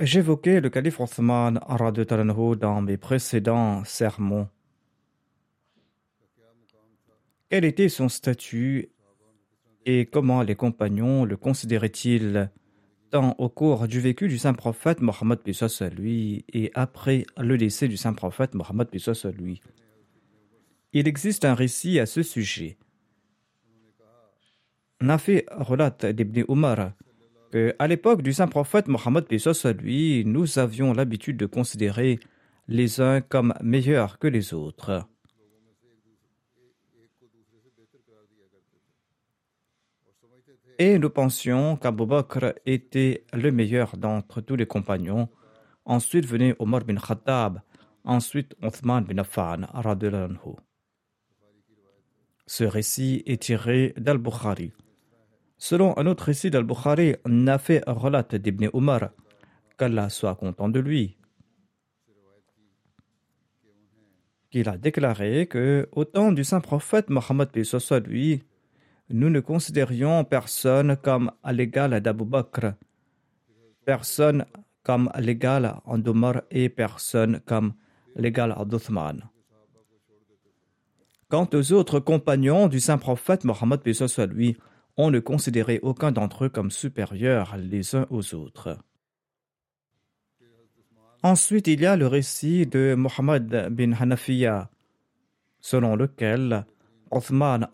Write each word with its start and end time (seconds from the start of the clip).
J'évoquais 0.00 0.62
le 0.62 0.70
calife 0.70 0.98
Othman 0.98 1.60
dans 2.56 2.80
mes 2.80 2.96
précédents 2.96 3.84
sermons. 3.84 4.48
Quel 7.50 7.66
était 7.66 7.90
son 7.90 8.08
statut 8.08 8.88
et 9.84 10.06
comment 10.06 10.42
les 10.42 10.54
compagnons 10.54 11.26
le 11.26 11.36
considéraient-ils 11.36 12.50
tant 13.10 13.34
au 13.36 13.50
cours 13.50 13.88
du 13.88 14.00
vécu 14.00 14.28
du 14.28 14.38
saint 14.38 14.54
prophète 14.54 15.02
Mohammed 15.02 15.40
à 15.80 15.88
lui 15.90 16.46
et 16.50 16.70
après 16.72 17.26
le 17.36 17.58
décès 17.58 17.86
du 17.86 17.98
saint 17.98 18.14
prophète 18.14 18.54
Mohammed 18.54 18.88
à 18.94 19.30
lui? 19.32 19.60
Il 20.94 21.08
existe 21.08 21.44
un 21.44 21.54
récit 21.54 22.00
à 22.00 22.06
ce 22.06 22.22
sujet. 22.22 22.78
Nafi 25.02 25.42
relate 25.50 26.06
d'Ibn 26.06 26.44
Umar 26.48 26.92
que, 27.50 27.74
à 27.78 27.86
l'époque 27.86 28.22
du 28.22 28.32
saint 28.32 28.48
prophète 28.48 28.88
Mohammed 28.88 29.26
à 29.64 29.72
lui, 29.72 30.24
nous 30.24 30.58
avions 30.58 30.92
l'habitude 30.92 31.36
de 31.36 31.46
considérer 31.46 32.18
les 32.68 33.00
uns 33.00 33.20
comme 33.20 33.52
meilleurs 33.62 34.18
que 34.18 34.28
les 34.28 34.54
autres. 34.54 35.04
Et 40.78 40.98
nous 40.98 41.10
pensions 41.10 41.76
qu'Abu 41.76 42.06
Bakr 42.06 42.54
était 42.64 43.24
le 43.34 43.52
meilleur 43.52 43.98
d'entre 43.98 44.40
tous 44.40 44.56
les 44.56 44.66
compagnons. 44.66 45.28
Ensuite 45.84 46.24
venait 46.24 46.56
Omar 46.58 46.84
bin 46.84 46.96
Khattab, 46.96 47.60
ensuite 48.04 48.54
Othman 48.62 49.04
bin 49.04 49.18
Affan. 49.18 49.66
Ce 52.46 52.64
récit 52.64 53.22
est 53.26 53.42
tiré 53.42 53.92
d'Al-Bukhari. 53.98 54.72
Selon 55.62 55.96
un 55.98 56.06
autre 56.06 56.24
récit 56.24 56.50
d'Al-Bukhari, 56.50 57.16
Nafé 57.26 57.82
relate 57.86 58.34
d'Ibn 58.34 58.70
Omar, 58.72 59.10
qu'Allah 59.76 60.08
soit 60.08 60.34
content 60.34 60.70
de 60.70 60.80
lui, 60.80 61.18
qu'il 64.50 64.70
a 64.70 64.78
déclaré 64.78 65.46
que, 65.46 65.86
au 65.92 66.06
temps 66.06 66.32
du 66.32 66.44
saint 66.44 66.62
prophète 66.62 67.10
Mohammed 67.10 67.50
lui, 68.06 68.42
nous 69.10 69.28
ne 69.28 69.40
considérions 69.40 70.24
personne 70.24 70.96
comme 70.96 71.30
à 71.42 71.52
l'égal 71.52 72.00
d'Abu 72.00 72.24
Bakr, 72.24 72.72
personne 73.84 74.46
comme 74.82 75.10
l'égal 75.18 75.74
d'Omar 75.98 76.40
et 76.50 76.70
personne 76.70 77.40
comme 77.44 77.74
l'égal 78.16 78.56
d'Uthman. 78.64 79.28
Quant 81.28 81.48
aux 81.52 81.72
autres 81.74 82.00
compagnons 82.00 82.66
du 82.66 82.80
saint 82.80 82.96
prophète 82.96 83.44
Mohammed 83.44 83.80
lui, 84.32 84.56
on 85.00 85.10
ne 85.10 85.18
considérait 85.18 85.80
aucun 85.82 86.12
d'entre 86.12 86.44
eux 86.44 86.48
comme 86.50 86.70
supérieurs 86.70 87.56
les 87.56 87.96
uns 87.96 88.06
aux 88.10 88.34
autres. 88.34 88.76
Ensuite, 91.22 91.66
il 91.68 91.80
y 91.80 91.86
a 91.86 91.96
le 91.96 92.06
récit 92.06 92.66
de 92.66 92.94
Mohammed 92.94 93.68
bin 93.70 93.92
Hanafiya, 93.92 94.70
selon 95.60 95.96
lequel 95.96 96.66
Othman 97.10 97.66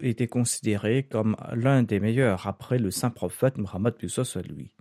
était 0.00 0.28
considéré 0.28 1.02
comme 1.02 1.36
l'un 1.52 1.82
des 1.82 2.00
meilleurs 2.00 2.46
après 2.46 2.78
le 2.78 2.90
saint 2.90 3.10
prophète 3.10 3.58
Muhammad 3.58 3.94
lui. 4.42 4.74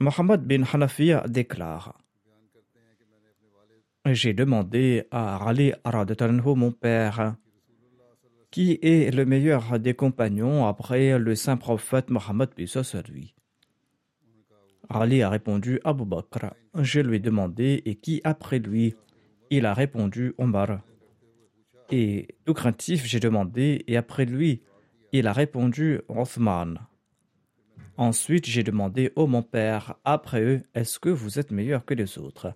Mohammed 0.00 0.42
bin 0.42 0.64
Hanafiya 0.70 1.26
déclare 1.28 1.98
J'ai 4.12 4.32
demandé 4.32 5.04
à 5.10 5.36
Ali 5.48 5.72
mon 5.84 6.72
père, 6.72 7.36
qui 8.50 8.78
est 8.80 9.14
le 9.14 9.26
meilleur 9.26 9.78
des 9.78 9.94
compagnons 9.94 10.66
après 10.66 11.18
le 11.18 11.34
saint 11.34 11.56
prophète 11.56 12.08
Mohammed 12.08 12.50
lui. 13.08 13.34
Ali 14.88 15.22
a 15.22 15.28
répondu 15.28 15.80
Abu 15.84 16.04
Bakr. 16.06 16.54
Je 16.74 17.00
lui 17.00 17.16
ai 17.16 17.20
demandé 17.20 17.82
et 17.84 17.96
qui 17.96 18.20
après 18.24 18.58
lui? 18.58 18.94
Il 19.50 19.66
a 19.66 19.74
répondu 19.74 20.32
Omar. 20.38 20.80
Et 21.90 22.28
tout 22.44 22.54
craintif, 22.54 23.04
j'ai 23.04 23.20
demandé, 23.20 23.84
et 23.86 23.96
après 23.96 24.26
lui, 24.26 24.62
il 25.12 25.26
a 25.26 25.32
répondu 25.32 26.00
Othman. 26.08 26.78
Ensuite, 27.96 28.46
j'ai 28.46 28.62
demandé, 28.62 29.10
ô 29.16 29.26
mon 29.26 29.42
père, 29.42 29.96
après 30.04 30.42
eux, 30.42 30.62
est-ce 30.74 30.98
que 30.98 31.08
vous 31.08 31.38
êtes 31.38 31.50
meilleur 31.50 31.84
que 31.84 31.94
les 31.94 32.18
autres? 32.18 32.54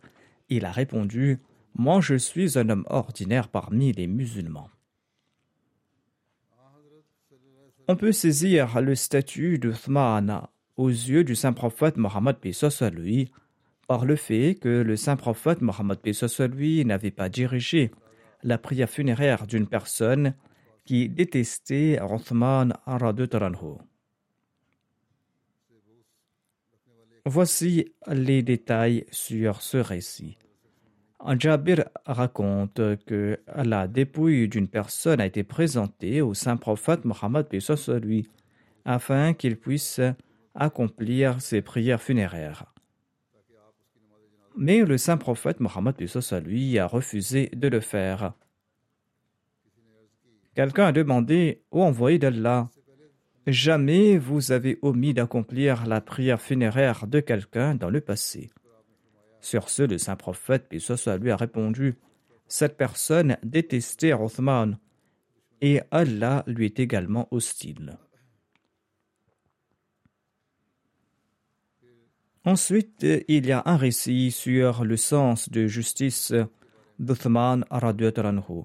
Il 0.49 0.65
a 0.65 0.71
répondu, 0.71 1.39
moi 1.75 2.01
je 2.01 2.15
suis 2.15 2.59
un 2.59 2.69
homme 2.69 2.85
ordinaire 2.89 3.49
parmi 3.49 3.93
les 3.93 4.07
musulmans. 4.07 4.71
On 7.89 7.97
peut 7.97 8.13
saisir 8.13 8.81
le 8.81 8.95
statut 8.95 9.59
d'Uthman 9.59 10.47
aux 10.77 10.89
yeux 10.89 11.25
du 11.25 11.35
saint 11.35 11.53
prophète 11.53 11.97
Mohammed 11.97 12.37
lui 12.93 13.31
par 13.89 14.05
le 14.05 14.17
fait 14.17 14.55
que 14.55 14.69
le 14.69 14.97
saint 14.97 15.17
prophète 15.17 15.61
Mohammed 15.61 15.99
lui 16.55 16.85
n'avait 16.85 17.11
pas 17.11 17.29
dirigé 17.29 17.91
la 18.43 18.59
prière 18.59 18.89
funéraire 18.89 19.47
d'une 19.47 19.67
personne 19.67 20.35
qui 20.85 21.09
détestait 21.09 21.99
Othman 22.01 22.75
Taranhu. 22.87 23.79
Voici 27.25 27.93
les 28.09 28.43
détails 28.43 29.07
sur 29.13 29.63
ce 29.63 29.77
récit. 29.77 30.39
Jabir 31.39 31.85
raconte 32.05 32.81
que 33.07 33.39
la 33.55 33.87
dépouille 33.87 34.49
d'une 34.49 34.69
personne 34.69 35.21
a 35.21 35.27
été 35.27 35.45
présentée 35.45 36.21
au 36.21 36.35
saint 36.35 36.57
prophète 36.57 37.05
Mohammed 37.05 37.47
lui 38.03 38.29
afin 38.85 39.33
qu'il 39.33 39.57
puisse 39.57 40.01
accomplir 40.55 41.41
ses 41.41 41.63
prières 41.63 42.03
funéraires. 42.03 42.67
Mais 44.57 44.85
le 44.85 44.99
saint 44.99 45.17
prophète 45.17 45.61
Mohammed 45.61 45.95
lui 46.45 46.79
a 46.79 46.87
refusé 46.87 47.51
de 47.55 47.69
le 47.69 47.81
faire. 47.81 48.35
Quelqu'un 50.55 50.87
a 50.87 50.93
demandé 50.93 51.63
au 51.71 51.83
envoyé 51.83 52.19
d'Allah 52.19 52.69
Jamais 53.47 54.19
vous 54.19 54.53
avez 54.53 54.79
omis 54.83 55.15
d'accomplir 55.15 55.87
la 55.87 56.01
prière 56.01 56.41
funéraire 56.41 57.09
de 57.09 57.19
quelqu'un 57.19 57.75
dans 57.75 57.91
le 57.91 58.01
passé. 58.01 58.51
Sur 59.43 59.69
ce, 59.69 59.83
le 59.83 59.99
saint 59.99 60.17
prophète 60.17 60.69
lui 60.71 61.31
a 61.31 61.37
répondu 61.37 61.99
Cette 62.47 62.77
personne 62.77 63.37
détestait 63.43 64.13
Othman 64.13 64.79
et 65.61 65.81
Allah 65.91 66.45
lui 66.47 66.67
est 66.67 66.79
également 66.79 67.27
hostile. 67.33 67.99
Ensuite, 72.45 73.07
il 73.29 73.47
y 73.47 73.53
a 73.53 73.63
un 73.67 73.77
récit 73.77 74.31
sur 74.31 74.85
le 74.85 74.97
sens 74.97 75.49
de 75.49 75.67
justice 75.67 76.33
d'Uthman 76.99 77.65
anhu. 77.71 78.63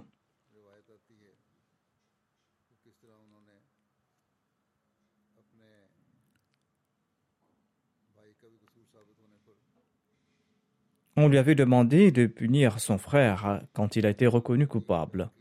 On 11.19 11.27
lui 11.29 11.39
avait 11.39 11.55
demandé 11.55 12.11
de 12.11 12.27
punir 12.27 12.79
son 12.79 12.99
frère 12.99 13.63
quand 13.73 13.95
il 13.95 14.05
a 14.05 14.11
été 14.11 14.27
reconnu 14.27 14.67
coupable. 14.67 15.31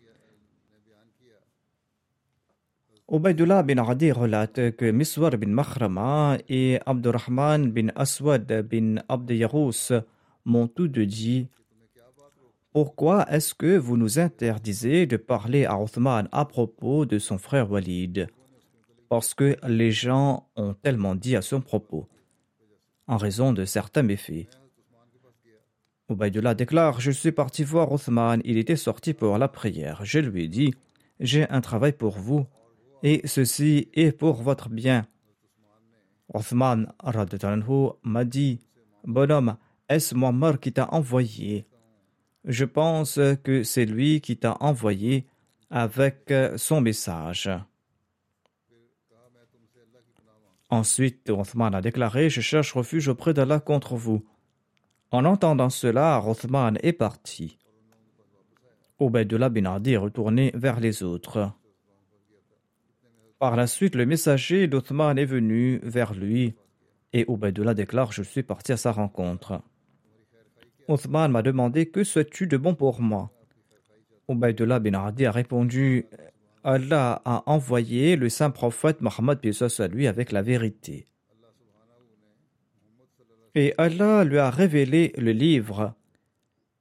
Ubaidullah 3.12 3.62
bin 3.62 3.76
Adi 3.78 4.10
relate 4.10 4.74
que 4.74 4.90
Miswar 4.90 5.36
bin 5.36 5.48
Makhrama 5.50 6.38
et 6.48 6.80
Abdurrahman 6.86 7.70
bin 7.70 7.88
Aswad 7.94 8.50
bin 8.62 8.96
Abd 9.06 9.46
m'ont 10.46 10.66
tous 10.66 10.88
deux 10.88 11.04
dit 11.04 11.48
Pourquoi 12.72 13.30
est-ce 13.30 13.54
que 13.54 13.76
vous 13.76 13.98
nous 13.98 14.18
interdisez 14.18 15.04
de 15.06 15.18
parler 15.18 15.66
à 15.66 15.78
Othman 15.78 16.26
à 16.32 16.46
propos 16.46 17.04
de 17.04 17.18
son 17.18 17.36
frère 17.36 17.70
Walid? 17.70 18.28
Parce 19.10 19.34
que 19.34 19.56
les 19.68 19.92
gens 19.92 20.48
ont 20.56 20.72
tellement 20.72 21.14
dit 21.14 21.36
à 21.36 21.42
son 21.42 21.60
propos, 21.60 22.08
en 23.06 23.18
raison 23.18 23.52
de 23.52 23.66
certains 23.66 24.02
méfaits. 24.02 24.48
Ubaidullah 26.08 26.54
déclare 26.54 27.00
Je 27.00 27.10
suis 27.10 27.32
parti 27.32 27.64
voir 27.64 27.90
Othman, 27.90 28.40
il 28.44 28.58
était 28.58 28.76
sorti 28.76 29.12
pour 29.12 29.38
la 29.38 29.48
prière. 29.48 30.04
Je 30.04 30.20
lui 30.20 30.44
ai 30.44 30.48
dit 30.48 30.74
J'ai 31.18 31.48
un 31.50 31.60
travail 31.60 31.92
pour 31.92 32.18
vous, 32.18 32.46
et 33.02 33.26
ceci 33.26 33.88
est 33.94 34.12
pour 34.12 34.42
votre 34.42 34.68
bien. 34.68 35.06
Othman 36.32 36.92
m'a 38.02 38.24
dit 38.24 38.60
Bonhomme, 39.04 39.56
est-ce 39.88 40.14
Muammar 40.14 40.60
qui 40.60 40.72
t'a 40.72 40.88
envoyé? 40.92 41.66
Je 42.44 42.64
pense 42.64 43.18
que 43.42 43.64
c'est 43.64 43.84
lui 43.84 44.20
qui 44.20 44.36
t'a 44.36 44.56
envoyé 44.60 45.26
avec 45.70 46.32
son 46.56 46.80
message. 46.80 47.50
Ensuite, 50.70 51.30
Othman 51.30 51.74
a 51.74 51.80
déclaré 51.80 52.30
Je 52.30 52.40
cherche 52.40 52.72
refuge 52.72 53.08
auprès 53.08 53.34
d'Allah 53.34 53.60
contre 53.60 53.96
vous. 53.96 54.24
En 55.10 55.24
entendant 55.24 55.70
cela, 55.70 56.18
Rothman 56.18 56.78
est 56.82 56.92
parti. 56.92 57.58
Ubaidullah 59.00 59.50
bin 59.50 59.66
Adi 59.66 59.92
est 59.92 59.98
retourné 59.98 60.50
vers 60.54 60.80
les 60.80 61.02
autres. 61.02 61.52
Par 63.38 63.56
la 63.56 63.66
suite, 63.66 63.94
le 63.94 64.06
messager 64.06 64.66
d'Othman 64.66 65.18
est 65.18 65.26
venu 65.26 65.78
vers 65.82 66.14
lui 66.14 66.54
et 67.12 67.30
Ubaidullah 67.30 67.74
déclare 67.74 68.12
Je 68.12 68.22
suis 68.22 68.42
parti 68.42 68.72
à 68.72 68.76
sa 68.76 68.92
rencontre. 68.92 69.60
Othman 70.88 71.30
m'a 71.30 71.42
demandé 71.42 71.86
Que 71.86 72.04
souhaites-tu 72.04 72.46
de 72.46 72.56
bon 72.56 72.74
pour 72.74 73.00
moi? 73.00 73.30
Ubaidullah 74.28 74.80
bin 74.80 74.94
a 74.94 75.12
répondu 75.30 76.06
Allah 76.64 77.22
a 77.24 77.44
envoyé 77.46 78.16
le 78.16 78.28
saint 78.28 78.50
prophète 78.50 79.00
Mohammed 79.00 79.38
lui 79.92 80.06
avec 80.08 80.32
la 80.32 80.42
vérité. 80.42 81.06
Et 83.58 83.72
Allah 83.78 84.22
lui 84.22 84.36
a 84.36 84.50
révélé 84.50 85.14
le 85.16 85.32
livre. 85.32 85.94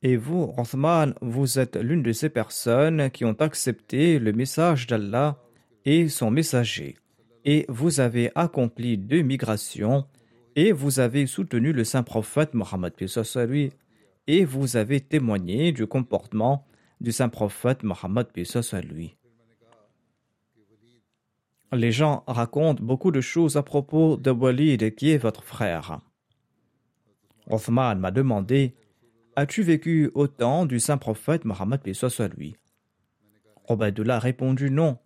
Et 0.01 0.17
vous, 0.17 0.53
Othman, 0.57 1.15
vous 1.21 1.57
êtes 1.57 1.77
l'une 1.77 2.03
de 2.03 2.11
ces 2.11 2.27
personnes 2.27 3.09
qui 3.11 3.23
ont 3.23 3.39
accepté 3.39 4.19
le 4.19 4.33
message 4.33 4.85
d'Allah 4.85 5.41
et 5.85 6.09
son 6.09 6.31
messager. 6.31 6.97
Et 7.45 7.65
vous 7.69 8.01
avez 8.01 8.29
accompli 8.35 8.97
deux 8.97 9.21
migrations 9.21 10.05
et 10.57 10.73
vous 10.73 10.99
avez 10.99 11.27
soutenu 11.27 11.71
le 11.71 11.85
saint 11.85 12.03
prophète 12.03 12.53
Mohammed 12.53 12.91
lui 13.47 13.71
et 14.27 14.43
vous 14.43 14.75
avez 14.75 14.99
témoigné 14.99 15.71
du 15.71 15.87
comportement 15.87 16.67
du 16.99 17.13
saint 17.13 17.29
prophète 17.29 17.83
Mohammed. 17.83 18.27
Les 21.71 21.91
gens 21.93 22.25
racontent 22.27 22.83
beaucoup 22.83 23.11
de 23.11 23.21
choses 23.21 23.55
à 23.55 23.63
propos 23.63 24.17
de 24.17 24.31
Walid 24.31 24.93
qui 24.95 25.11
est 25.11 25.17
votre 25.17 25.43
frère. 25.45 26.01
Othman 27.49 27.99
m'a 27.99 28.11
demandé 28.11 28.73
As-tu 29.35 29.63
vécu 29.63 30.11
au 30.13 30.27
temps 30.27 30.65
du 30.65 30.79
saint 30.79 30.97
prophète 30.97 31.45
Mohammed 31.45 31.81
soit 31.93 32.33
lui? 32.35 32.55
Obaidullah 33.67 34.15
a 34.15 34.19
répondu 34.19 34.71
non. 34.71 34.97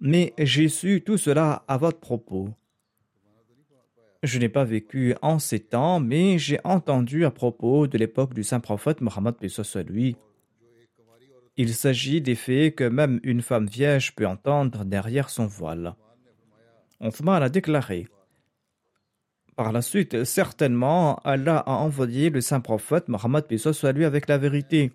Mais 0.00 0.34
j'ai 0.38 0.68
su 0.68 1.02
tout 1.04 1.16
cela 1.16 1.64
à 1.68 1.78
votre 1.78 1.98
propos. 1.98 2.50
Je 4.22 4.38
n'ai 4.38 4.48
pas 4.48 4.64
vécu 4.64 5.14
en 5.22 5.38
ces 5.38 5.60
temps, 5.60 6.00
mais 6.00 6.38
j'ai 6.38 6.58
entendu 6.64 7.24
à 7.24 7.30
propos 7.30 7.86
de 7.86 7.96
l'époque 7.98 8.34
du 8.34 8.44
saint 8.44 8.60
prophète 8.60 9.00
Mohammed 9.00 9.34
soit 9.48 9.82
lui. 9.82 10.16
Il 11.56 11.74
s'agit 11.74 12.20
des 12.20 12.34
faits 12.34 12.76
que 12.76 12.84
même 12.84 13.20
une 13.22 13.42
femme 13.42 13.66
vierge 13.66 14.14
peut 14.14 14.26
entendre 14.26 14.84
derrière 14.84 15.30
son 15.30 15.46
voile. 15.46 15.94
Othman 17.00 17.42
a 17.42 17.48
déclaré 17.48 18.08
par 19.58 19.72
la 19.72 19.82
suite, 19.82 20.22
certainement, 20.22 21.16
Allah 21.24 21.58
a 21.66 21.72
envoyé 21.72 22.30
le 22.30 22.40
saint 22.40 22.60
prophète 22.60 23.08
Mohammed 23.08 23.44
soit 23.56 23.90
lui 23.90 24.04
avec 24.04 24.28
la 24.28 24.38
vérité. 24.38 24.92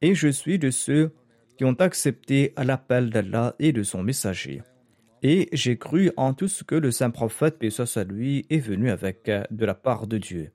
Et 0.00 0.14
je 0.14 0.28
suis 0.28 0.58
de 0.58 0.70
ceux 0.70 1.12
qui 1.58 1.66
ont 1.66 1.74
accepté 1.74 2.54
l'appel 2.56 3.10
d'Allah 3.10 3.54
et 3.58 3.72
de 3.72 3.82
son 3.82 4.02
messager. 4.02 4.62
Et 5.22 5.50
j'ai 5.52 5.76
cru 5.76 6.10
en 6.16 6.32
tout 6.32 6.48
ce 6.48 6.64
que 6.64 6.74
le 6.74 6.90
saint 6.90 7.10
prophète 7.10 7.62
soit 7.68 8.04
lui 8.04 8.46
est 8.48 8.58
venu 8.58 8.88
avec 8.88 9.30
de 9.50 9.66
la 9.66 9.74
part 9.74 10.06
de 10.06 10.16
Dieu. 10.16 10.50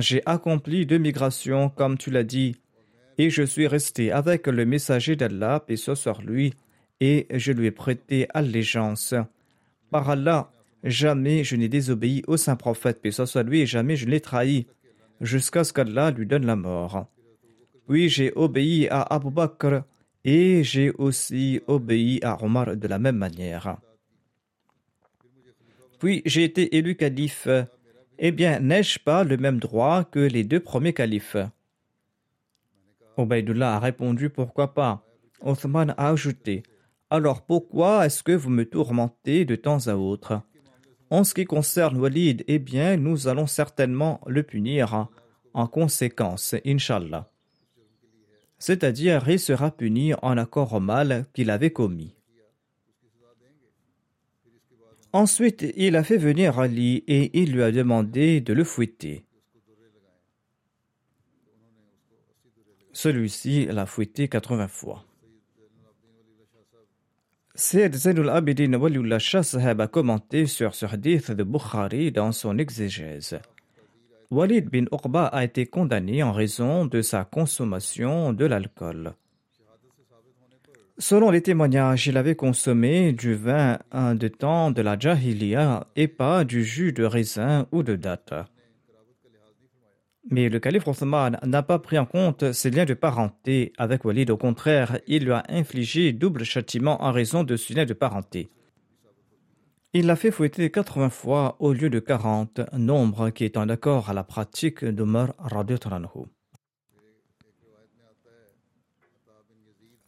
J'ai 0.00 0.20
accompli 0.26 0.84
deux 0.84 0.98
migrations, 0.98 1.70
comme 1.70 1.96
tu 1.96 2.10
l'as 2.10 2.24
dit, 2.24 2.56
et 3.16 3.30
je 3.30 3.42
suis 3.42 3.68
resté 3.68 4.12
avec 4.12 4.48
le 4.48 4.66
messager 4.66 5.16
d'Allah, 5.16 5.64
soit 5.76 6.20
lui, 6.20 6.52
et 7.00 7.26
je 7.30 7.52
lui 7.52 7.68
ai 7.68 7.70
prêté 7.70 8.26
allégeance. 8.34 9.14
Par 9.90 10.10
Allah, 10.10 10.50
Jamais 10.84 11.44
je 11.44 11.56
n'ai 11.56 11.70
désobéi 11.70 12.22
au 12.26 12.36
saint 12.36 12.56
prophète, 12.56 13.00
paix 13.00 13.10
soit 13.10 13.42
lui, 13.42 13.62
et 13.62 13.66
jamais 13.66 13.96
je 13.96 14.04
ne 14.04 14.10
l'ai 14.10 14.20
trahi, 14.20 14.66
jusqu'à 15.22 15.64
ce 15.64 15.72
qu'Allah 15.72 16.10
lui 16.10 16.26
donne 16.26 16.44
la 16.44 16.56
mort. 16.56 17.06
Puis 17.88 18.10
j'ai 18.10 18.32
obéi 18.36 18.86
à 18.90 19.00
Abu 19.00 19.30
Bakr, 19.30 19.82
et 20.24 20.62
j'ai 20.62 20.90
aussi 20.90 21.60
obéi 21.66 22.20
à 22.22 22.42
Omar 22.44 22.76
de 22.76 22.86
la 22.86 22.98
même 22.98 23.16
manière. 23.16 23.78
Puis 25.98 26.20
j'ai 26.26 26.44
été 26.44 26.76
élu 26.76 26.96
calife. 26.96 27.48
Eh 28.18 28.30
bien, 28.30 28.60
n'ai-je 28.60 28.98
pas 28.98 29.24
le 29.24 29.38
même 29.38 29.58
droit 29.58 30.04
que 30.04 30.18
les 30.18 30.44
deux 30.44 30.60
premiers 30.60 30.92
califes? 30.92 31.36
Obaidullah 33.16 33.76
a 33.76 33.78
répondu 33.78 34.28
Pourquoi 34.28 34.74
pas? 34.74 35.02
Othman 35.40 35.94
a 35.96 36.10
ajouté 36.10 36.62
Alors 37.08 37.42
pourquoi 37.42 38.04
est-ce 38.04 38.22
que 38.22 38.32
vous 38.32 38.50
me 38.50 38.64
tourmentez 38.64 39.46
de 39.46 39.56
temps 39.56 39.88
à 39.88 39.94
autre? 39.94 40.42
En 41.14 41.22
ce 41.22 41.32
qui 41.32 41.44
concerne 41.44 41.96
Walid, 41.96 42.42
eh 42.48 42.58
bien, 42.58 42.96
nous 42.96 43.28
allons 43.28 43.46
certainement 43.46 44.20
le 44.26 44.42
punir 44.42 45.06
en 45.52 45.66
conséquence, 45.68 46.56
Inshallah. 46.66 47.30
C'est-à-dire, 48.58 49.28
il 49.28 49.38
sera 49.38 49.70
puni 49.70 50.12
en 50.22 50.36
accord 50.36 50.72
au 50.72 50.80
mal 50.80 51.26
qu'il 51.32 51.50
avait 51.50 51.70
commis. 51.70 52.16
Ensuite, 55.12 55.64
il 55.76 55.94
a 55.94 56.02
fait 56.02 56.16
venir 56.16 56.58
Ali 56.58 57.04
et 57.06 57.30
il 57.40 57.52
lui 57.52 57.62
a 57.62 57.70
demandé 57.70 58.40
de 58.40 58.52
le 58.52 58.64
fouetter. 58.64 59.24
Celui-ci 62.92 63.66
l'a 63.66 63.86
fouetté 63.86 64.26
80 64.26 64.66
fois. 64.66 65.04
Sayyid 67.56 67.94
Zainul 67.94 68.30
Abidin 68.30 68.74
Waliullah 68.74 69.20
Shah 69.20 69.42
a 69.54 69.86
commenté 69.86 70.46
sur 70.46 70.74
ce 70.74 70.86
hadith 70.86 71.30
de 71.30 71.44
Bukhari 71.44 72.10
dans 72.10 72.32
son 72.32 72.58
exégèse. 72.58 73.38
Walid 74.32 74.68
bin 74.70 74.86
Uqba 74.90 75.26
a 75.26 75.44
été 75.44 75.64
condamné 75.66 76.24
en 76.24 76.32
raison 76.32 76.84
de 76.84 77.00
sa 77.00 77.24
consommation 77.24 78.32
de 78.32 78.44
l'alcool. 78.44 79.12
Selon 80.98 81.30
les 81.30 81.42
témoignages, 81.42 82.08
il 82.08 82.16
avait 82.16 82.34
consommé 82.34 83.12
du 83.12 83.34
vin 83.34 83.78
de 83.92 84.26
temps 84.26 84.72
de 84.72 84.82
la 84.82 84.98
Jahiliya 84.98 85.86
et 85.94 86.08
pas 86.08 86.42
du 86.44 86.64
jus 86.64 86.92
de 86.92 87.04
raisin 87.04 87.68
ou 87.70 87.84
de 87.84 87.94
date. 87.94 88.34
Mais 90.30 90.48
le 90.48 90.58
calife 90.58 90.88
Othman 90.88 91.38
n'a 91.44 91.62
pas 91.62 91.78
pris 91.78 91.98
en 91.98 92.06
compte 92.06 92.52
ses 92.52 92.70
liens 92.70 92.86
de 92.86 92.94
parenté 92.94 93.72
avec 93.76 94.04
Walid. 94.04 94.30
Au 94.30 94.36
contraire, 94.36 94.98
il 95.06 95.24
lui 95.24 95.32
a 95.32 95.44
infligé 95.48 96.12
double 96.12 96.44
châtiment 96.44 97.02
en 97.02 97.12
raison 97.12 97.44
de 97.44 97.56
ce 97.56 97.74
lien 97.74 97.84
de 97.84 97.92
parenté. 97.92 98.48
Il 99.92 100.06
l'a 100.06 100.16
fait 100.16 100.30
fouetter 100.30 100.70
80 100.70 101.10
fois 101.10 101.56
au 101.60 101.72
lieu 101.72 101.88
de 101.88 102.00
40, 102.00 102.60
nombre 102.76 103.30
qui 103.30 103.44
est 103.44 103.56
en 103.56 103.68
accord 103.68 104.10
à 104.10 104.14
la 104.14 104.24
pratique 104.24 104.84
d'Omar 104.84 105.34
Radiotranou. 105.38 106.26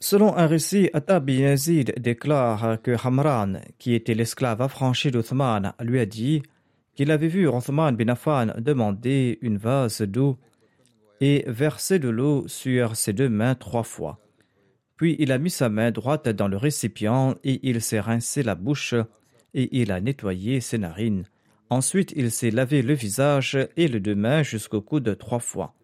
Selon 0.00 0.36
un 0.36 0.46
récit, 0.46 0.90
Atta 0.92 1.22
Yazid 1.26 1.94
déclare 1.98 2.82
que 2.82 2.96
Hamran, 3.06 3.60
qui 3.78 3.94
était 3.94 4.14
l'esclave 4.14 4.60
affranchi 4.60 5.10
d'Othman, 5.10 5.72
lui 5.80 6.00
a 6.00 6.06
dit 6.06 6.42
qu'il 6.96 7.10
avait 7.10 7.28
vu 7.28 7.46
Othman 7.46 7.94
bin 7.94 8.08
Affan 8.08 8.46
demander 8.58 9.38
une 9.42 9.58
vase 9.58 10.02
d'eau 10.02 10.38
et 11.20 11.44
verser 11.46 11.98
de 11.98 12.08
l'eau 12.08 12.48
sur 12.48 12.96
ses 12.96 13.12
deux 13.12 13.28
mains 13.28 13.54
trois 13.54 13.84
fois. 13.84 14.18
Puis 14.96 15.14
il 15.18 15.30
a 15.30 15.38
mis 15.38 15.50
sa 15.50 15.68
main 15.68 15.90
droite 15.90 16.28
dans 16.28 16.48
le 16.48 16.56
récipient 16.56 17.34
et 17.44 17.60
il 17.68 17.82
s'est 17.82 18.00
rincé 18.00 18.42
la 18.42 18.54
bouche 18.54 18.94
et 19.54 19.80
il 19.80 19.92
a 19.92 20.00
nettoyé 20.00 20.60
ses 20.60 20.78
narines. 20.78 21.24
Ensuite, 21.68 22.12
il 22.16 22.30
s'est 22.30 22.50
lavé 22.50 22.80
le 22.80 22.94
visage 22.94 23.58
et 23.76 23.88
les 23.88 24.00
deux 24.00 24.14
mains 24.14 24.42
jusqu'au 24.42 24.80
coude 24.80 25.18
trois 25.18 25.40
fois. 25.40 25.74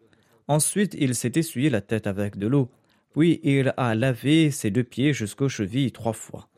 Ensuite, 0.49 0.97
il 0.99 1.15
s'est 1.15 1.33
essuyé 1.35 1.71
la 1.71 1.81
tête 1.81 2.07
avec 2.07 2.39
de 2.39 2.47
l'eau. 2.47 2.71
Puis 3.15 3.41
il 3.43 3.75
a 3.77 3.95
lavé 3.95 4.51
ses 4.51 4.71
deux 4.71 4.85
pieds 4.85 5.13
jusqu'aux 5.13 5.49
chevilles 5.49 5.93
trois 5.93 6.13
fois. 6.15 6.49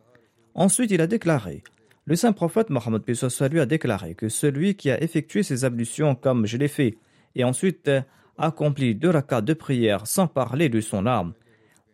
Ensuite, 0.54 0.92
il 0.92 1.00
a 1.00 1.08
déclaré 1.08 1.64
Le 2.06 2.16
saint 2.16 2.32
prophète 2.32 2.68
Mohammed 2.68 3.02
lui 3.50 3.60
a 3.60 3.66
déclaré 3.66 4.14
que 4.14 4.28
celui 4.28 4.76
qui 4.76 4.90
a 4.90 5.02
effectué 5.02 5.42
ses 5.42 5.64
ablutions 5.64 6.14
comme 6.14 6.44
je 6.44 6.58
l'ai 6.58 6.68
fait, 6.68 6.98
et 7.34 7.44
ensuite 7.44 7.90
accompli 8.36 8.94
deux 8.94 9.10
rakats 9.10 9.40
de 9.40 9.54
prière 9.54 10.06
sans 10.06 10.26
parler 10.26 10.68
de 10.68 10.80
son 10.80 11.06
âme, 11.06 11.32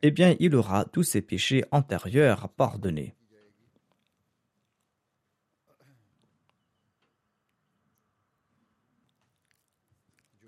eh 0.02 0.10
bien 0.10 0.34
il 0.40 0.56
aura 0.56 0.84
tous 0.84 1.04
ses 1.04 1.22
péchés 1.22 1.64
antérieurs 1.70 2.48
pardonnés. 2.48 3.14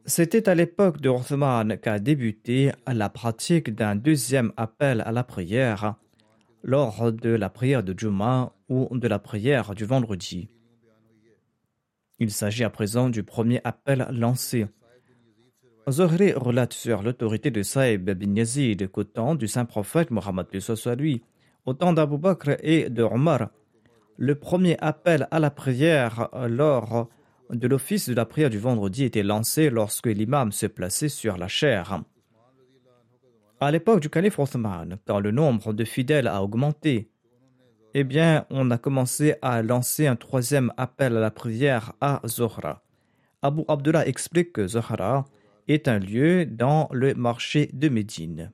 C'était 0.04 0.48
à 0.48 0.56
l'époque 0.56 1.00
de 1.00 1.08
Othman 1.08 1.78
qu'a 1.78 2.00
débuté 2.00 2.72
la 2.88 3.08
pratique 3.08 3.72
d'un 3.72 3.94
deuxième 3.94 4.52
appel 4.56 5.00
à 5.02 5.12
la 5.12 5.22
prière 5.22 5.94
lors 6.64 7.12
de 7.12 7.30
la 7.30 7.48
prière 7.48 7.84
de 7.84 7.96
Juma 7.96 8.52
ou 8.72 8.88
de 8.96 9.06
la 9.06 9.18
prière 9.18 9.74
du 9.74 9.84
vendredi. 9.84 10.48
Il 12.18 12.30
s'agit 12.30 12.64
à 12.64 12.70
présent 12.70 13.10
du 13.10 13.22
premier 13.22 13.60
appel 13.64 14.06
lancé. 14.10 14.66
Zohri 15.90 16.32
relate 16.32 16.72
sur 16.72 17.02
l'autorité 17.02 17.50
de 17.50 17.62
Saïb 17.62 18.10
bin 18.10 18.34
Yazid 18.34 18.88
qu'au 18.88 19.04
temps 19.04 19.34
du 19.34 19.46
saint 19.46 19.66
prophète 19.66 20.10
Mohammed 20.10 20.46
soit 20.58 20.94
lui, 20.94 21.22
au 21.66 21.74
temps 21.74 21.92
d'Abu 21.92 22.16
Bakr 22.16 22.56
et 22.62 22.88
de 22.88 23.02
Omar, 23.02 23.50
le 24.16 24.34
premier 24.36 24.76
appel 24.80 25.28
à 25.30 25.38
la 25.38 25.50
prière 25.50 26.30
lors 26.48 27.10
de 27.50 27.68
l'office 27.68 28.08
de 28.08 28.14
la 28.14 28.24
prière 28.24 28.50
du 28.50 28.58
vendredi 28.58 29.04
était 29.04 29.22
lancé 29.22 29.68
lorsque 29.68 30.06
l'imam 30.06 30.50
se 30.50 30.66
plaçait 30.66 31.10
sur 31.10 31.36
la 31.36 31.48
chair. 31.48 32.02
À 33.60 33.70
l'époque 33.70 34.00
du 34.00 34.08
calife 34.08 34.38
Othman, 34.38 34.96
quand 35.06 35.20
le 35.20 35.30
nombre 35.30 35.74
de 35.74 35.84
fidèles 35.84 36.26
a 36.26 36.42
augmenté, 36.42 37.11
eh 37.94 38.04
bien, 38.04 38.46
on 38.50 38.70
a 38.70 38.78
commencé 38.78 39.34
à 39.42 39.62
lancer 39.62 40.06
un 40.06 40.16
troisième 40.16 40.72
appel 40.76 41.16
à 41.16 41.20
la 41.20 41.30
prière 41.30 41.92
à 42.00 42.20
Zohra. 42.26 42.82
Abu 43.42 43.62
Abdullah 43.68 44.06
explique 44.06 44.52
que 44.52 44.66
Zohra 44.66 45.24
est 45.68 45.88
un 45.88 45.98
lieu 45.98 46.46
dans 46.46 46.88
le 46.92 47.14
marché 47.14 47.70
de 47.72 47.88
Médine. 47.88 48.52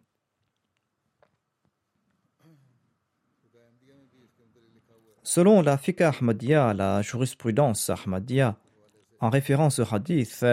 Selon 5.23 5.61
la 5.61 5.77
fiqh 5.77 6.01
Ahmadiyya, 6.01 6.73
la 6.73 7.03
jurisprudence 7.03 7.91
Ahmadiyya, 7.91 8.57
en 9.21 9.29
référence 9.29 9.79
au 9.79 9.85
hadith, 9.95 10.45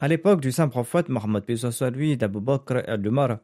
à 0.00 0.08
l'époque 0.08 0.40
du 0.40 0.52
saint 0.52 0.68
prophète 0.68 1.08
Mohammed 1.08 1.44
lui 1.92 2.16
d'Abu 2.16 2.40
Bakr 2.40 2.88
et 2.88 2.96
d'Umar, 2.96 3.38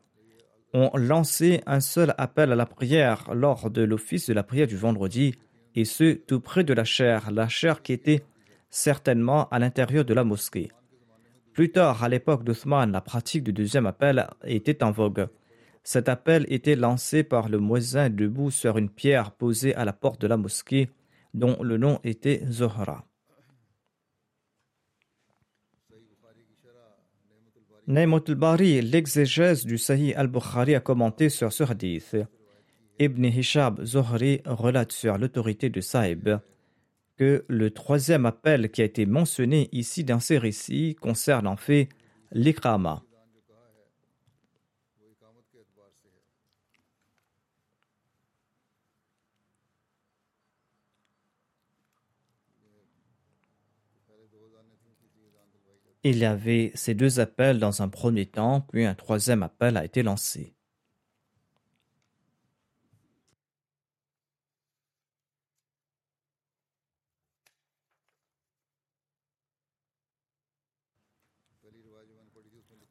ont 0.72 0.90
lancé 0.94 1.62
un 1.66 1.80
seul 1.80 2.14
appel 2.18 2.52
à 2.52 2.56
la 2.56 2.66
prière 2.66 3.30
lors 3.34 3.70
de 3.70 3.82
l'office 3.82 4.28
de 4.28 4.34
la 4.34 4.42
prière 4.42 4.66
du 4.66 4.76
vendredi, 4.76 5.34
et 5.74 5.84
ce 5.84 6.14
tout 6.14 6.40
près 6.40 6.64
de 6.64 6.72
la 6.72 6.84
chair, 6.84 7.30
la 7.30 7.48
chair 7.48 7.82
qui 7.82 7.92
était 7.92 8.24
certainement 8.70 9.48
à 9.48 9.58
l'intérieur 9.58 10.04
de 10.04 10.14
la 10.14 10.24
mosquée. 10.24 10.70
Plus 11.52 11.72
tard, 11.72 12.04
à 12.04 12.08
l'époque 12.08 12.44
d'Othman, 12.44 12.92
la 12.92 13.00
pratique 13.00 13.44
du 13.44 13.52
deuxième 13.52 13.86
appel 13.86 14.26
était 14.44 14.84
en 14.84 14.92
vogue. 14.92 15.28
Cet 15.82 16.08
appel 16.08 16.46
était 16.48 16.76
lancé 16.76 17.24
par 17.24 17.48
le 17.48 17.58
muezzin 17.58 18.10
debout 18.10 18.50
sur 18.50 18.78
une 18.78 18.90
pierre 18.90 19.32
posée 19.32 19.74
à 19.74 19.84
la 19.84 19.92
porte 19.92 20.20
de 20.20 20.26
la 20.26 20.36
mosquée, 20.36 20.90
dont 21.34 21.60
le 21.62 21.78
nom 21.78 21.98
était 22.04 22.42
Zohra. 22.48 23.04
Naimut 27.90 28.22
al-Bari, 28.28 28.80
l'exégèse 28.82 29.66
du 29.66 29.76
Sahih 29.76 30.14
al-Bukhari, 30.14 30.76
a 30.76 30.80
commenté 30.80 31.28
sur 31.28 31.52
ce 31.52 31.64
hadith. 31.64 32.16
Ibn 33.00 33.24
Hishab 33.24 33.84
Zohri 33.84 34.42
relate 34.44 34.92
sur 34.92 35.18
l'autorité 35.18 35.70
de 35.70 35.80
Saïb 35.80 36.38
que 37.16 37.44
le 37.48 37.70
troisième 37.72 38.26
appel 38.26 38.70
qui 38.70 38.82
a 38.82 38.84
été 38.84 39.06
mentionné 39.06 39.68
ici 39.72 40.04
dans 40.04 40.20
ces 40.20 40.38
récits 40.38 40.94
concerne 41.00 41.48
en 41.48 41.56
fait 41.56 41.88
l'ikrama. 42.30 43.02
Il 56.02 56.16
y 56.16 56.24
avait 56.24 56.72
ces 56.74 56.94
deux 56.94 57.20
appels 57.20 57.58
dans 57.58 57.82
un 57.82 57.88
premier 57.88 58.24
temps, 58.24 58.62
puis 58.72 58.86
un 58.86 58.94
troisième 58.94 59.42
appel 59.42 59.76
a 59.76 59.84
été 59.84 60.02
lancé. 60.02 60.54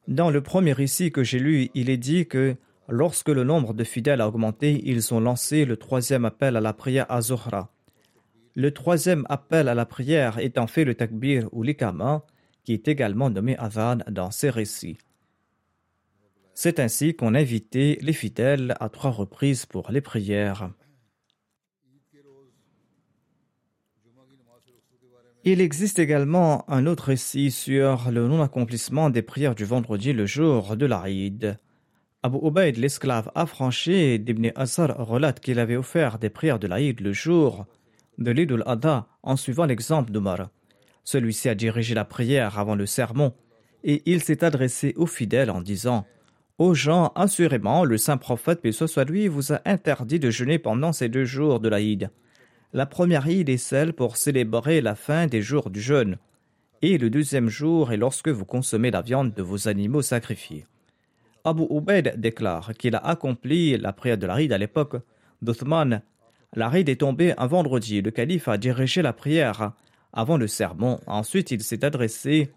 Dans 0.06 0.30
le 0.30 0.40
premier 0.40 0.72
récit 0.72 1.10
que 1.10 1.24
j'ai 1.24 1.38
lu, 1.38 1.70
il 1.74 1.90
est 1.90 1.96
dit 1.96 2.26
que 2.26 2.56
lorsque 2.88 3.28
le 3.28 3.42
nombre 3.44 3.74
de 3.74 3.84
fidèles 3.84 4.20
a 4.20 4.28
augmenté, 4.28 4.80
ils 4.84 5.12
ont 5.14 5.20
lancé 5.20 5.64
le 5.64 5.76
troisième 5.76 6.24
appel 6.24 6.56
à 6.56 6.60
la 6.60 6.72
prière 6.72 7.06
à 7.08 7.22
Zohra. 7.22 7.72
Le 8.54 8.72
troisième 8.72 9.24
appel 9.28 9.68
à 9.68 9.74
la 9.74 9.86
prière 9.86 10.38
en 10.56 10.66
fait 10.66 10.84
le 10.84 10.94
takbir 10.94 11.48
ou 11.52 11.62
l'ikama, 11.62 12.24
qui 12.64 12.72
est 12.72 12.88
également 12.88 13.30
nommé 13.30 13.56
Azan 13.58 13.98
dans 14.08 14.30
ces 14.30 14.50
récits. 14.50 14.98
C'est 16.54 16.78
ainsi 16.78 17.14
qu'on 17.14 17.34
invitait 17.34 17.98
les 18.02 18.12
fidèles 18.12 18.74
à 18.80 18.88
trois 18.88 19.10
reprises 19.10 19.66
pour 19.66 19.90
les 19.90 20.00
prières. 20.00 20.70
Il 25.42 25.62
existe 25.62 25.98
également 25.98 26.70
un 26.70 26.86
autre 26.86 27.04
récit 27.04 27.50
sur 27.50 28.10
le 28.10 28.28
non-accomplissement 28.28 29.08
des 29.08 29.22
prières 29.22 29.54
du 29.54 29.64
vendredi 29.64 30.12
le 30.12 30.26
jour 30.26 30.76
de 30.76 30.84
l'Aïd. 30.84 31.58
Abu 32.22 32.36
Ubaid, 32.46 32.76
l'esclave 32.76 33.32
affranchi 33.34 34.18
d'Ibn 34.18 34.52
Asar, 34.54 34.94
relate 34.98 35.40
qu'il 35.40 35.58
avait 35.58 35.76
offert 35.76 36.18
des 36.18 36.28
prières 36.28 36.58
de 36.58 36.66
l'Aïd 36.66 37.00
le 37.00 37.14
jour 37.14 37.64
de 38.18 38.30
l'Id 38.30 38.52
al-Adha 38.52 39.08
en 39.22 39.36
suivant 39.36 39.64
l'exemple 39.64 40.12
d'Omar. 40.12 40.50
Celui-ci 41.10 41.48
a 41.48 41.56
dirigé 41.56 41.92
la 41.92 42.04
prière 42.04 42.60
avant 42.60 42.76
le 42.76 42.86
sermon 42.86 43.32
et 43.82 44.00
il 44.06 44.22
s'est 44.22 44.44
adressé 44.44 44.94
aux 44.96 45.06
fidèles 45.06 45.50
en 45.50 45.60
disant 45.60 46.06
Aux 46.58 46.72
gens, 46.72 47.10
assurément, 47.16 47.84
le 47.84 47.98
saint 47.98 48.16
prophète, 48.16 48.62
paix 48.62 48.70
soit 48.70 49.02
lui, 49.02 49.26
vous 49.26 49.52
a 49.52 49.60
interdit 49.64 50.20
de 50.20 50.30
jeûner 50.30 50.60
pendant 50.60 50.92
ces 50.92 51.08
deux 51.08 51.24
jours 51.24 51.58
de 51.58 51.68
l'Aïd. 51.68 52.10
La 52.72 52.86
première 52.86 53.26
Eid 53.26 53.48
est 53.48 53.56
celle 53.56 53.92
pour 53.92 54.16
célébrer 54.16 54.80
la 54.80 54.94
fin 54.94 55.26
des 55.26 55.42
jours 55.42 55.70
du 55.70 55.80
jeûne, 55.80 56.16
et 56.80 56.96
le 56.96 57.10
deuxième 57.10 57.48
jour 57.48 57.90
est 57.90 57.96
lorsque 57.96 58.28
vous 58.28 58.44
consommez 58.44 58.92
la 58.92 59.02
viande 59.02 59.34
de 59.34 59.42
vos 59.42 59.66
animaux 59.66 60.02
sacrifiés. 60.02 60.64
Abu 61.42 61.64
Ubaid 61.70 62.20
déclare 62.20 62.72
qu'il 62.78 62.94
a 62.94 63.04
accompli 63.04 63.76
la 63.76 63.92
prière 63.92 64.16
de 64.16 64.28
l'Aïd 64.28 64.52
à 64.52 64.58
l'époque 64.58 65.02
d'Othman. 65.42 66.02
L'Aïd 66.54 66.88
est 66.88 67.00
tombé 67.00 67.34
un 67.36 67.48
vendredi. 67.48 68.00
Le 68.00 68.12
calife 68.12 68.46
a 68.46 68.58
dirigé 68.58 69.02
la 69.02 69.12
prière 69.12 69.72
avant 70.12 70.36
le 70.36 70.46
sermon. 70.46 71.00
Ensuite, 71.06 71.50
il 71.50 71.62
s'est 71.62 71.84
adressé 71.84 72.50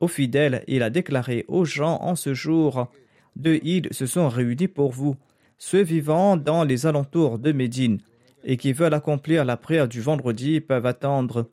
aux 0.00 0.08
fidèles 0.08 0.62
il 0.66 0.82
a 0.82 0.90
déclaré 0.90 1.44
aux 1.48 1.64
gens 1.64 1.98
en 2.02 2.16
ce 2.16 2.34
jour 2.34 2.88
deux 3.36 3.60
Eid 3.62 3.92
se 3.92 4.06
sont 4.06 4.28
réunis 4.28 4.68
pour 4.68 4.90
vous, 4.92 5.16
ceux 5.58 5.82
vivant 5.82 6.36
dans 6.36 6.64
les 6.64 6.86
alentours 6.86 7.38
de 7.38 7.52
Médine 7.52 7.98
et 8.44 8.56
qui 8.56 8.72
veulent 8.72 8.94
accomplir 8.94 9.44
la 9.44 9.56
prière 9.56 9.88
du 9.88 10.00
vendredi 10.00 10.60
peuvent 10.60 10.86
attendre, 10.86 11.50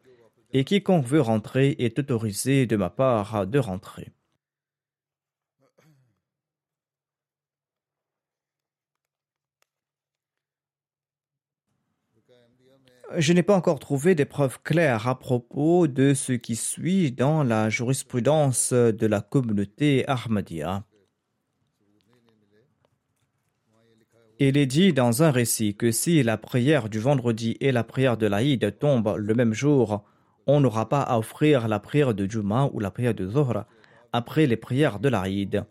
et 0.53 0.63
quiconque 0.63 1.05
veut 1.05 1.22
rentrer 1.22 1.75
est 1.79 1.98
autorisé 1.98 2.67
de 2.67 2.75
ma 2.75 2.89
part 2.89 3.48
de 3.48 3.60
rentrer. 3.60 4.10
Je 13.17 13.34
n'ai 13.34 13.43
pas 13.43 13.55
encore 13.55 13.79
trouvé 13.79 14.15
des 14.15 14.25
preuves 14.25 14.60
claires 14.63 15.08
à 15.08 15.20
propos 15.20 15.88
de 15.88 16.13
ce 16.13 16.34
qui 16.34 16.55
suit 16.55 17.12
dans 17.12 17.43
la 17.43 17.70
jurisprudence 17.70 18.74
de 18.74 19.08
la 19.08 19.22
communauté 19.22 20.03
Ahmadiyya. 20.08 20.84
Il 24.39 24.58
est 24.58 24.65
dit 24.65 24.93
dans 24.93 25.24
un 25.24 25.32
récit 25.32 25.75
que 25.75 25.91
si 25.91 26.24
la 26.24 26.38
prière 26.38 26.89
du 26.89 27.00
vendredi 27.00 27.55
et 27.60 27.72
la 27.72 27.84
prière 27.84 28.17
de 28.17 28.25
l'Aïd 28.25 28.77
tombent 28.79 29.15
le 29.17 29.36
même 29.36 29.53
jour 29.53 30.03
on 30.48 30.60
n'aura 30.60 30.89
pas 30.89 31.01
à 31.01 31.17
offrir 31.17 31.67
la 31.67 31.79
prière 31.79 32.13
de 32.13 32.29
Juma 32.29 32.70
ou 32.74 32.79
la 32.79 32.91
prière 32.91 33.13
de 33.13 33.27
Zohra 33.27 33.67
après 34.12 34.46
les 34.46 34.58
prières 34.58 35.00
de 35.00 35.10
l'Aïd. 35.10 35.63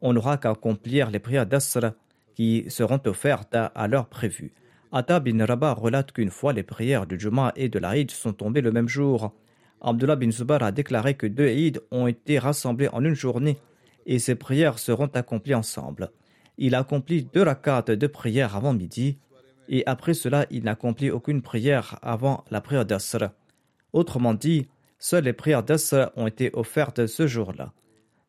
On 0.00 0.12
n'aura 0.12 0.38
qu'à 0.38 0.50
accomplir 0.50 1.10
les 1.10 1.18
prières 1.18 1.46
d'Asr 1.46 1.92
qui 2.34 2.64
seront 2.68 3.00
offertes 3.06 3.54
à 3.54 3.88
l'heure 3.88 4.08
prévue. 4.08 4.52
Atta 4.96 5.20
bin 5.20 5.44
Rabah 5.44 5.74
relate 5.74 6.12
qu'une 6.12 6.30
fois 6.30 6.54
les 6.54 6.62
prières 6.62 7.06
de 7.06 7.18
Juma 7.18 7.52
et 7.54 7.68
de 7.68 7.78
l'Aïd 7.78 8.10
sont 8.10 8.32
tombées 8.32 8.62
le 8.62 8.72
même 8.72 8.88
jour. 8.88 9.34
Abdullah 9.82 10.16
bin 10.16 10.30
Zubar 10.30 10.62
a 10.62 10.72
déclaré 10.72 11.12
que 11.12 11.26
deux 11.26 11.48
Eid 11.48 11.82
ont 11.90 12.06
été 12.06 12.38
rassemblés 12.38 12.88
en 12.88 13.04
une 13.04 13.14
journée 13.14 13.58
et 14.06 14.18
ces 14.18 14.36
prières 14.36 14.78
seront 14.78 15.08
accomplies 15.08 15.54
ensemble. 15.54 16.12
Il 16.56 16.74
accomplit 16.74 17.24
deux 17.24 17.42
rakats 17.42 17.82
de 17.82 18.06
prière 18.06 18.56
avant 18.56 18.72
midi 18.72 19.18
et 19.68 19.82
après 19.84 20.14
cela 20.14 20.46
il 20.50 20.64
n'accomplit 20.64 21.10
aucune 21.10 21.42
prière 21.42 21.98
avant 22.00 22.42
la 22.50 22.62
prière 22.62 22.86
d'Asr. 22.86 23.28
Autrement 23.92 24.32
dit, 24.32 24.66
seules 24.98 25.24
les 25.24 25.34
prières 25.34 25.62
d'Asr 25.62 26.10
ont 26.16 26.26
été 26.26 26.48
offertes 26.54 27.06
ce 27.06 27.26
jour-là. 27.26 27.74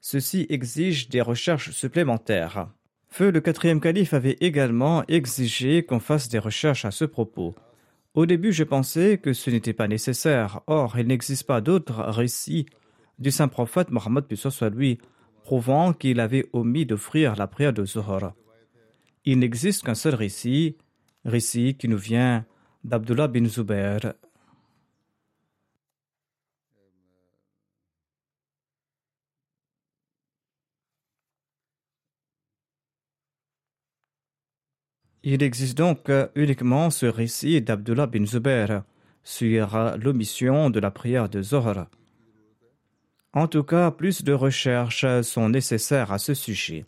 Ceci 0.02 0.46
exige 0.50 1.08
des 1.08 1.22
recherches 1.22 1.72
supplémentaires. 1.72 2.68
Le 3.20 3.40
quatrième 3.40 3.82
calife 3.82 4.14
avait 4.14 4.38
également 4.42 5.04
exigé 5.08 5.84
qu'on 5.84 6.00
fasse 6.00 6.30
des 6.30 6.38
recherches 6.38 6.86
à 6.86 6.92
ce 6.92 7.04
propos. 7.04 7.56
Au 8.14 8.28
début, 8.28 8.52
je 8.52 8.64
pensais 8.64 9.18
que 9.18 9.34
ce 9.34 9.50
n'était 9.50 9.74
pas 9.74 9.88
nécessaire. 9.88 10.62
Or, 10.68 11.00
il 11.00 11.08
n'existe 11.08 11.46
pas 11.46 11.60
d'autres 11.62 12.02
récits 12.02 12.68
du 13.18 13.32
saint 13.32 13.48
prophète 13.48 13.90
Mohammed 13.90 14.26
soit 14.36 14.70
lui 14.70 15.00
prouvant 15.44 15.94
qu'il 15.94 16.20
avait 16.20 16.46
omis 16.54 16.86
d'offrir 16.86 17.36
la 17.36 17.48
prière 17.48 17.74
de 17.74 17.86
Zuhur. 17.86 18.34
Il 19.26 19.40
n'existe 19.40 19.84
qu'un 19.84 19.96
seul 19.96 20.14
récit, 20.14 20.78
récit 21.26 21.76
qui 21.76 21.88
nous 21.88 21.98
vient 21.98 22.46
d'Abdullah 22.84 23.28
bin 23.28 23.46
Zubair, 23.46 24.14
Il 35.30 35.44
existe 35.44 35.78
donc 35.78 36.10
uniquement 36.36 36.90
ce 36.90 37.06
récit 37.06 37.62
d'Abdullah 37.62 38.08
bin 38.08 38.26
Zubair 38.26 38.84
sur 39.26 39.78
l'omission 40.02 40.70
de 40.70 40.80
la 40.80 40.90
prière 40.90 41.28
de 41.28 41.42
Zohar. 41.42 41.88
En 43.34 43.48
tout 43.48 43.64
cas, 43.64 43.92
plus 43.92 44.24
de 44.24 44.32
recherches 44.32 45.06
sont 45.24 45.50
nécessaires 45.50 46.14
à 46.14 46.18
ce 46.18 46.34
sujet. 46.34 46.86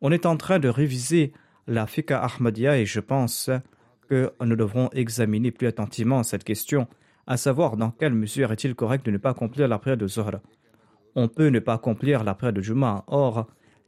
On 0.00 0.10
est 0.10 0.26
en 0.26 0.36
train 0.36 0.58
de 0.58 0.68
réviser 0.68 1.32
la 1.68 1.86
Fika 1.86 2.18
Ahmadiyya 2.24 2.76
et 2.78 2.86
je 2.86 2.98
pense 2.98 3.50
que 4.08 4.32
nous 4.44 4.56
devrons 4.56 4.90
examiner 4.90 5.52
plus 5.52 5.68
attentivement 5.68 6.24
cette 6.24 6.42
question, 6.42 6.88
à 7.28 7.36
savoir 7.36 7.76
dans 7.76 7.92
quelle 7.92 8.14
mesure 8.14 8.50
est-il 8.50 8.74
correct 8.74 9.06
de 9.06 9.12
ne 9.12 9.18
pas 9.18 9.30
accomplir 9.30 9.68
la 9.68 9.78
prière 9.78 9.96
de 9.96 10.08
Zohar. 10.08 10.40
On 11.14 11.28
peut 11.28 11.50
ne 11.50 11.60
pas 11.60 11.74
accomplir 11.74 12.24
la 12.24 12.34
prière 12.34 12.52
de 12.52 12.62
Juma, 12.62 13.04
or 13.06 13.46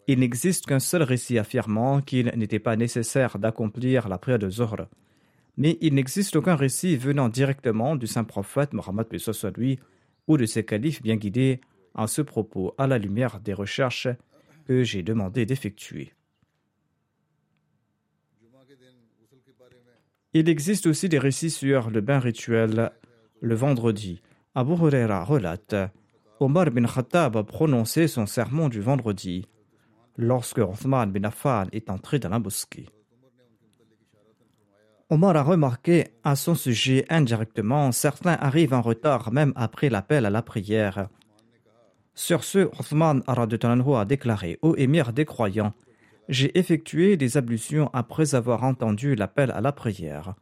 il 0.09 0.21
n'existe 0.21 0.65
qu'un 0.65 0.81
seul 0.81 1.03
récit 1.03 1.38
affirmant 1.38 2.00
qu'il 2.00 2.33
n'était 2.35 2.59
pas 2.59 2.77
nécessaire 2.77 3.38
d'accomplir 3.38 4.09
la 4.09 4.17
prière 4.17 4.38
de 4.38 4.49
Zohar. 4.49 4.88
Mais 5.59 5.77
il 5.83 5.95
n'existe 5.95 6.35
aucun 6.35 6.57
récit 6.57 6.97
venant 6.97 7.29
directement 7.29 7.95
du 7.95 8.07
saint 8.07 8.25
prophète 8.25 8.73
Mohammed 8.73 9.07
lui 9.57 9.79
ou 10.27 10.38
de 10.38 10.47
ses 10.47 10.65
califes 10.65 11.03
bien 11.03 11.17
guidés 11.17 11.61
à 11.95 12.07
ce 12.07 12.23
propos 12.23 12.75
à 12.79 12.87
la 12.87 12.97
lumière 12.97 13.38
des 13.41 13.53
recherches 13.53 14.09
que 14.67 14.83
j'ai 14.83 15.03
demandé 15.03 15.45
d'effectuer. 15.45 16.15
Il 20.33 20.49
existe 20.49 20.87
aussi 20.87 21.11
des 21.11 21.19
récits 21.19 21.50
sur 21.50 21.91
le 21.91 22.00
bain 22.00 22.19
rituel 22.19 22.93
le 23.41 23.55
vendredi. 23.55 24.23
Abu 24.55 24.73
Huraira 24.73 25.25
relate 25.25 25.77
Omar 26.41 26.71
bin 26.71 26.87
Khattab 26.87 27.37
a 27.37 27.44
prononcé 27.44 28.09
son 28.09 28.25
sermon 28.25 28.71
du 28.71 28.81
vendredi 28.81 29.47
lorsque 30.18 30.59
Othman 30.59 31.11
bin 31.12 31.24
Affan 31.24 31.68
est 31.72 31.88
entré 31.88 32.18
dans 32.18 32.28
la 32.28 32.40
mosquée. 32.40 32.88
Omar 35.11 35.37
a 35.37 35.42
remarqué 35.42 36.09
à 36.22 36.37
son 36.37 36.54
sujet 36.54 37.07
indirectement 37.09 37.92
certains 37.92 38.35
arrivent 38.35 38.74
en 38.74 38.83
retard 38.83 39.33
même 39.33 39.54
après 39.57 39.88
l'appel 39.88 40.26
à 40.26 40.31
la 40.31 40.42
prière. 40.42 41.09
Sur 42.14 42.44
ce, 42.44 42.59
Othman 42.78 43.22
a 43.26 44.04
déclaré 44.04 44.59
Ô 44.61 44.74
émir 44.76 45.12
des 45.14 45.24
croyants, 45.24 45.72
j'ai 46.28 46.59
effectué 46.59 47.16
des 47.16 47.38
ablutions 47.38 47.88
après 47.94 48.35
avoir 48.35 48.64
entendu 48.64 49.14
l'appel 49.14 49.50
à 49.52 49.62
la 49.62 49.72
prière. 49.72 50.35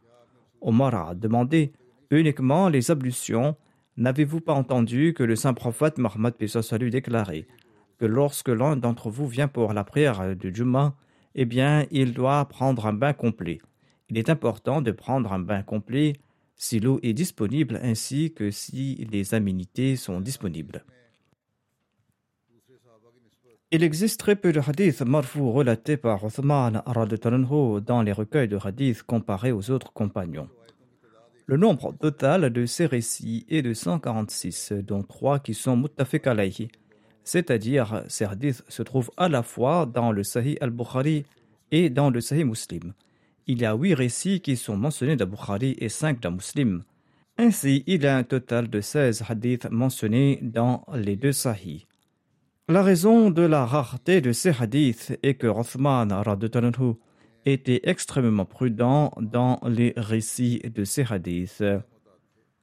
Omar 0.59 1.09
a 1.09 1.15
demandé 1.15 1.71
Uniquement 2.09 2.67
les 2.67 2.89
ablutions, 2.89 3.55
n'avez-vous 3.95 4.41
pas 4.41 4.53
entendu 4.53 5.13
que 5.13 5.23
le 5.23 5.35
saint 5.35 5.53
prophète 5.53 5.97
Mohammed 5.97 6.33
déclaré 6.89 7.47
que 7.97 8.05
lorsque 8.05 8.49
l'un 8.49 8.75
d'entre 8.75 9.09
vous 9.09 9.27
vient 9.27 9.47
pour 9.47 9.73
la 9.73 9.83
prière 9.83 10.35
du 10.35 10.53
Juma, 10.53 10.95
eh 11.35 11.45
bien, 11.45 11.85
il 11.91 12.13
doit 12.13 12.45
prendre 12.45 12.85
un 12.85 12.93
bain 12.93 13.13
complet. 13.13 13.59
Il 14.09 14.17
est 14.17 14.29
important 14.29 14.81
de 14.81 14.91
prendre 14.91 15.33
un 15.33 15.39
bain 15.39 15.63
complet 15.63 16.13
si 16.55 16.79
l'eau 16.79 16.99
est 17.03 17.13
disponible 17.13 17.79
ainsi 17.83 18.33
que 18.33 18.51
si 18.51 19.07
les 19.11 19.33
aménités 19.33 19.95
sont 19.95 20.19
disponibles. 20.19 20.83
Il 23.69 23.83
existe 23.83 24.19
très 24.19 24.37
peu 24.37 24.53
de 24.53 24.61
hadiths 24.61 25.01
marfou 25.01 25.51
relatés 25.51 25.97
par 25.97 26.23
Othman 26.23 26.81
dans 27.85 28.01
les 28.01 28.13
recueils 28.13 28.47
de 28.47 28.57
hadiths 28.63 29.03
comparés 29.03 29.51
aux 29.51 29.69
autres 29.69 29.91
compagnons. 29.91 30.49
Le 31.47 31.57
nombre 31.57 31.93
total 31.93 32.49
de 32.49 32.65
ces 32.65 32.85
récits 32.85 33.45
est 33.49 33.61
de 33.61 33.73
146, 33.73 34.71
dont 34.83 35.03
trois 35.03 35.39
qui 35.39 35.53
sont 35.53 35.77
muttafik 35.77 36.27
alayhi, 36.27 36.69
c'est-à-dire 37.27 38.03
ces 38.07 38.23
hadiths 38.23 38.63
se 38.69 38.83
trouvent 38.83 39.11
à 39.17 39.27
la 39.27 39.43
fois 39.43 39.85
dans 39.85 40.13
le 40.13 40.23
Sahih 40.23 40.57
al-Bukhari 40.61 41.25
et 41.71 41.89
dans 41.89 42.09
le 42.09 42.21
Sahih 42.21 42.45
Muslim. 42.45 42.93
Il 43.47 43.59
y 43.59 43.65
a 43.65 43.75
huit 43.75 43.93
récits 43.93 44.39
qui 44.39 44.55
sont 44.55 44.77
mentionnés 44.77 45.17
dans 45.17 45.27
Bukhari 45.27 45.75
et 45.77 45.89
cinq 45.89 46.21
dans 46.21 46.31
Muslim. 46.31 46.83
Ainsi, 47.37 47.83
il 47.85 48.03
y 48.03 48.07
a 48.07 48.15
un 48.15 48.23
total 48.23 48.69
de 48.69 48.79
16 48.79 49.25
hadiths 49.27 49.69
mentionnés 49.69 50.39
dans 50.41 50.85
les 50.93 51.17
deux 51.17 51.33
Sahih. 51.33 51.85
La 52.69 52.81
raison 52.81 53.29
de 53.29 53.41
la 53.41 53.65
rareté 53.65 54.21
de 54.21 54.31
ces 54.31 54.53
hadiths 54.57 55.19
est 55.21 55.35
que 55.35 55.47
Rothman 55.47 56.09
était 57.45 57.81
extrêmement 57.83 58.45
prudent 58.45 59.11
dans 59.19 59.59
les 59.67 59.93
récits 59.97 60.61
de 60.63 60.85
ces 60.85 61.05
hadiths. 61.09 61.63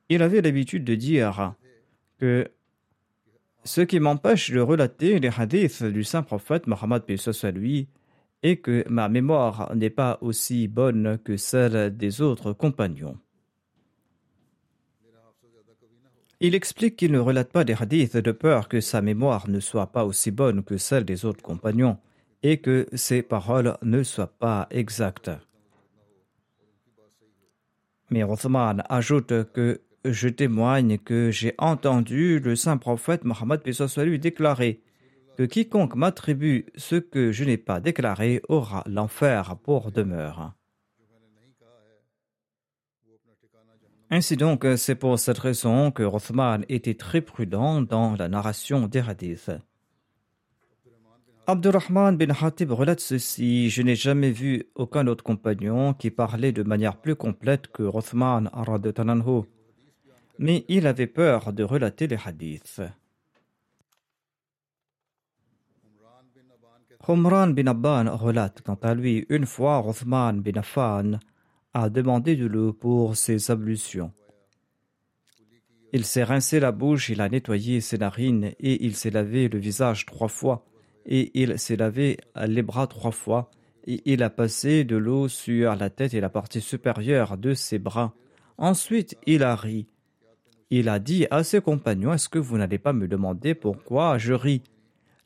Il 0.08 0.22
avait 0.22 0.40
l'habitude 0.40 0.84
de 0.84 0.94
dire 0.94 1.54
que 2.18 2.50
ce 3.64 3.80
qui 3.80 3.98
m'empêche 3.98 4.50
de 4.50 4.60
relater 4.60 5.18
les 5.18 5.30
hadiths 5.36 5.82
du 5.82 6.04
saint 6.04 6.22
prophète 6.22 6.66
Mohammed 6.66 7.02
à 7.08 7.50
lui 7.50 7.88
est 8.42 8.58
que 8.58 8.84
ma 8.88 9.08
mémoire 9.08 9.74
n'est 9.74 9.90
pas 9.90 10.18
aussi 10.20 10.68
bonne 10.68 11.18
que 11.24 11.36
celle 11.36 11.96
des 11.96 12.20
autres 12.20 12.52
compagnons. 12.52 13.16
Il 16.40 16.54
explique 16.54 16.96
qu'il 16.96 17.12
ne 17.12 17.18
relate 17.18 17.50
pas 17.50 17.64
des 17.64 17.72
hadiths 17.72 18.18
de 18.18 18.32
peur 18.32 18.68
que 18.68 18.82
sa 18.82 19.00
mémoire 19.00 19.48
ne 19.48 19.60
soit 19.60 19.86
pas 19.86 20.04
aussi 20.04 20.30
bonne 20.30 20.62
que 20.62 20.76
celle 20.76 21.04
des 21.04 21.24
autres 21.24 21.42
compagnons 21.42 21.96
et 22.42 22.58
que 22.58 22.86
ses 22.92 23.22
paroles 23.22 23.78
ne 23.82 24.02
soient 24.02 24.26
pas 24.26 24.66
exactes. 24.70 25.30
Mais 28.10 28.22
Rothman 28.22 28.82
ajoute 28.90 29.50
que 29.52 29.80
je 30.04 30.28
témoigne 30.28 30.98
que 30.98 31.30
j'ai 31.30 31.54
entendu 31.58 32.38
le 32.38 32.56
saint 32.56 32.76
prophète 32.76 33.24
Mohammed 33.24 33.62
lui 33.98 34.18
déclarer 34.18 34.82
que 35.36 35.42
quiconque 35.42 35.96
m'attribue 35.96 36.66
ce 36.76 36.96
que 36.96 37.32
je 37.32 37.44
n'ai 37.44 37.56
pas 37.56 37.80
déclaré 37.80 38.42
aura 38.48 38.84
l'enfer 38.86 39.56
pour 39.62 39.90
demeure. 39.90 40.54
Ainsi 44.10 44.36
donc, 44.36 44.66
c'est 44.76 44.94
pour 44.94 45.18
cette 45.18 45.38
raison 45.38 45.90
que 45.90 46.02
Rothman 46.02 46.64
était 46.68 46.94
très 46.94 47.20
prudent 47.20 47.80
dans 47.80 48.14
la 48.14 48.28
narration 48.28 48.86
des 48.86 49.00
hadiths. 49.00 49.50
Abdurrahman 51.46 52.16
bin 52.16 52.30
Hatib 52.30 52.70
relate 52.70 53.00
ceci 53.00 53.68
Je 53.68 53.82
n'ai 53.82 53.96
jamais 53.96 54.30
vu 54.30 54.64
aucun 54.76 55.06
autre 55.08 55.24
compagnon 55.24 55.92
qui 55.92 56.10
parlait 56.10 56.52
de 56.52 56.62
manière 56.62 56.96
plus 56.96 57.16
complète 57.16 57.68
que 57.68 57.82
Rothman 57.82 58.48
mais 60.38 60.64
il 60.68 60.86
avait 60.86 61.06
peur 61.06 61.52
de 61.52 61.62
relater 61.62 62.06
les 62.06 62.18
hadiths. 62.24 62.82
Humran 67.06 67.48
bin 67.48 67.66
Abban 67.66 68.16
relate 68.16 68.62
quant 68.62 68.78
à 68.82 68.94
lui 68.94 69.26
une 69.28 69.44
fois 69.44 69.86
Othman 69.86 70.40
bin 70.40 70.58
Affan 70.58 71.18
a 71.74 71.90
demandé 71.90 72.34
de 72.34 72.46
l'eau 72.46 72.72
pour 72.72 73.16
ses 73.16 73.50
ablutions. 73.50 74.12
Il 75.92 76.04
s'est 76.04 76.24
rincé 76.24 76.60
la 76.60 76.72
bouche, 76.72 77.10
il 77.10 77.20
a 77.20 77.28
nettoyé 77.28 77.80
ses 77.80 77.98
narines 77.98 78.52
et 78.58 78.84
il 78.84 78.96
s'est 78.96 79.10
lavé 79.10 79.48
le 79.48 79.58
visage 79.58 80.06
trois 80.06 80.28
fois 80.28 80.64
et 81.04 81.30
il 81.40 81.58
s'est 81.58 81.76
lavé 81.76 82.18
les 82.46 82.62
bras 82.62 82.86
trois 82.86 83.12
fois 83.12 83.50
et 83.86 84.00
il 84.06 84.22
a 84.22 84.30
passé 84.30 84.84
de 84.84 84.96
l'eau 84.96 85.28
sur 85.28 85.76
la 85.76 85.90
tête 85.90 86.14
et 86.14 86.20
la 86.20 86.30
partie 86.30 86.62
supérieure 86.62 87.36
de 87.36 87.52
ses 87.54 87.78
bras. 87.78 88.14
Ensuite, 88.56 89.16
il 89.26 89.42
a 89.42 89.54
ri 89.54 89.86
Il 90.70 90.88
a 90.88 90.98
dit 90.98 91.26
à 91.30 91.44
ses 91.44 91.60
compagnons 91.60 92.12
Est-ce 92.12 92.28
que 92.28 92.38
vous 92.38 92.58
n'allez 92.58 92.78
pas 92.78 92.92
me 92.92 93.08
demander 93.08 93.54
pourquoi 93.54 94.18
je 94.18 94.32
ris? 94.32 94.62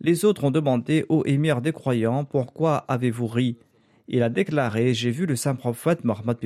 Les 0.01 0.24
autres 0.24 0.44
ont 0.44 0.51
demandé 0.51 1.05
Ô 1.09 1.24
émir 1.27 1.61
des 1.61 1.72
croyants, 1.72 2.24
pourquoi 2.24 2.79
avez-vous 2.88 3.27
ri? 3.27 3.57
Il 4.09 4.22
a 4.22 4.31
déclaré 4.31 4.94
J'ai 4.94 5.11
vu 5.11 5.27
le 5.27 5.37
saint 5.37 5.55
prophète 5.55 6.05
Mohammed 6.05 6.38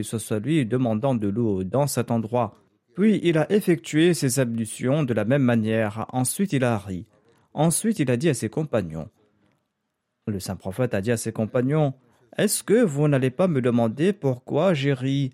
lui 0.43 0.67
demandant 0.67 1.15
de 1.15 1.29
l'eau 1.29 1.65
dans 1.65 1.87
cet 1.87 2.11
endroit. 2.11 2.57
Puis 2.95 3.21
il 3.23 3.39
a 3.39 3.51
effectué 3.51 4.15
ses 4.15 4.41
ablutions 4.41 5.03
de 5.03 5.15
la 5.15 5.25
même 5.25 5.43
manière. 5.43 6.07
Ensuite 6.13 6.53
il 6.53 6.65
a 6.65 6.77
ri. 6.77 7.07
Ensuite 7.55 7.99
il 7.99 8.11
a 8.11 8.17
dit 8.17 8.29
à 8.29 8.35
ses 8.35 8.49
compagnons 8.49 9.09
Le 10.27 10.41
saint 10.41 10.57
prophète 10.57 10.93
a 10.95 11.01
dit 11.01 11.13
à 11.13 11.17
ses 11.17 11.33
compagnons 11.33 11.95
Est-ce 12.37 12.63
que 12.63 12.83
vous 12.83 13.09
n'allez 13.09 13.31
pas 13.31 13.49
me 13.49 13.63
demander 13.63 14.13
pourquoi 14.13 14.75
j'ai 14.75 14.93
ri? 14.93 15.33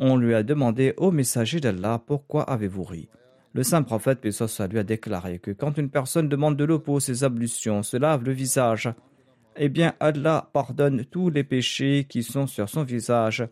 On 0.00 0.16
lui 0.16 0.32
a 0.34 0.44
demandé 0.44 0.94
Ô 0.96 1.10
messager 1.10 1.58
d'Allah, 1.58 2.00
pourquoi 2.06 2.44
avez-vous 2.44 2.84
ri? 2.84 3.08
Le 3.52 3.64
saint 3.64 3.82
prophète 3.82 4.20
Pessoa 4.20 4.68
lui 4.68 4.78
a 4.78 4.84
déclaré 4.84 5.40
que 5.40 5.50
quand 5.50 5.76
une 5.76 5.90
personne 5.90 6.28
demande 6.28 6.56
de 6.56 6.62
l'eau 6.62 6.78
pour 6.78 7.02
ses 7.02 7.24
ablutions, 7.24 7.82
se 7.82 7.96
lave 7.96 8.22
le 8.22 8.30
visage, 8.30 8.88
eh 9.56 9.68
bien 9.68 9.94
Allah 9.98 10.50
pardonne 10.52 11.04
tous 11.04 11.30
les 11.30 11.42
péchés 11.42 12.06
qui 12.08 12.22
sont 12.22 12.46
sur 12.46 12.68
son 12.68 12.84
visage. 12.84 13.48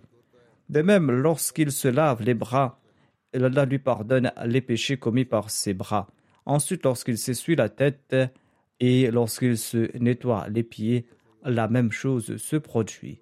De 0.69 0.83
même, 0.83 1.11
lorsqu'il 1.11 1.73
se 1.73 1.89
lave 1.89 2.23
les 2.23 2.35
bras, 2.35 2.79
Allah 3.35 3.65
lui 3.65 3.81
pardonne 3.81 4.31
les 4.45 4.61
péchés 4.61 4.99
commis 4.99 5.25
par 5.25 5.51
ses 5.51 5.75
bras. 5.75 6.07
Ensuite, 6.45 6.85
lorsqu'il 6.85 7.19
s'essuie 7.19 7.57
la 7.57 7.69
tête 7.69 8.15
et 8.79 9.11
lorsqu'il 9.11 9.59
se 9.59 9.91
nettoie 9.99 10.47
les 10.49 10.63
pieds, 10.63 11.09
la 11.45 11.67
même 11.67 11.91
chose 11.91 12.37
se 12.37 12.55
produit. 12.55 13.19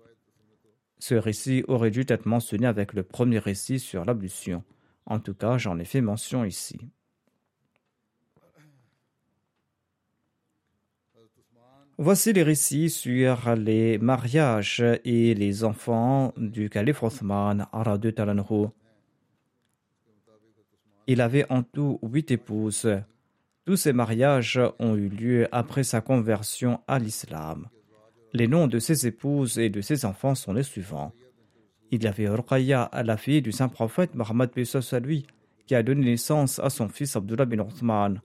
Ce 1.06 1.14
récit 1.14 1.64
aurait 1.68 1.90
dû 1.90 2.02
être 2.08 2.24
mentionné 2.24 2.66
avec 2.66 2.94
le 2.94 3.02
premier 3.02 3.38
récit 3.38 3.78
sur 3.78 4.06
l'ablution. 4.06 4.64
En 5.04 5.20
tout 5.20 5.34
cas, 5.34 5.58
j'en 5.58 5.78
ai 5.78 5.84
fait 5.84 6.00
mention 6.00 6.46
ici. 6.46 6.80
Voici 11.98 12.32
les 12.32 12.42
récits 12.42 12.88
sur 12.88 13.54
les 13.54 13.98
mariages 13.98 14.82
et 15.04 15.34
les 15.34 15.62
enfants 15.62 16.32
du 16.38 16.70
calife 16.70 17.02
Othman, 17.02 17.66
Talanhu. 18.16 18.68
Il 21.06 21.20
avait 21.20 21.44
en 21.52 21.62
tout 21.62 21.98
huit 22.02 22.30
épouses. 22.30 22.88
Tous 23.66 23.76
ces 23.76 23.92
mariages 23.92 24.58
ont 24.78 24.96
eu 24.96 25.10
lieu 25.10 25.48
après 25.52 25.84
sa 25.84 26.00
conversion 26.00 26.80
à 26.88 26.98
l'islam. 26.98 27.68
Les 28.36 28.48
noms 28.48 28.66
de 28.66 28.80
ses 28.80 29.06
épouses 29.06 29.60
et 29.60 29.70
de 29.70 29.80
ses 29.80 30.04
enfants 30.04 30.34
sont 30.34 30.52
les 30.52 30.64
suivants. 30.64 31.12
Il 31.92 32.02
y 32.02 32.08
avait 32.08 32.28
Ruqayya, 32.28 32.90
la 32.92 33.16
fille 33.16 33.42
du 33.42 33.52
saint 33.52 33.68
prophète 33.68 34.16
Mohammed 34.16 34.50
à 34.90 34.98
lui, 34.98 35.24
qui 35.68 35.76
a 35.76 35.84
donné 35.84 36.04
naissance 36.04 36.58
à 36.58 36.68
son 36.68 36.88
fils 36.88 37.14
Abdullah 37.14 37.44
bin 37.44 37.60
Othman. 37.60 38.20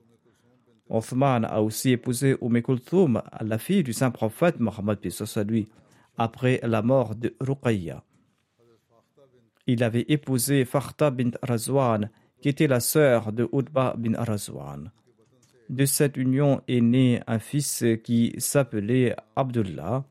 Othman 0.88 1.44
a 1.44 1.62
aussi 1.62 1.92
épousé 1.92 2.36
Umm 2.42 2.60
Kulthum, 2.60 3.22
la 3.40 3.58
fille 3.58 3.84
du 3.84 3.92
saint 3.92 4.10
prophète 4.10 4.58
Mohammed 4.58 4.98
à 5.36 5.44
lui, 5.44 5.68
après 6.18 6.58
la 6.64 6.82
mort 6.82 7.14
de 7.14 7.36
Ruqayya. 7.38 8.02
Il 9.68 9.84
avait 9.84 10.06
épousé 10.08 10.64
Farta 10.64 11.12
bint 11.12 11.38
Razwan, 11.40 12.10
qui 12.42 12.48
était 12.48 12.66
la 12.66 12.80
sœur 12.80 13.32
de 13.32 13.48
Utba 13.52 13.94
bin 13.96 14.14
Arazwan. 14.14 14.90
De 15.70 15.84
cette 15.86 16.16
union 16.16 16.62
est 16.66 16.80
né 16.80 17.22
un 17.28 17.38
fils 17.38 17.84
qui 18.02 18.34
s'appelait 18.38 19.14
Abdullah. 19.36 20.04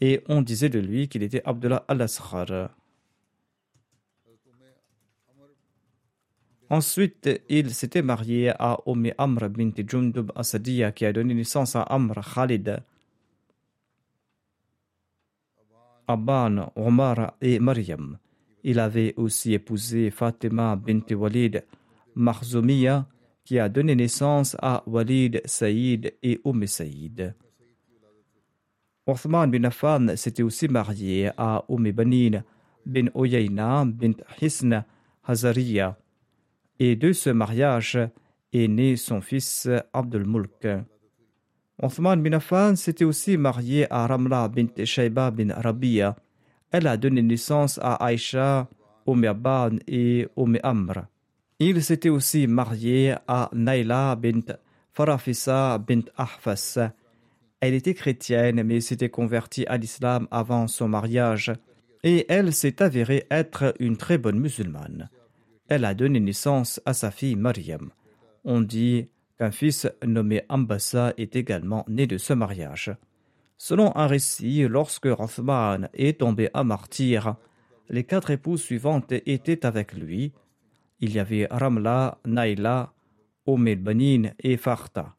Et 0.00 0.24
on 0.28 0.40
disait 0.40 0.70
de 0.70 0.78
lui 0.78 1.08
qu'il 1.08 1.22
était 1.22 1.42
Abdullah 1.44 1.84
al-Asghar. 1.86 2.70
Ensuite, 6.70 7.28
il 7.50 7.74
s'était 7.74 8.00
marié 8.00 8.50
à 8.58 8.78
Omi 8.86 9.12
Amr 9.18 9.50
bint 9.50 9.72
Jundub 9.86 10.32
Asadiya 10.34 10.92
qui 10.92 11.04
a 11.04 11.12
donné 11.12 11.34
naissance 11.34 11.76
à 11.76 11.82
Amr 11.82 12.14
Khalid. 12.34 12.82
Aban, 16.06 16.72
Omar 16.76 17.34
et 17.42 17.58
Maryam. 17.58 18.18
Il 18.64 18.78
avait 18.78 19.14
aussi 19.16 19.54
épousé 19.54 20.10
Fatima 20.10 20.76
bint 20.76 21.14
Walid 21.14 21.64
Makhzoumiya, 22.14 23.06
qui 23.44 23.58
a 23.58 23.68
donné 23.68 23.94
naissance 23.94 24.56
à 24.60 24.82
Walid 24.86 25.40
Saïd 25.44 26.14
et 26.22 26.40
Umm 26.44 26.66
Saïd. 26.66 27.34
Othman 29.06 29.50
bin 29.50 29.64
Affan 29.64 30.16
s'était 30.16 30.42
aussi 30.42 30.68
marié 30.68 31.30
à 31.38 31.64
Umm 31.70 31.90
Banin 31.92 32.42
bin 32.84 33.06
Oyayna 33.14 33.84
bint 33.86 34.18
Hisn 34.40 34.84
Hazariya, 35.24 35.96
et 36.78 36.94
de 36.96 37.12
ce 37.12 37.30
mariage 37.30 37.98
est 38.52 38.68
né 38.68 38.96
son 38.96 39.20
fils 39.20 39.68
Abdul 39.92 40.26
Mulk. 40.26 40.66
Othman 41.80 42.22
bin 42.22 42.32
Affan 42.32 42.76
s'était 42.76 43.04
aussi 43.04 43.36
marié 43.38 43.86
à 43.90 44.06
Ramla 44.06 44.48
bint 44.48 44.84
Shayba 44.84 45.30
bin 45.30 45.54
Rabia, 45.54 46.16
elle 46.70 46.86
a 46.86 46.96
donné 46.96 47.22
naissance 47.22 47.78
à 47.82 47.94
Aïcha, 48.04 48.68
Oum 49.06 49.24
Abban 49.24 49.76
et 49.86 50.26
Oum 50.36 50.58
Amr. 50.62 51.06
Il 51.58 51.82
s'était 51.82 52.08
aussi 52.08 52.46
marié 52.46 53.14
à 53.26 53.48
Naila 53.52 54.16
bint 54.16 54.56
Farafisa 54.92 55.78
bint 55.78 56.02
Ahfas. 56.16 56.78
Elle 57.60 57.74
était 57.74 57.94
chrétienne 57.94 58.62
mais 58.62 58.80
s'était 58.80 59.08
convertie 59.08 59.66
à 59.66 59.76
l'islam 59.76 60.28
avant 60.30 60.68
son 60.68 60.88
mariage 60.88 61.52
et 62.04 62.26
elle 62.28 62.52
s'est 62.52 62.82
avérée 62.82 63.26
être 63.30 63.74
une 63.80 63.96
très 63.96 64.18
bonne 64.18 64.38
musulmane. 64.38 65.08
Elle 65.68 65.84
a 65.84 65.94
donné 65.94 66.20
naissance 66.20 66.80
à 66.84 66.94
sa 66.94 67.10
fille 67.10 67.36
Mariam. 67.36 67.90
On 68.44 68.60
dit 68.60 69.08
qu'un 69.38 69.50
fils 69.50 69.88
nommé 70.04 70.42
Ambassa 70.48 71.12
est 71.16 71.34
également 71.36 71.84
né 71.88 72.06
de 72.06 72.18
ce 72.18 72.32
mariage. 72.32 72.92
Selon 73.58 73.94
un 73.96 74.06
récit, 74.06 74.66
lorsque 74.68 75.06
Rothman 75.06 75.88
est 75.92 76.20
tombé 76.20 76.48
à 76.54 76.62
martyr, 76.62 77.34
les 77.88 78.04
quatre 78.04 78.30
épouses 78.30 78.62
suivantes 78.62 79.12
étaient 79.26 79.66
avec 79.66 79.94
lui. 79.94 80.32
Il 81.00 81.12
y 81.12 81.18
avait 81.18 81.48
Ramla, 81.50 82.18
Naila, 82.24 82.92
Omel 83.46 83.80
Banin 83.80 84.30
et 84.38 84.56
Farta. 84.56 85.16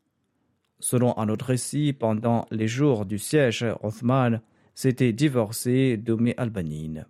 Selon 0.80 1.18
un 1.18 1.28
autre 1.28 1.48
récit, 1.48 1.92
pendant 1.92 2.46
les 2.52 2.70
jours 2.70 3.06
du 3.06 3.20
siège, 3.20 3.66
Rothman 3.82 4.42
s'était 4.74 5.12
divorcé 5.12 5.98
d'Omé 5.98 6.34
al-Banin. 6.38 7.04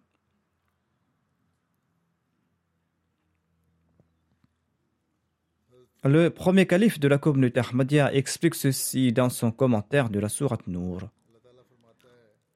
Le 6.04 6.30
premier 6.30 6.66
calife 6.66 7.00
de 7.00 7.08
la 7.08 7.18
communauté 7.20 7.60
Ahmadiyya 7.60 8.14
explique 8.14 8.56
ceci 8.56 9.12
dans 9.12 9.30
son 9.30 9.52
commentaire 9.52 10.10
de 10.10 10.20
la 10.20 10.30
Sourate 10.30 10.66
Nour. 10.66 11.10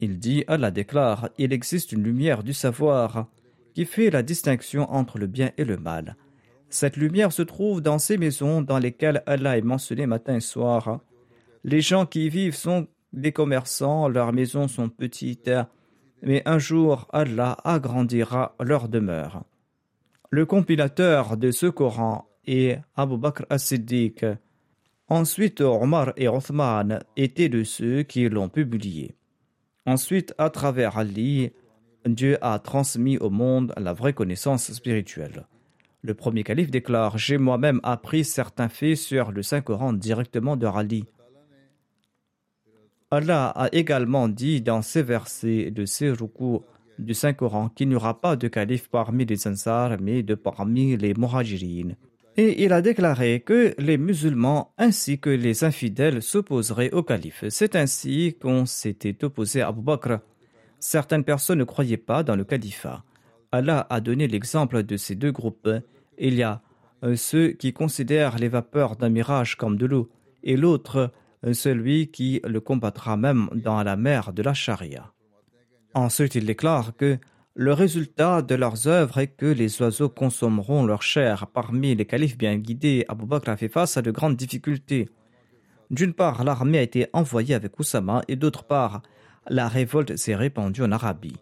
Il 0.04 0.20
dit, 0.20 0.44
Allah 0.50 0.70
déclare, 0.70 1.30
il 1.38 1.54
existe 1.54 1.94
une 1.94 2.04
lumière 2.04 2.44
du 2.44 2.54
savoir 2.54 3.28
qui 3.74 3.86
fait 3.86 4.10
la 4.10 4.22
distinction 4.22 4.92
entre 4.92 5.18
le 5.18 5.28
bien 5.28 5.52
et 5.58 5.64
le 5.64 5.78
mal. 5.78 6.18
Cette 6.68 6.98
lumière 6.98 7.32
se 7.32 7.42
trouve 7.42 7.80
dans 7.80 8.00
ces 8.00 8.18
maisons 8.18 8.62
dans 8.62 8.80
lesquelles 8.80 9.24
Allah 9.26 9.58
est 9.58 9.62
mentionné 9.62 10.06
matin 10.06 10.36
et 10.36 10.42
soir. 10.42 11.00
Les 11.64 11.80
gens 11.80 12.06
qui 12.06 12.26
y 12.26 12.30
vivent 12.30 12.54
sont 12.54 12.88
des 13.14 13.32
commerçants, 13.32 14.10
leurs 14.10 14.34
maisons 14.34 14.68
sont 14.68 14.90
petites, 14.90 15.52
mais 16.22 16.42
un 16.46 16.60
jour 16.60 17.08
Allah 17.14 17.56
agrandira 17.64 18.58
leur 18.60 18.90
demeure. 18.90 19.46
Le 20.32 20.46
compilateur 20.46 21.38
de 21.38 21.52
ce 21.52 21.68
Coran 21.68 22.28
est 22.46 22.78
Abu 22.98 23.18
Bakr 23.18 23.46
as-Siddiq. 23.50 24.26
Ensuite, 25.08 25.62
Omar 25.62 26.12
et 26.18 26.28
Othman 26.28 27.00
étaient 27.16 27.48
de 27.48 27.64
ceux 27.64 28.04
qui 28.04 28.28
l'ont 28.28 28.50
publié. 28.50 29.16
Ensuite, 29.86 30.34
à 30.38 30.50
travers 30.50 30.98
Ali, 30.98 31.52
Dieu 32.06 32.38
a 32.42 32.60
transmis 32.60 33.18
au 33.18 33.30
monde 33.30 33.74
la 33.78 33.94
vraie 33.94 34.14
connaissance 34.14 34.72
spirituelle. 34.72 35.46
Le 36.02 36.14
premier 36.14 36.44
calife 36.44 36.72
déclare 36.72 37.18
J'ai 37.18 37.38
moi-même 37.38 37.80
appris 37.84 38.26
certains 38.26 38.70
faits 38.70 38.98
sur 38.98 39.32
le 39.32 39.42
Saint-Coran 39.42 39.94
directement 39.94 40.58
de 40.58 40.68
Ali. 40.68 41.06
Allah 43.12 43.50
a 43.50 43.70
également 43.72 44.28
dit 44.28 44.62
dans 44.62 44.82
ces 44.82 45.04
versets 45.04 45.72
de 45.72 45.86
ces 45.86 46.12
rukus 46.12 46.62
du 47.00 47.14
Saint-Coran 47.14 47.70
qu'il 47.70 47.90
n'y 47.90 47.96
aura 47.96 48.20
pas 48.20 48.36
de 48.36 48.48
calife 48.48 48.90
parmi 48.90 49.26
les 49.26 49.48
Ansar, 49.48 49.98
mais 50.02 50.24
de 50.24 50.36
parmi 50.36 50.98
les 50.98 51.14
Muhajirines. 51.14 51.96
Et 52.36 52.64
il 52.64 52.74
a 52.74 52.82
déclaré 52.82 53.42
que 53.42 53.76
les 53.78 53.98
musulmans 53.98 54.74
ainsi 54.80 55.20
que 55.20 55.30
les 55.30 55.64
infidèles 55.64 56.24
s'opposeraient 56.24 56.92
au 56.92 57.04
calife. 57.04 57.44
C'est 57.50 57.76
ainsi 57.76 58.36
qu'on 58.42 58.66
s'était 58.66 59.24
opposé 59.24 59.62
à 59.62 59.68
Abu 59.68 59.82
Bakr. 59.82 60.20
Certaines 60.80 61.24
personnes 61.24 61.60
ne 61.60 61.64
croyaient 61.64 61.98
pas 61.98 62.24
dans 62.24 62.36
le 62.36 62.44
califat. 62.44 63.04
Allah 63.52 63.86
a 63.92 64.02
donné 64.02 64.28
l'exemple 64.28 64.82
de 64.82 64.98
ces 64.98 65.14
deux 65.14 65.32
groupes. 65.32 65.70
Il 66.18 66.34
y 66.34 66.42
a 66.42 66.62
euh, 67.04 67.16
ceux 67.16 67.50
qui 67.50 67.72
considèrent 67.72 68.40
les 68.40 68.48
vapeurs 68.48 68.96
d'un 68.96 69.10
mirage 69.10 69.56
comme 69.56 69.78
de 69.78 69.86
l'eau, 69.86 70.10
et 70.44 70.58
l'autre, 70.58 71.12
euh, 71.46 71.54
celui 71.54 72.08
qui 72.08 72.42
le 72.46 72.60
combattra 72.60 73.16
même 73.16 73.50
dans 73.54 73.84
la 73.84 73.96
mer 73.96 74.34
de 74.34 74.42
la 74.42 74.56
charia. 74.56 75.14
Ensuite, 75.94 76.34
il 76.34 76.48
déclare 76.48 76.96
que 76.96 77.20
Le 77.56 77.72
résultat 77.72 78.42
de 78.42 78.56
leurs 78.56 78.88
œuvres 78.88 79.20
est 79.20 79.28
que 79.28 79.46
les 79.46 79.80
oiseaux 79.80 80.10
consommeront 80.10 80.88
leur 80.88 81.04
chair. 81.04 81.46
Parmi 81.54 81.94
les 81.94 82.06
califes 82.06 82.36
bien 82.36 82.58
guidés, 82.58 83.06
Abu 83.08 83.28
Bakr 83.28 83.52
a 83.52 83.58
fait 83.58 83.68
face 83.68 83.96
à 83.96 84.02
de 84.02 84.10
grandes 84.10 84.36
difficultés. 84.36 85.08
D'une 85.92 86.16
part, 86.16 86.44
l'armée 86.44 86.80
a 86.80 86.82
été 86.82 87.06
envoyée 87.14 87.54
avec 87.54 87.80
Oussama 87.80 88.24
et 88.28 88.36
d'autre 88.36 88.64
part, 88.64 89.04
la 89.48 89.68
révolte 89.68 90.18
s'est 90.18 90.34
répandue 90.34 90.82
en 90.82 90.92
Arabie. 90.92 91.36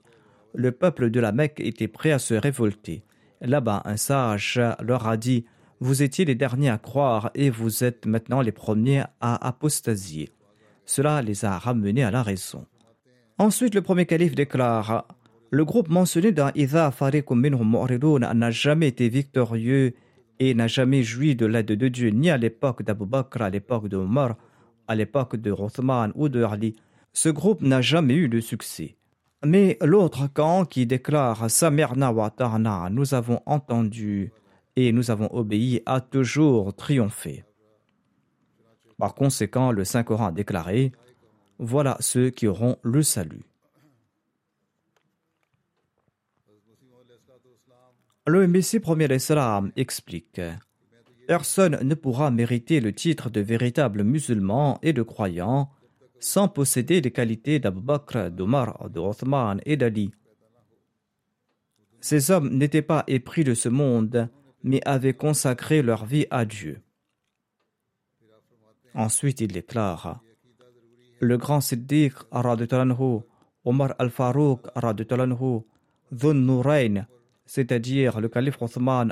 Le 0.54 0.74
peuple 0.74 1.12
de 1.12 1.21
la 1.21 1.32
Mecque 1.32 1.62
était 1.62 1.88
prêt 1.88 2.12
à 2.12 2.19
se 2.19 2.34
révolter. 2.34 3.06
Là-bas, 3.39 3.82
un 3.86 3.95
sage 3.95 4.60
leur 4.82 5.08
a 5.08 5.15
dit 5.15 5.45
Vous 5.80 6.04
étiez 6.04 6.26
les 6.26 6.36
derniers 6.36 6.71
à 6.71 6.78
croire 6.78 7.32
et 7.36 7.50
vous 7.50 7.86
êtes 7.86 8.06
maintenant 8.06 8.41
les 8.41 8.52
premiers 8.52 9.06
à 9.21 9.47
apostasier. 9.47 10.30
Cela 10.86 11.21
les 11.21 11.45
a 11.45 11.58
ramenés 11.58 12.04
à 12.04 12.12
la 12.12 12.21
raison. 12.21 12.65
Ensuite, 13.38 13.76
le 13.76 13.82
premier 13.82 14.06
calife 14.06 14.36
déclare 14.36 15.06
Le 15.54 15.66
groupe 15.66 15.90
mentionné 15.90 16.32
dans 16.32 16.50
Iza 16.56 16.92
Farikum 16.92 17.42
n'a 17.42 18.52
jamais 18.52 18.88
été 18.88 19.10
victorieux 19.10 19.94
et 20.40 20.54
n'a 20.54 20.68
jamais 20.68 21.04
joui 21.04 21.36
de 21.36 21.46
l'aide 21.46 21.66
de 21.66 21.88
Dieu, 21.90 22.10
ni 22.10 22.30
à 22.30 22.38
l'époque 22.38 22.84
d'Abu 22.84 23.06
Bakr, 23.06 23.42
à 23.42 23.50
l'époque 23.50 23.90
de 23.90 24.00
à 24.88 24.96
l'époque 24.96 25.36
de 25.36 25.52
Rothman 25.52 26.14
ou 26.16 26.30
de 26.30 26.44
Ali. 26.44 26.78
Ce 27.12 27.28
groupe 27.28 27.62
n'a 27.62 27.82
jamais 27.82 28.16
eu 28.16 28.30
de 28.30 28.40
succès. 28.40 28.96
Mais 29.44 29.78
l'autre 29.82 30.28
camp 30.34 30.64
qui 30.64 30.86
déclare 30.86 31.46
nous 32.90 33.14
avons 33.14 33.42
entendu 33.46 34.32
et 34.78 34.94
nous 34.94 35.12
avons 35.12 35.28
obéi, 35.36 35.82
a 35.86 36.00
toujours 36.00 36.74
triomphé. 36.74 37.44
Par 38.98 39.16
conséquent, 39.16 39.74
le 39.74 39.84
Saint-Coran 39.84 40.28
a 40.28 40.32
déclaré 40.32 40.94
Voilà 41.60 41.98
ceux 42.00 42.30
qui 42.30 42.48
auront 42.48 42.78
le 42.84 43.04
salut. 43.04 43.51
Le 48.28 48.48
Messie 48.48 48.80
premier 48.80 49.08
l'Islam 49.08 49.72
explique 49.76 50.40
Personne 51.28 51.80
ne 51.82 51.96
pourra 51.96 52.30
mériter 52.30 52.80
le 52.80 52.94
titre 52.94 53.32
de 53.32 53.42
véritable 53.42 54.04
musulman 54.04 54.78
et 54.84 54.94
de 54.94 55.02
croyant 55.02 55.72
sans 56.20 56.48
posséder 56.48 57.02
les 57.02 57.10
qualités 57.10 57.58
d'Abu 57.58 57.82
Bakr, 57.82 58.30
d'Omar, 58.30 58.90
d'Othman 58.92 59.60
et 59.66 59.76
d'Ali. 59.76 60.12
Ces 62.00 62.30
hommes 62.30 62.50
n'étaient 62.50 62.84
pas 62.84 63.04
épris 63.08 63.44
de 63.44 63.56
ce 63.56 63.70
monde, 63.70 64.30
mais 64.64 64.82
avaient 64.86 65.16
consacré 65.16 65.82
leur 65.82 66.06
vie 66.06 66.28
à 66.30 66.46
Dieu. 66.46 66.80
Ensuite, 68.94 69.42
il 69.42 69.52
déclare 69.52 70.22
Le 71.20 71.38
grand 71.38 71.62
Siddiq, 71.62 72.14
Omar 73.64 73.96
al-Farouk, 73.98 74.68
Dhun 76.12 76.34
Nurayn, 76.34 77.08
c'est-à-dire 77.54 78.22
le 78.22 78.30
calife 78.30 78.62
Othman 78.62 79.12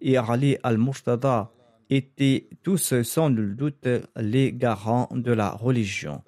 et 0.00 0.16
Ali 0.16 0.56
al-Murtada, 0.62 1.50
étaient 1.90 2.48
tous 2.62 3.02
sans 3.02 3.28
nul 3.28 3.56
doute 3.56 3.86
les 4.16 4.54
garants 4.54 5.10
de 5.12 5.32
la 5.32 5.50
religion. 5.50 6.22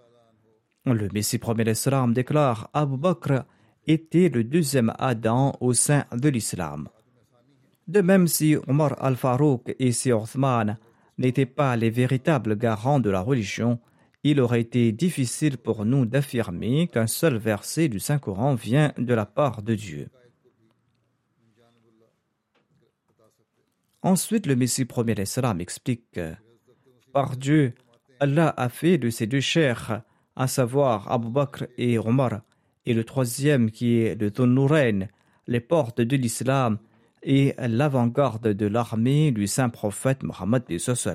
Le 0.85 1.09
Messie 1.15 1.39
premier 1.39 1.65
l'Islam 1.65 2.13
déclare 2.13 2.69
Abu 2.75 2.99
Bakr 2.99 3.45
était 3.87 4.29
le 4.29 4.45
deuxième 4.45 4.93
Adam 4.99 5.57
au 5.63 5.73
sein 5.73 6.05
de 6.13 6.29
l'islam. 6.29 6.89
De 7.89 8.03
même 8.03 8.29
si 8.29 8.55
Omar 8.67 9.03
al-Farouk 9.03 9.75
et 9.79 9.93
si 9.93 10.13
Othman 10.13 10.77
n'étaient 11.17 11.47
pas 11.47 11.75
les 11.77 11.89
véritables 11.89 12.55
garants 12.59 13.01
de 13.01 13.09
la 13.09 13.23
religion, 13.23 13.81
il 14.25 14.43
aurait 14.43 14.61
été 14.61 14.93
difficile 14.93 15.57
pour 15.57 15.87
nous 15.87 16.05
d'affirmer 16.05 16.87
qu'un 16.89 17.07
seul 17.07 17.39
verset 17.39 17.89
du 17.89 17.99
Saint-Coran 17.99 18.55
vient 18.55 18.93
de 18.99 19.15
la 19.15 19.25
part 19.25 19.63
de 19.63 19.75
Dieu. 19.75 20.09
Ensuite, 24.07 24.47
le 24.47 24.55
Messie 24.55 24.85
premier 24.85 25.17
l'Islam 25.17 25.61
explique 25.61 26.13
que, 26.13 26.33
par 27.13 27.37
Dieu, 27.37 27.75
Allah 28.21 28.55
a 28.57 28.69
fait 28.69 28.99
de 28.99 29.11
ces 29.11 29.27
deux 29.27 29.41
chers, 29.41 30.03
à 30.37 30.47
savoir 30.47 31.11
Abu 31.11 31.29
Bakr 31.29 31.65
et 31.77 31.99
Omar, 31.99 32.43
et 32.85 32.95
le 32.95 33.03
troisième 33.03 33.73
qui 33.73 33.99
est 33.99 34.15
le 34.15 34.31
Tonnourain, 34.31 35.09
les 35.49 35.59
portes 35.59 36.01
de 36.01 36.17
l'islam 36.17 36.79
et 37.25 37.53
l'avant-garde 37.59 38.47
de 38.47 38.67
l'armée 38.67 39.33
du 39.33 39.49
saint 39.49 39.71
prophète 39.71 40.23
Mohammed 40.23 40.63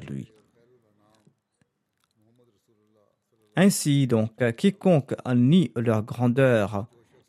lui. 0.09 0.29
Ainsi 3.55 4.05
donc, 4.05 4.33
quiconque 4.57 5.15
nie 5.33 5.71
leur 5.77 6.03
grandeur, 6.03 6.87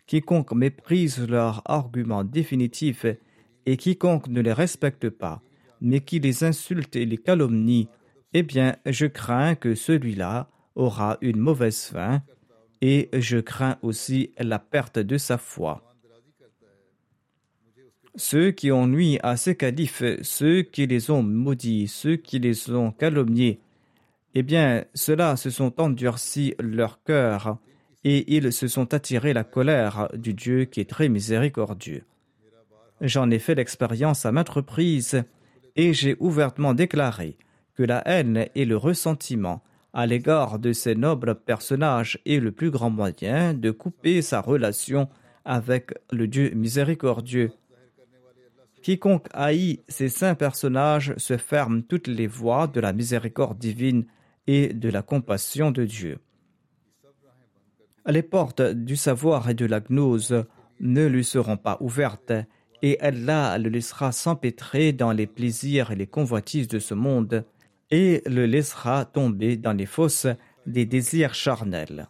quiconque 0.09 0.55
méprise 0.55 1.25
leurs 1.29 1.63
arguments 1.67 2.25
définitifs 2.25 3.07
et 3.65 3.77
quiconque 3.77 4.27
ne 4.27 4.41
les 4.41 4.53
respecte 4.53 5.09
pas, 5.09 5.41
mais 5.83 6.01
qui 6.01 6.21
les 6.21 6.45
insulte 6.45 6.97
et 6.97 7.05
les 7.05 7.19
calomnie, 7.19 7.89
eh 8.33 8.43
bien, 8.43 8.77
je 8.87 9.07
crains 9.07 9.55
que 9.55 9.75
celui-là 9.75 10.49
aura 10.75 11.19
une 11.21 11.39
mauvaise 11.39 11.85
fin, 11.85 12.23
et 12.81 13.11
je 13.13 13.39
crains 13.39 13.77
aussi 13.83 14.31
la 14.39 14.59
perte 14.59 14.99
de 14.99 15.19
sa 15.19 15.39
foi. 15.39 15.83
Ceux 18.15 18.51
qui 18.51 18.71
ont 18.71 18.87
nui 18.87 19.19
à 19.23 19.37
ces 19.37 19.57
califes, 19.57 20.03
ceux 20.23 20.63
qui 20.63 20.87
les 20.87 21.11
ont 21.11 21.23
maudits, 21.23 21.89
ceux 21.89 22.17
qui 22.17 22.39
les 22.39 22.71
ont 22.71 22.91
calomniés, 22.93 23.61
eh 24.35 24.43
bien, 24.43 24.85
ceux-là 24.95 25.37
se 25.37 25.51
sont 25.51 25.81
endurcis 25.81 26.55
leur 26.59 27.03
cœur, 27.03 27.59
et 28.05 28.37
ils 28.37 28.53
se 28.53 28.69
sont 28.69 28.95
attirés 28.95 29.33
la 29.33 29.45
colère 29.45 30.09
du 30.15 30.35
Dieu 30.35 30.65
qui 30.65 30.81
est 30.81 30.91
très 30.91 31.09
miséricordieux. 31.09 32.05
J'en 33.01 33.31
ai 33.31 33.39
fait 33.39 33.55
l'expérience 33.55 34.27
à 34.27 34.33
maintes 34.33 34.49
reprises, 34.49 35.23
et 35.77 35.93
j'ai 35.93 36.17
ouvertement 36.21 36.75
déclaré 36.75 37.37
que 37.75 37.83
la 37.83 38.07
haine 38.07 38.47
et 38.55 38.65
le 38.65 38.77
ressentiment 38.77 39.63
à 39.93 40.07
l'égard 40.07 40.59
de 40.59 40.73
ces 40.73 40.95
nobles 40.95 41.35
personnages 41.35 42.19
est 42.25 42.41
le 42.41 42.53
plus 42.53 42.71
grand 42.71 42.91
moyen 42.91 43.55
de 43.55 43.71
couper 43.71 44.23
sa 44.23 44.41
relation 44.41 45.09
avec 45.45 45.93
le 46.11 46.27
Dieu 46.29 46.51
miséricordieux. 46.55 47.53
Quiconque 48.83 49.29
haït 49.33 49.81
ces 49.89 50.09
saints 50.09 50.35
personnages 50.35 51.15
se 51.17 51.37
ferme 51.37 51.83
toutes 51.83 52.09
les 52.09 52.27
voies 52.27 52.67
de 52.67 52.81
la 52.81 52.93
miséricorde 52.93 53.59
divine 53.59 54.07
et 54.47 54.73
de 54.73 54.89
la 54.89 55.03
compassion 55.03 55.71
de 55.71 55.85
Dieu. 55.85 56.19
Les 58.07 58.23
portes 58.23 58.63
du 58.63 58.97
savoir 58.97 59.49
et 59.49 59.55
de 59.55 59.67
la 59.67 59.81
gnose 59.81 60.45
ne 60.81 61.07
lui 61.07 61.25
seront 61.25 61.57
pas 61.57 61.77
ouvertes 61.81 62.33
et 62.83 63.01
Allah 63.01 63.57
le 63.59 63.69
laissera 63.69 64.13
s'empêtrer 64.13 64.93
dans 64.93 65.13
les 65.13 65.27
plaisirs 65.27 65.93
et 65.93 65.97
les 65.97 66.07
convoitises 66.07 66.69
de 66.69 66.81
ce 66.81 66.95
monde, 66.95 67.45
et 67.91 68.23
le 68.27 68.47
laissera 68.47 69.05
tomber 69.05 69.57
dans 69.57 69.73
les 69.73 69.87
fosses 69.87 70.27
des 70.67 70.87
désirs 70.87 71.35
charnels. 71.35 72.09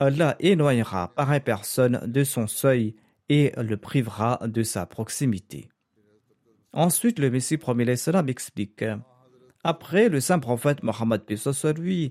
Allah 0.00 0.36
éloignera 0.40 1.14
pareille 1.14 1.40
personne 1.40 2.00
de 2.06 2.24
son 2.24 2.46
seuil 2.46 2.94
et 3.28 3.52
le 3.56 3.76
privera 3.76 4.40
de 4.44 4.62
sa 4.62 4.86
proximité. 4.86 5.68
Ensuite, 6.72 7.20
le 7.20 7.30
Messie 7.30 7.56
premier 7.56 7.94
salam 7.96 8.28
explique 8.28 8.84
Après 9.62 10.08
le 10.08 10.20
saint 10.20 10.40
prophète 10.40 10.82
Mohammed 10.82 11.22
lui, 11.78 12.10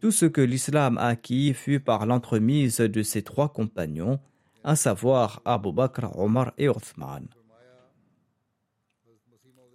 tout 0.00 0.12
ce 0.12 0.26
que 0.26 0.40
l'islam 0.40 0.98
a 0.98 1.08
acquis 1.08 1.52
fut 1.54 1.80
par 1.80 2.06
l'entremise 2.06 2.78
de 2.78 3.02
ses 3.02 3.22
trois 3.22 3.52
compagnons, 3.52 4.20
à 4.64 4.76
savoir 4.76 5.40
Abu 5.44 5.72
Bakr, 5.72 6.18
Omar 6.18 6.52
et 6.58 6.68
Othman. 6.68 7.28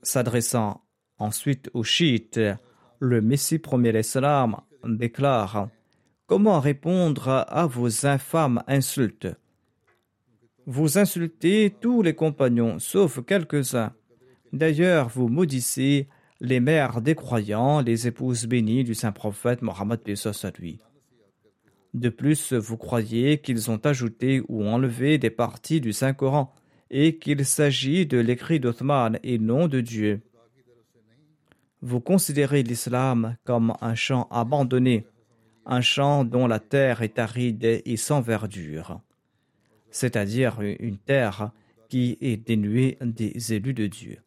S'adressant 0.02 0.82
ensuite 1.18 1.70
aux 1.74 1.84
chiites, 1.84 2.40
le 3.00 3.22
Messie 3.22 3.60
premier 3.60 3.98
islam 3.98 4.58
déclare 4.84 5.70
Comment 6.26 6.60
répondre 6.60 7.46
à 7.48 7.66
vos 7.66 8.06
infâmes 8.06 8.62
insultes? 8.68 9.28
Vous 10.68 11.00
insultez 11.00 11.74
tous 11.82 12.04
les 12.04 12.14
compagnons, 12.14 12.78
sauf 12.78 13.26
quelques-uns. 13.26 13.94
D'ailleurs, 14.54 15.10
vous 15.10 15.28
maudissez 15.28 16.08
les 16.40 16.60
mères 16.60 17.02
des 17.02 17.16
croyants, 17.16 17.82
les 17.82 18.08
épouses 18.08 18.46
bénies 18.46 18.84
du 18.84 18.94
saint 18.94 19.12
prophète 19.12 19.62
Mohammed 19.64 20.02
lui. 20.60 20.80
De 21.94 22.10
plus, 22.10 22.54
vous 22.54 22.78
croyez 22.78 23.40
qu'ils 23.40 23.72
ont 23.72 23.80
ajouté 23.84 24.42
ou 24.48 24.64
enlevé 24.66 25.18
des 25.18 25.32
parties 25.32 25.82
du 25.82 25.92
Saint-Coran 25.92 26.54
et 26.92 27.18
qu'il 27.18 27.46
s'agit 27.46 28.06
de 28.06 28.18
l'écrit 28.18 28.60
d'Othman 28.60 29.20
et 29.24 29.40
non 29.40 29.68
de 29.68 29.82
Dieu. 29.82 30.22
Vous 31.82 32.00
considérez 32.00 32.62
l'islam 32.62 33.38
comme 33.44 33.74
un 33.82 33.96
champ 33.96 34.28
abandonné, 34.32 35.06
un 35.66 35.82
champ 35.82 36.26
dont 36.26 36.46
la 36.46 36.60
terre 36.60 37.02
est 37.02 37.20
aride 37.20 37.64
et 37.64 37.98
sans 37.98 38.22
verdure, 38.22 39.00
c'est-à-dire 39.90 40.60
une 40.62 40.98
terre 40.98 41.52
qui 41.88 42.18
est 42.22 42.38
dénuée 42.38 42.98
des 43.02 43.54
élus 43.54 43.74
de 43.74 43.88
Dieu. 43.88 44.18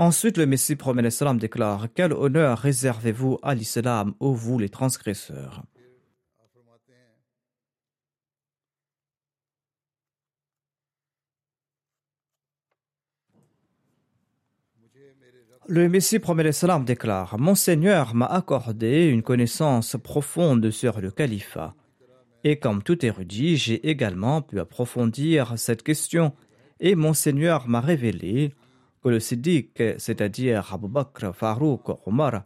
Ensuite, 0.00 0.38
le 0.38 0.46
Messie 0.46 0.76
promet 0.76 1.10
salam 1.10 1.38
déclare 1.38 1.88
Quel 1.92 2.12
honneur 2.12 2.56
réservez-vous 2.58 3.40
à 3.42 3.56
l'islam, 3.56 4.14
ô 4.20 4.32
vous 4.32 4.56
les 4.60 4.68
transgresseurs? 4.68 5.64
Le 15.66 15.88
Messie 15.88 16.20
promet 16.20 16.52
salam 16.52 16.84
déclare 16.84 17.36
Mon 17.40 17.56
Seigneur 17.56 18.14
m'a 18.14 18.26
accordé 18.26 19.06
une 19.06 19.24
connaissance 19.24 19.96
profonde 20.00 20.70
sur 20.70 21.00
le 21.00 21.10
califat. 21.10 21.74
Et 22.44 22.60
comme 22.60 22.84
tout 22.84 23.04
érudit, 23.04 23.56
j'ai 23.56 23.88
également 23.90 24.42
pu 24.42 24.60
approfondir 24.60 25.54
cette 25.58 25.82
question 25.82 26.34
et 26.78 26.94
mon 26.94 27.14
Seigneur 27.14 27.66
m'a 27.66 27.80
révélé 27.80 28.54
que 29.02 29.08
le 29.08 29.20
Siddiq, 29.20 29.82
c'est-à-dire 29.98 30.72
Abu 30.72 30.88
Bakr, 30.88 31.34
Farouk, 31.34 31.88
Omar, 32.06 32.44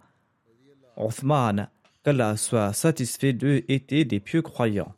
Othman, 0.96 1.68
qu'Allah 2.04 2.36
soit 2.36 2.72
satisfait 2.72 3.32
d'eux, 3.32 3.62
étaient 3.68 4.04
des 4.04 4.20
pieux 4.20 4.42
croyants. 4.42 4.94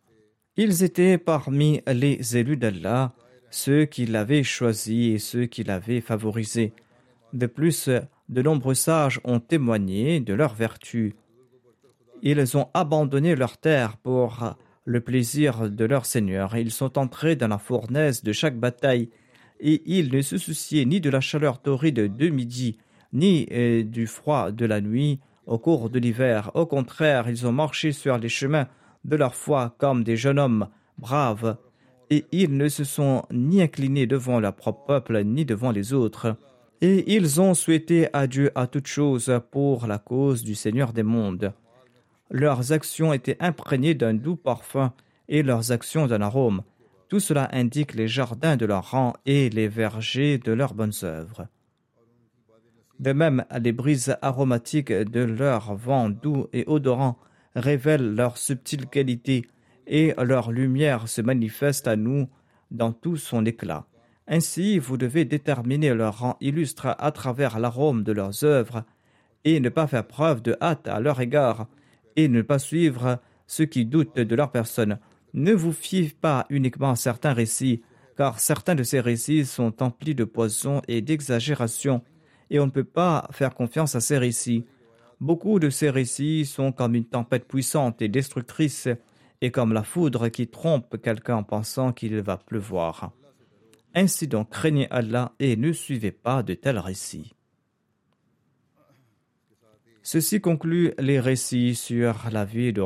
Ils 0.57 0.83
étaient 0.85 1.19
parmi 1.19 1.81
les 1.87 2.37
élus 2.37 2.57
d'Allah, 2.57 3.13
ceux 3.51 3.85
qui 3.85 4.07
l'avaient 4.07 4.43
choisi 4.43 5.11
et 5.11 5.19
ceux 5.19 5.47
qui 5.47 5.65
l'avaient 5.65 6.01
favorisé. 6.01 6.73
De 7.33 7.47
plus, 7.47 7.91
de 8.29 8.43
nombreux 8.43 8.75
sages 8.75 9.21
ont 9.25 9.41
témoigné 9.41 10.21
de 10.21 10.35
leur 10.35 10.55
vertu. 10.55 11.15
Ils 12.23 12.57
ont 12.57 12.69
abandonné 12.75 13.37
leur 13.37 13.59
terre 13.59 13.97
pour 13.97 14.57
le 14.85 15.01
plaisir 15.01 15.71
de 15.71 15.85
leur 15.85 16.07
Seigneur. 16.07 16.57
Ils 16.57 16.71
sont 16.71 16.99
entrés 16.99 17.37
dans 17.37 17.49
la 17.49 17.59
fournaise 17.59 18.23
de 18.23 18.33
chaque 18.33 18.59
bataille 18.59 19.11
et 19.61 19.83
ils 19.87 20.13
ne 20.13 20.23
se 20.23 20.39
souciaient 20.39 20.85
ni 20.85 21.01
de 21.01 21.11
la 21.11 21.21
chaleur 21.21 21.61
torride 21.61 22.17
de 22.17 22.29
midi, 22.29 22.79
ni 23.13 23.47
euh, 23.53 23.83
du 23.83 24.07
froid 24.07 24.51
de 24.51 24.67
la 24.67 24.81
nuit 24.81 25.21
au 25.47 25.59
cours 25.59 25.91
de 25.91 25.99
l'hiver. 25.99 26.51
Au 26.55 26.67
contraire, 26.67 27.29
ils 27.29 27.47
ont 27.47 27.53
marché 27.53 27.93
sur 27.93 28.19
les 28.19 28.29
chemins 28.29 28.69
de 29.05 29.17
leur 29.17 29.35
foi 29.35 29.75
comme 29.79 30.05
des 30.05 30.17
jeunes 30.17 30.39
hommes 30.39 30.69
braves, 30.99 31.57
et 32.11 32.25
ils 32.33 32.57
ne 32.57 32.69
se 32.69 32.85
sont 32.85 33.25
ni 33.31 33.63
inclinés 33.63 34.07
devant 34.07 34.41
leur 34.41 34.55
propre 34.55 34.87
peuple, 34.87 35.25
ni 35.25 35.45
devant 35.45 35.71
les 35.71 35.93
autres. 35.93 36.37
Et 36.81 37.15
ils 37.15 37.41
ont 37.41 37.55
souhaité 37.55 38.09
à 38.13 38.27
à 38.55 38.67
toute 38.67 38.87
chose 38.87 39.41
pour 39.51 39.87
la 39.87 39.99
cause 39.99 40.45
du 40.45 40.55
Seigneur 40.55 40.93
des 40.93 41.03
mondes. 41.03 41.53
Leurs 42.31 42.73
actions 42.73 43.13
étaient 43.13 43.37
imprégnées 43.41 43.95
d'un 43.95 44.15
doux 44.15 44.37
parfum 44.37 44.93
et 45.29 45.43
leurs 45.43 45.73
actions 45.73 46.07
d'un 46.07 46.21
arôme. 46.21 46.63
Tout 47.15 47.21
cela 47.21 47.49
indique 47.53 47.95
les 47.95 48.09
jardins 48.09 48.57
de 48.57 48.67
leur 48.67 48.91
rang 48.91 49.13
et 49.25 49.49
les 49.49 49.69
vergers 49.69 50.39
de 50.39 50.51
leurs 50.51 50.75
bonnes 50.75 51.05
œuvres. 51.05 51.47
De 52.99 53.13
même, 53.13 53.45
les 53.63 53.71
brises 53.71 54.17
aromatiques 54.21 54.91
de 54.91 55.21
leur 55.21 55.77
vent 55.77 56.11
doux 56.11 56.49
et 56.53 56.65
odorant 56.67 57.17
révèlent 57.55 58.17
leur 58.17 58.37
subtile 58.37 58.87
qualité 58.87 59.47
et 59.87 60.13
leur 60.19 60.51
lumière 60.51 61.07
se 61.07 61.21
manifeste 61.23 61.87
à 61.87 61.95
nous 61.95 62.29
dans 62.73 62.93
tout 62.93 63.17
son 63.17 63.47
éclat. 63.47 63.87
Ainsi, 64.27 64.81
vous 64.81 64.97
devez 64.97 65.25
déterminer 65.25 65.95
leur 65.95 66.19
rang 66.19 66.37
illustre 66.41 66.97
à 66.99 67.13
travers 67.13 67.61
l'arôme 67.61 68.03
de 68.03 68.11
leurs 68.11 68.43
œuvres 68.43 68.83
et 69.45 69.61
ne 69.61 69.69
pas 69.69 69.87
faire 69.87 70.09
preuve 70.09 70.43
de 70.43 70.57
hâte 70.61 70.89
à 70.89 70.99
leur 70.99 71.21
égard 71.21 71.69
et 72.17 72.27
ne 72.27 72.43
pas 72.43 72.59
suivre 72.59 73.21
ceux 73.47 73.67
qui 73.67 73.85
doutent 73.85 74.17
de 74.17 74.35
leur 74.35 74.51
personne. 74.51 74.99
Ne 75.35 75.53
vous 75.53 75.73
fiez 75.73 76.13
pas 76.21 76.47
uniquement 76.49 76.93
à 76.93 76.97
certains 76.97 77.33
récits, 77.33 77.83
car 78.17 78.39
certains 78.39 78.77
de 78.77 78.85
ces 78.85 79.01
récits 79.01 79.45
sont 79.45 79.83
emplis 79.83 80.15
de 80.15 80.23
poison 80.23 80.81
et 80.87 81.03
d'exagération, 81.03 82.03
et 82.51 82.61
on 82.61 82.67
ne 82.67 82.71
peut 82.71 82.85
pas 82.85 83.29
faire 83.33 83.53
confiance 83.53 83.97
à 83.97 84.01
ces 84.01 84.17
récits. 84.17 84.65
Beaucoup 85.21 85.59
de 85.59 85.71
ces 85.71 85.91
récits 85.91 86.47
sont 86.47 86.71
comme 86.71 86.95
une 86.95 87.05
tempête 87.05 87.49
puissante 87.49 88.01
et 88.01 88.09
destructrice, 88.09 88.89
et 89.41 89.51
comme 89.51 89.73
la 89.73 89.83
foudre 89.83 90.29
qui 90.29 90.47
trompe 90.47 91.03
quelqu'un 91.03 91.37
en 91.37 91.43
pensant 91.43 91.93
qu'il 91.93 92.17
va 92.21 92.37
pleuvoir. 92.37 93.11
Ainsi 93.93 94.29
donc, 94.29 94.51
craignez 94.51 94.89
Allah 94.91 95.33
et 95.41 95.57
ne 95.57 95.73
suivez 95.73 96.13
pas 96.13 96.45
de 96.45 96.55
tels 96.55 96.79
récits. 96.79 97.35
Ceci 100.03 100.41
conclut 100.41 100.93
les 100.99 101.19
récits 101.19 101.75
sur 101.75 102.27
la 102.31 102.45
vie 102.45 102.73
de 102.73 102.83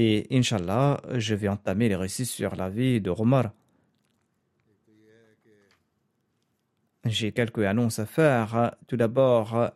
et 0.00 0.26
Inch'Allah, 0.30 0.98
je 1.12 1.34
vais 1.34 1.48
entamer 1.48 1.90
les 1.90 1.94
récits 1.94 2.24
sur 2.24 2.56
la 2.56 2.70
vie 2.70 3.02
de 3.02 3.10
Omar. 3.10 3.50
J'ai 7.04 7.32
quelques 7.32 7.64
annonces 7.64 7.98
à 7.98 8.06
faire. 8.06 8.74
Tout 8.86 8.96
d'abord, 8.96 9.72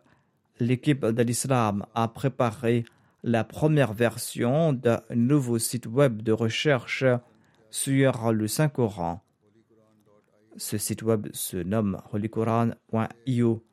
l'équipe 0.59 1.05
de 1.05 1.21
l'islam 1.21 1.85
a 1.93 2.07
préparé 2.07 2.85
la 3.23 3.43
première 3.43 3.93
version 3.93 4.73
d'un 4.73 5.01
nouveau 5.13 5.59
site 5.59 5.85
web 5.85 6.23
de 6.23 6.31
recherche 6.31 7.05
sur 7.69 8.31
le 8.31 8.47
Saint-Coran. 8.47 9.21
Ce 10.57 10.79
site 10.79 11.03
web 11.03 11.27
se 11.33 11.57
nomme 11.57 12.01
holyquran.io. 12.13 13.63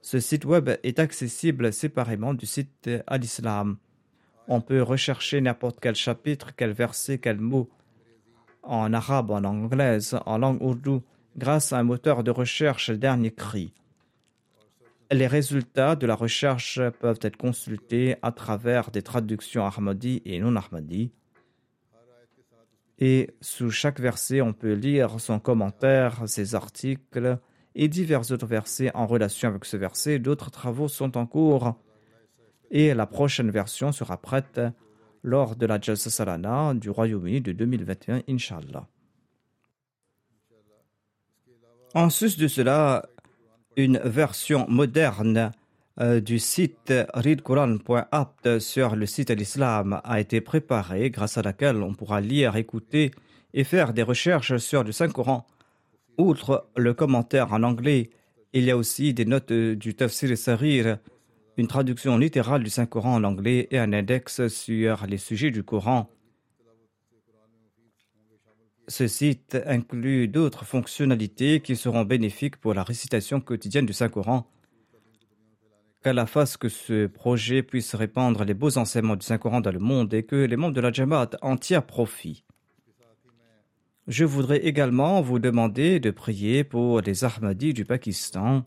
Ce 0.00 0.20
site 0.20 0.44
web 0.44 0.70
est 0.84 1.00
accessible 1.00 1.72
séparément 1.72 2.34
du 2.34 2.46
site 2.46 2.88
Al-Islam. 3.08 3.78
On 4.48 4.60
peut 4.60 4.82
rechercher 4.82 5.40
n'importe 5.40 5.78
quel 5.80 5.94
chapitre, 5.94 6.54
quel 6.56 6.72
verset, 6.72 7.18
quel 7.18 7.38
mot 7.38 7.68
en 8.62 8.92
arabe, 8.92 9.30
en 9.30 9.44
anglais, 9.44 9.98
en 10.26 10.38
langue 10.38 10.62
ourdou, 10.62 11.02
grâce 11.36 11.72
à 11.72 11.78
un 11.78 11.82
moteur 11.82 12.22
de 12.22 12.30
recherche 12.30 12.90
dernier 12.90 13.32
cri. 13.32 13.72
Les 15.10 15.26
résultats 15.26 15.94
de 15.94 16.06
la 16.06 16.14
recherche 16.14 16.80
peuvent 17.00 17.18
être 17.22 17.36
consultés 17.36 18.16
à 18.22 18.32
travers 18.32 18.90
des 18.90 19.02
traductions 19.02 19.66
ahmadi 19.66 20.22
et 20.24 20.40
non 20.40 20.56
ahmadi. 20.56 21.12
Et 22.98 23.30
sous 23.40 23.70
chaque 23.70 24.00
verset, 24.00 24.40
on 24.40 24.52
peut 24.52 24.72
lire 24.72 25.20
son 25.20 25.38
commentaire, 25.38 26.22
ses 26.26 26.54
articles 26.54 27.38
et 27.74 27.88
divers 27.88 28.30
autres 28.30 28.46
versets 28.46 28.90
en 28.94 29.06
relation 29.06 29.48
avec 29.48 29.64
ce 29.64 29.76
verset. 29.76 30.18
D'autres 30.18 30.50
travaux 30.50 30.88
sont 30.88 31.16
en 31.16 31.26
cours 31.26 31.74
et 32.72 32.94
la 32.94 33.06
prochaine 33.06 33.50
version 33.50 33.92
sera 33.92 34.16
prête 34.16 34.60
lors 35.22 35.54
de 35.54 35.66
la 35.66 35.80
Jalsa 35.80 36.10
Salana 36.10 36.74
du 36.74 36.90
Royaume-Uni 36.90 37.42
de 37.42 37.52
2021, 37.52 38.22
Inshallah. 38.28 38.88
En 41.94 42.08
sus 42.08 42.38
de 42.38 42.48
cela, 42.48 43.04
une 43.76 43.98
version 43.98 44.66
moderne 44.68 45.52
euh, 46.00 46.20
du 46.20 46.38
site 46.38 46.92
readquran.apt 47.12 48.58
sur 48.58 48.96
le 48.96 49.04
site 49.04 49.28
de 49.28 49.34
l'islam 49.34 50.00
a 50.02 50.18
été 50.18 50.40
préparée 50.40 51.10
grâce 51.10 51.36
à 51.36 51.42
laquelle 51.42 51.76
on 51.82 51.92
pourra 51.92 52.22
lire, 52.22 52.56
écouter 52.56 53.10
et 53.52 53.64
faire 53.64 53.92
des 53.92 54.02
recherches 54.02 54.56
sur 54.56 54.82
le 54.82 54.92
Saint-Coran. 54.92 55.46
Outre 56.16 56.70
le 56.76 56.94
commentaire 56.94 57.52
en 57.52 57.62
anglais, 57.62 58.08
il 58.54 58.64
y 58.64 58.70
a 58.70 58.76
aussi 58.76 59.12
des 59.12 59.26
notes 59.26 59.52
du 59.52 59.94
Tafsir 59.94 60.36
Sarir 60.38 60.98
une 61.56 61.66
traduction 61.66 62.16
littérale 62.16 62.62
du 62.62 62.70
Saint-Coran 62.70 63.14
en 63.16 63.24
anglais 63.24 63.68
et 63.70 63.78
un 63.78 63.92
index 63.92 64.48
sur 64.48 65.06
les 65.06 65.18
sujets 65.18 65.50
du 65.50 65.62
Coran. 65.62 66.08
Ce 68.88 69.06
site 69.06 69.58
inclut 69.66 70.28
d'autres 70.28 70.64
fonctionnalités 70.64 71.60
qui 71.60 71.76
seront 71.76 72.04
bénéfiques 72.04 72.56
pour 72.56 72.74
la 72.74 72.82
récitation 72.82 73.40
quotidienne 73.40 73.86
du 73.86 73.92
Saint-Coran. 73.92 74.46
Qu'Allah 76.02 76.26
fasse 76.26 76.56
que 76.56 76.68
ce 76.68 77.06
projet 77.06 77.62
puisse 77.62 77.94
répandre 77.94 78.44
les 78.44 78.54
beaux 78.54 78.76
enseignements 78.76 79.14
du 79.14 79.24
Saint-Coran 79.24 79.60
dans 79.60 79.70
le 79.70 79.78
monde 79.78 80.12
et 80.14 80.24
que 80.24 80.36
les 80.36 80.56
membres 80.56 80.74
de 80.74 80.80
la 80.80 80.90
Jamaat 80.90 81.30
en 81.42 81.56
tirent 81.56 81.86
profit. 81.86 82.44
Je 84.08 84.24
voudrais 84.24 84.58
également 84.58 85.22
vous 85.22 85.38
demander 85.38 86.00
de 86.00 86.10
prier 86.10 86.64
pour 86.64 87.00
les 87.02 87.22
Ahmadis 87.22 87.72
du 87.72 87.84
Pakistan 87.84 88.64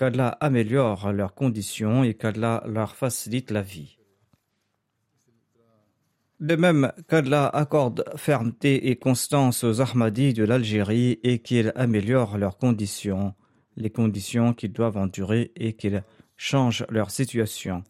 qu'Allah 0.00 0.38
améliore 0.40 1.12
leurs 1.12 1.34
conditions 1.34 2.04
et 2.04 2.14
qu'Allah 2.14 2.64
leur 2.66 2.96
facilite 2.96 3.50
la 3.50 3.60
vie. 3.60 3.98
De 6.40 6.56
même 6.56 6.90
qu'Allah 7.06 7.48
accorde 7.48 8.02
fermeté 8.16 8.88
et 8.88 8.96
constance 8.96 9.62
aux 9.62 9.82
Ahmadis 9.82 10.32
de 10.32 10.44
l'Algérie 10.44 11.20
et 11.22 11.40
qu'il 11.40 11.70
améliore 11.76 12.38
leurs 12.38 12.56
conditions, 12.56 13.34
les 13.76 13.90
conditions 13.90 14.54
qu'ils 14.54 14.72
doivent 14.72 14.96
endurer 14.96 15.52
et 15.54 15.74
qu'il 15.74 16.02
change 16.38 16.86
leur 16.88 17.10
situation. 17.10 17.84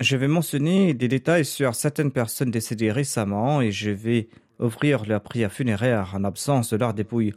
Je 0.00 0.16
vais 0.16 0.26
mentionner 0.26 0.92
des 0.92 1.06
détails 1.06 1.44
sur 1.44 1.76
certaines 1.76 2.10
personnes 2.10 2.50
décédées 2.50 2.90
récemment 2.90 3.60
et 3.60 3.70
je 3.70 3.90
vais 3.90 4.28
offrir 4.58 5.04
leur 5.06 5.22
prière 5.22 5.52
funéraire 5.52 6.16
en 6.16 6.24
absence 6.24 6.70
de 6.70 6.78
leur 6.78 6.94
dépouille. 6.94 7.32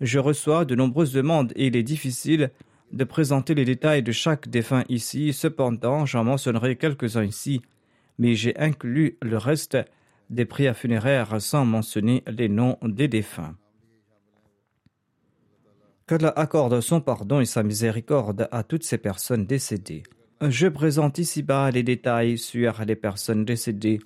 Je 0.00 0.18
reçois 0.18 0.64
de 0.64 0.74
nombreuses 0.74 1.12
demandes 1.12 1.52
et 1.56 1.66
il 1.66 1.76
est 1.76 1.82
difficile 1.82 2.50
de 2.92 3.04
présenter 3.04 3.54
les 3.54 3.64
détails 3.64 4.02
de 4.02 4.12
chaque 4.12 4.48
défunt 4.48 4.84
ici. 4.88 5.32
Cependant, 5.32 6.06
j'en 6.06 6.24
mentionnerai 6.24 6.76
quelques-uns 6.76 7.24
ici, 7.24 7.60
mais 8.18 8.34
j'ai 8.34 8.56
inclus 8.58 9.18
le 9.20 9.36
reste 9.36 9.76
des 10.30 10.44
prières 10.44 10.76
funéraires 10.76 11.40
sans 11.40 11.64
mentionner 11.64 12.22
les 12.26 12.48
noms 12.48 12.78
des 12.82 13.08
défunts. 13.08 13.56
Qu'Allah 16.06 16.32
accorde 16.34 16.80
son 16.80 17.00
pardon 17.00 17.40
et 17.40 17.44
sa 17.44 17.62
miséricorde 17.62 18.48
à 18.50 18.62
toutes 18.62 18.84
ces 18.84 18.98
personnes 18.98 19.44
décédées. 19.44 20.02
Je 20.40 20.66
présente 20.66 21.18
ici-bas 21.18 21.70
les 21.70 21.82
détails 21.82 22.38
sur 22.38 22.84
les 22.84 22.96
personnes 22.96 23.44
décédées. 23.44 24.00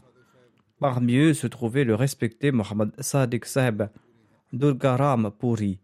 Parmi 0.81 1.17
eux 1.17 1.35
se 1.35 1.47
trouvait 1.47 1.85
le 1.85 1.95
respecté 1.95 2.51
Mohammad 2.51 2.91
Sadiq 2.99 3.47
Sahib 3.47 3.85
Durgaram 4.53 5.31
Puri. 5.39 5.79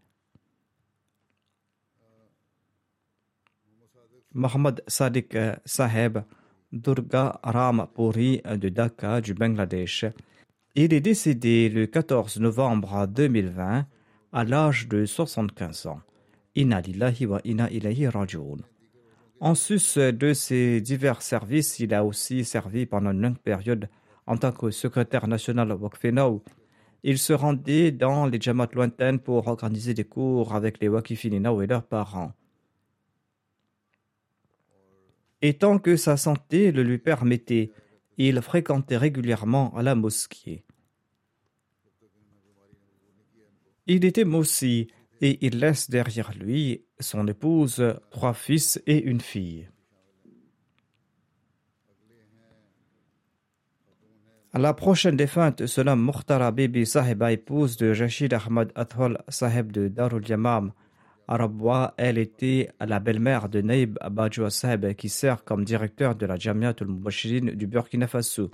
Mohammad 4.35 4.85
Sadiq 4.87 5.37
Sahib 5.65 6.19
Durga 6.73 7.41
Ram 7.43 7.89
Puri 7.93 8.41
de 8.45 8.69
Dhaka 8.69 9.21
du 9.21 9.35
Bangladesh. 9.35 10.05
Il 10.77 10.95
est 10.95 11.01
décédé 11.01 11.69
le 11.69 11.87
14 11.87 12.39
novembre 12.39 13.09
2020 13.09 13.87
à 14.33 14.45
l'âge 14.45 14.87
de 14.87 15.05
75 15.05 15.87
ans. 15.87 16.01
Inna 16.55 16.81
lillahi 16.81 17.27
wa 17.27 17.41
inna 17.43 17.69
ilayhi 17.71 18.07
rajoun. 18.07 18.63
En 19.41 19.57
sus 19.57 19.99
de 19.99 20.33
ses 20.33 20.81
divers 20.81 21.23
services, 21.23 21.81
il 21.81 21.93
a 21.93 22.05
aussi 22.05 22.45
servi 22.45 22.87
pendant 22.87 23.11
une 23.11 23.23
longue 23.23 23.39
période 23.39 23.89
en 24.29 24.37
tant 24.37 24.53
que 24.53 24.71
secrétaire 24.71 25.27
national 25.27 25.73
Wakfenau. 25.73 26.45
Il 27.03 27.19
se 27.19 27.33
rendait 27.33 27.91
dans 27.91 28.27
les 28.27 28.41
Jamaat 28.41 28.69
lointaines 28.75 29.19
pour 29.19 29.49
organiser 29.49 29.93
des 29.93 30.05
cours 30.05 30.55
avec 30.55 30.81
les 30.81 30.89
Wakifinina 30.89 31.53
et 31.61 31.67
leurs 31.67 31.83
parents. 31.83 32.33
Et 35.43 35.55
tant 35.55 35.79
que 35.79 35.97
sa 35.97 36.17
santé 36.17 36.73
le 36.73 36.83
lui 36.83 36.99
permettait, 36.99 37.73
il 38.19 38.41
fréquentait 38.43 38.99
régulièrement 38.99 39.73
la 39.81 39.95
mosquée. 39.95 40.65
Il 43.87 44.05
était 44.05 44.25
moussi 44.25 44.89
et 45.21 45.45
il 45.47 45.59
laisse 45.59 45.91
derrière 45.91 46.33
lui 46.35 46.85
son 46.99 47.27
épouse, 47.27 47.83
trois 48.11 48.35
fils 48.35 48.81
et 48.87 49.03
une 49.03 49.21
fille. 49.21 49.69
La 54.53 54.75
prochaine 54.75 55.17
défunte 55.17 55.67
se 55.67 55.81
nomme 55.81 56.05
Murtara 56.05 56.51
Bibi 56.51 56.85
épouse 57.31 57.77
de 57.77 57.95
Rashid 57.97 58.35
Ahmad 58.35 58.73
Athol 58.75 59.19
Sahib 59.29 59.71
de 59.71 59.87
Darul 59.87 60.27
Yamam. 60.29 60.73
Arabwa, 61.31 61.95
elle 61.97 62.19
était 62.19 62.71
la 62.81 62.99
belle-mère 62.99 63.49
de 63.49 63.61
Naib 63.61 63.97
Abadjoua 64.01 64.51
Sahib 64.51 64.95
qui 64.95 65.09
sert 65.09 65.45
comme 65.45 65.65
directeur 65.65 66.17
de 66.17 66.27
la 66.27 66.35
Jamiat 66.37 66.75
al 66.81 67.57
du 67.57 67.67
Burkina 67.69 68.09
Faso. 68.09 68.51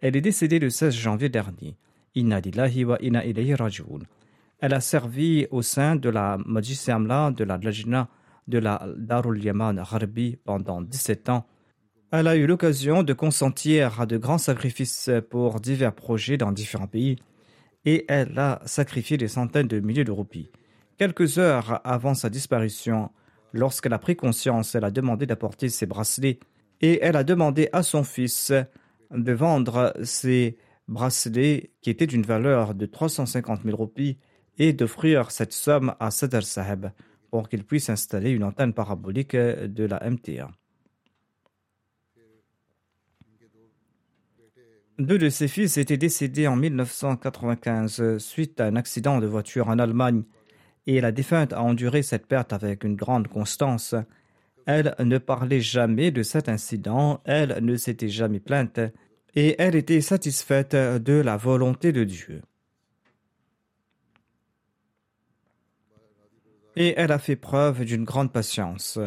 Elle 0.00 0.14
est 0.14 0.20
décédée 0.20 0.60
le 0.60 0.70
16 0.70 0.94
janvier 0.94 1.28
dernier. 1.28 1.76
Inna 2.14 2.38
lillahi 2.38 2.84
wa 2.84 2.96
inna. 3.02 3.24
Elle 4.60 4.72
a 4.72 4.80
servi 4.80 5.48
au 5.50 5.62
sein 5.62 5.96
de 5.96 6.08
la 6.08 6.38
Majlis 6.46 6.84
de 6.86 7.42
la 7.44 7.58
Lajna 7.58 8.08
de 8.46 8.58
la 8.58 8.86
Darul 8.96 9.42
Yaman 9.42 9.80
Harbi 9.80 10.36
pendant 10.44 10.80
17 10.80 11.28
ans. 11.28 11.44
Elle 12.12 12.28
a 12.28 12.36
eu 12.36 12.46
l'occasion 12.46 13.02
de 13.02 13.14
consentir 13.14 14.00
à 14.00 14.06
de 14.06 14.16
grands 14.16 14.38
sacrifices 14.38 15.10
pour 15.28 15.58
divers 15.58 15.92
projets 15.92 16.36
dans 16.36 16.52
différents 16.52 16.86
pays 16.86 17.16
et 17.84 18.04
elle 18.06 18.38
a 18.38 18.62
sacrifié 18.64 19.16
des 19.16 19.26
centaines 19.26 19.66
de 19.66 19.80
milliers 19.80 20.04
de 20.04 20.12
roupies. 20.12 20.50
Quelques 20.98 21.38
heures 21.38 21.80
avant 21.84 22.14
sa 22.14 22.28
disparition, 22.28 23.10
lorsqu'elle 23.52 23.92
a 23.92 23.98
pris 23.98 24.16
conscience, 24.16 24.74
elle 24.74 24.84
a 24.84 24.90
demandé 24.90 25.26
d'apporter 25.26 25.68
ses 25.68 25.86
bracelets 25.86 26.38
et 26.80 27.00
elle 27.02 27.16
a 27.16 27.24
demandé 27.24 27.68
à 27.72 27.82
son 27.82 28.04
fils 28.04 28.52
de 29.10 29.32
vendre 29.32 29.94
ses 30.02 30.56
bracelets 30.88 31.70
qui 31.80 31.90
étaient 31.90 32.06
d'une 32.06 32.22
valeur 32.22 32.74
de 32.74 32.86
350 32.86 33.62
000 33.64 33.76
roupies 33.76 34.18
et 34.58 34.72
d'offrir 34.72 35.30
cette 35.30 35.52
somme 35.52 35.94
à 35.98 36.10
Sadr 36.10 36.42
Saheb 36.42 36.86
pour 37.30 37.48
qu'il 37.48 37.64
puisse 37.64 37.88
installer 37.88 38.30
une 38.30 38.44
antenne 38.44 38.74
parabolique 38.74 39.34
de 39.34 39.84
la 39.84 40.08
MTA. 40.08 40.50
Deux 44.98 45.18
de 45.18 45.30
ses 45.30 45.48
fils 45.48 45.78
étaient 45.78 45.96
décédés 45.96 46.46
en 46.46 46.56
1995 46.56 48.18
suite 48.18 48.60
à 48.60 48.66
un 48.66 48.76
accident 48.76 49.18
de 49.20 49.26
voiture 49.26 49.68
en 49.68 49.78
Allemagne 49.78 50.24
et 50.86 51.00
la 51.00 51.12
défunte 51.12 51.52
a 51.52 51.62
enduré 51.62 52.02
cette 52.02 52.26
perte 52.26 52.52
avec 52.52 52.84
une 52.84 52.96
grande 52.96 53.28
constance. 53.28 53.94
Elle 54.66 54.94
ne 55.00 55.18
parlait 55.18 55.60
jamais 55.60 56.10
de 56.10 56.22
cet 56.22 56.48
incident, 56.48 57.20
elle 57.24 57.58
ne 57.62 57.76
s'était 57.76 58.08
jamais 58.08 58.40
plainte 58.40 58.80
et 59.34 59.56
elle 59.58 59.74
était 59.74 60.00
satisfaite 60.00 60.74
de 60.74 61.14
la 61.14 61.36
volonté 61.36 61.92
de 61.92 62.04
Dieu. 62.04 62.42
et 66.76 66.94
elle 66.96 67.12
a 67.12 67.18
fait 67.18 67.36
preuve 67.36 67.84
d'une 67.84 68.04
grande 68.04 68.32
patience. 68.32 68.98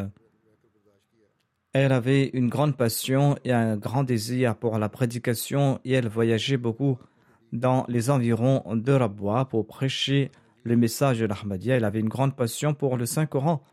Elle 1.73 1.91
avait 1.91 2.27
une 2.27 2.47
grande 2.47 2.77
passion 2.77 3.37
et 3.43 3.51
un 3.51 3.75
grand 3.75 4.03
désir 4.03 4.55
pour 4.55 4.77
la 4.77 4.89
prédication 4.89 5.79
et 5.83 5.93
elle 5.93 6.07
voyageait 6.07 6.57
beaucoup 6.57 6.97
dans 7.51 7.85
les 7.87 8.09
environs 8.09 8.63
de 8.75 8.93
Rabwa 8.93 9.45
pour 9.45 9.67
prêcher 9.67 10.31
le 10.65 10.75
message 10.75 11.19
de 11.19 11.25
l'Ahmadiyya. 11.25 11.77
Elle 11.77 11.85
avait 11.85 12.01
une 12.01 12.09
grande 12.09 12.35
passion 12.35 12.73
pour 12.73 12.97
le 12.97 13.05
Saint-Coran. 13.05 13.63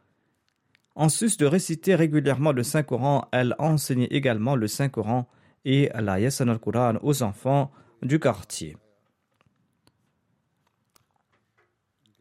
En 0.94 1.08
sus 1.08 1.36
de 1.38 1.46
réciter 1.46 1.94
régulièrement 1.94 2.52
le 2.52 2.62
Saint-Coran, 2.62 3.26
elle 3.32 3.56
enseignait 3.58 4.08
également 4.10 4.54
le 4.54 4.68
Saint-Coran 4.68 5.26
et 5.64 5.90
la 5.94 6.20
Yasan 6.20 6.48
al-Quran 6.48 6.98
aux 7.02 7.22
enfants 7.22 7.72
du 8.02 8.20
quartier. 8.20 8.76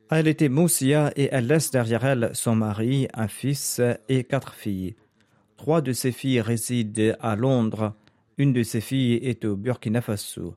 Elle 0.09 0.27
était 0.27 0.49
Moussia 0.49 1.11
et 1.15 1.29
elle 1.31 1.47
laisse 1.47 1.71
derrière 1.71 2.05
elle 2.05 2.31
son 2.33 2.55
mari, 2.55 3.07
un 3.13 3.27
fils 3.27 3.81
et 4.09 4.23
quatre 4.23 4.53
filles. 4.53 4.95
Trois 5.57 5.81
de 5.81 5.93
ses 5.93 6.11
filles 6.11 6.41
résident 6.41 7.15
à 7.19 7.35
Londres, 7.35 7.95
une 8.37 8.53
de 8.53 8.63
ses 8.63 8.81
filles 8.81 9.15
est 9.23 9.45
au 9.45 9.55
Burkina 9.55 10.01
Faso. 10.01 10.55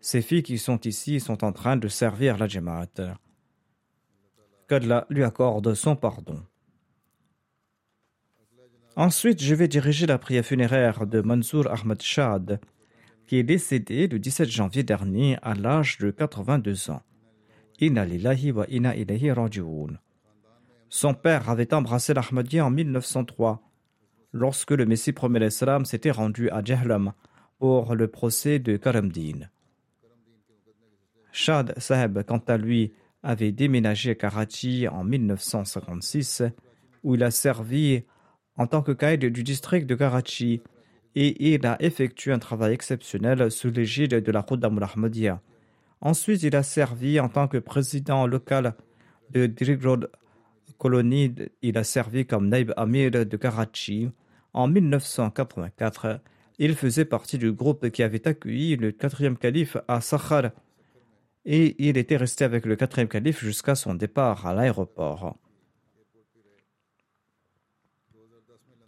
Ces 0.00 0.22
filles 0.22 0.42
qui 0.42 0.58
sont 0.58 0.78
ici 0.80 1.18
sont 1.18 1.44
en 1.44 1.52
train 1.52 1.76
de 1.76 1.88
servir 1.88 2.38
la 2.38 2.46
Jamaat. 2.46 3.18
Qu'Allah 4.68 5.06
lui 5.08 5.24
accorde 5.24 5.72
son 5.74 5.96
pardon. 5.96 6.42
Ensuite, 8.96 9.42
je 9.42 9.54
vais 9.54 9.68
diriger 9.68 10.06
la 10.06 10.18
prière 10.18 10.44
funéraire 10.44 11.06
de 11.06 11.20
Mansour 11.20 11.68
Ahmad 11.68 12.02
Shad, 12.02 12.60
qui 13.26 13.36
est 13.36 13.44
décédé 13.44 14.08
le 14.08 14.18
17 14.18 14.50
janvier 14.50 14.82
dernier 14.82 15.38
à 15.42 15.54
l'âge 15.54 15.98
de 15.98 16.10
82 16.10 16.90
ans. 16.90 17.02
Son 20.90 21.14
père 21.14 21.48
avait 21.48 21.74
embrassé 21.74 22.12
l'Ahmadiyya 22.12 22.66
en 22.66 22.70
1903, 22.70 23.62
lorsque 24.32 24.72
le 24.72 24.84
Messie 24.84 25.12
premier 25.12 25.38
l'Islam 25.38 25.84
s'était 25.84 26.10
rendu 26.10 26.50
à 26.50 26.62
Jahlam 26.62 27.12
pour 27.58 27.94
le 27.94 28.08
procès 28.08 28.58
de 28.58 28.76
Karamdin. 28.76 29.48
Shad 31.32 31.78
Saheb, 31.78 32.22
quant 32.24 32.42
à 32.48 32.56
lui, 32.56 32.92
avait 33.22 33.52
déménagé 33.52 34.10
à 34.10 34.14
Karachi 34.14 34.88
en 34.88 35.04
1956, 35.04 36.42
où 37.02 37.14
il 37.14 37.22
a 37.22 37.30
servi 37.30 38.04
en 38.56 38.66
tant 38.66 38.82
que 38.82 38.92
caïd 38.92 39.24
du 39.24 39.42
district 39.42 39.86
de 39.86 39.94
Karachi 39.94 40.62
et 41.14 41.54
il 41.54 41.66
a 41.66 41.76
effectué 41.80 42.32
un 42.32 42.38
travail 42.38 42.74
exceptionnel 42.74 43.50
sous 43.50 43.70
l'égide 43.70 44.14
de 44.14 44.32
la 44.32 44.42
Khuddam 44.42 44.78
al-Ahmadiyya. 44.78 45.40
Ensuite, 46.00 46.44
il 46.44 46.54
a 46.54 46.62
servi 46.62 47.18
en 47.18 47.28
tant 47.28 47.48
que 47.48 47.58
président 47.58 48.26
local 48.26 48.74
de 49.30 49.46
Drigrod 49.46 50.10
Colony. 50.78 51.34
Il 51.62 51.76
a 51.76 51.84
servi 51.84 52.24
comme 52.24 52.48
Naib 52.48 52.72
Amir 52.76 53.10
de 53.10 53.36
Karachi. 53.36 54.10
En 54.52 54.68
1984, 54.68 56.20
il 56.58 56.76
faisait 56.76 57.04
partie 57.04 57.38
du 57.38 57.52
groupe 57.52 57.90
qui 57.90 58.02
avait 58.02 58.26
accueilli 58.28 58.76
le 58.76 58.92
quatrième 58.92 59.36
calife 59.36 59.76
à 59.88 60.00
Sakhar 60.00 60.50
et 61.50 61.74
il 61.88 61.96
était 61.96 62.16
resté 62.16 62.44
avec 62.44 62.66
le 62.66 62.76
quatrième 62.76 63.08
calife 63.08 63.40
jusqu'à 63.40 63.74
son 63.74 63.94
départ 63.94 64.46
à 64.46 64.52
l'aéroport. 64.52 65.36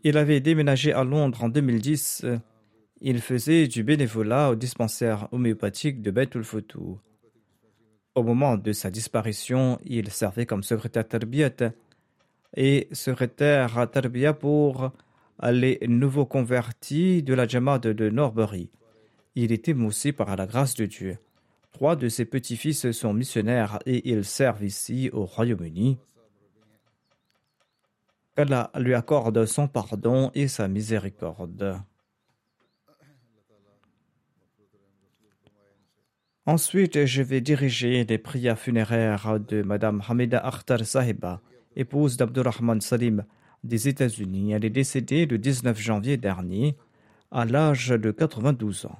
Il 0.04 0.16
avait 0.16 0.40
déménagé 0.40 0.92
à 0.92 1.02
Londres 1.04 1.42
en 1.44 1.48
2010 1.48 2.24
il 3.02 3.22
faisait 3.22 3.66
du 3.66 3.82
bénévolat 3.82 4.50
au 4.50 4.54
dispensaire 4.54 5.26
homéopathique 5.32 6.02
de 6.02 6.10
Baitul 6.10 6.44
Foutou. 6.44 7.00
Au 8.14 8.22
moment 8.22 8.58
de 8.58 8.72
sa 8.72 8.90
disparition, 8.90 9.78
il 9.84 10.10
servait 10.10 10.44
comme 10.44 10.62
secrétaire 10.62 11.08
Tarbiyat 11.08 11.72
et 12.54 12.88
secrétaire 12.92 13.88
Tarbiyat 13.90 14.34
pour 14.34 14.92
les 15.50 15.78
nouveaux 15.88 16.26
convertis 16.26 17.22
de 17.22 17.32
la 17.32 17.48
Jamaat 17.48 17.78
de 17.78 18.10
Norbury. 18.10 18.70
Il 19.34 19.50
était 19.50 19.72
moussé 19.72 20.12
par 20.12 20.36
la 20.36 20.46
grâce 20.46 20.74
de 20.74 20.84
Dieu. 20.84 21.16
Trois 21.72 21.96
de 21.96 22.08
ses 22.08 22.24
petits-fils 22.24 22.90
sont 22.92 23.12
missionnaires 23.12 23.78
et 23.86 24.10
ils 24.10 24.24
servent 24.24 24.64
ici 24.64 25.10
au 25.12 25.24
Royaume-Uni. 25.24 25.98
Qu'Allah 28.36 28.70
lui 28.76 28.94
accorde 28.94 29.44
son 29.46 29.68
pardon 29.68 30.30
et 30.34 30.48
sa 30.48 30.68
miséricorde. 30.68 31.80
Ensuite, 36.46 37.04
je 37.06 37.22
vais 37.22 37.40
diriger 37.40 38.04
les 38.04 38.18
prières 38.18 38.58
funéraires 38.58 39.38
de 39.38 39.62
Madame 39.62 40.02
Hamida 40.08 40.38
Akhtar 40.38 40.84
Sahiba, 40.84 41.40
épouse 41.76 42.16
d'Abdurrahman 42.16 42.80
Salim 42.80 43.24
des 43.62 43.88
États-Unis. 43.88 44.52
Elle 44.52 44.64
est 44.64 44.70
décédée 44.70 45.26
le 45.26 45.38
19 45.38 45.78
janvier 45.78 46.16
dernier 46.16 46.76
à 47.30 47.44
l'âge 47.44 47.88
de 47.90 48.10
92 48.10 48.86
ans. 48.86 48.98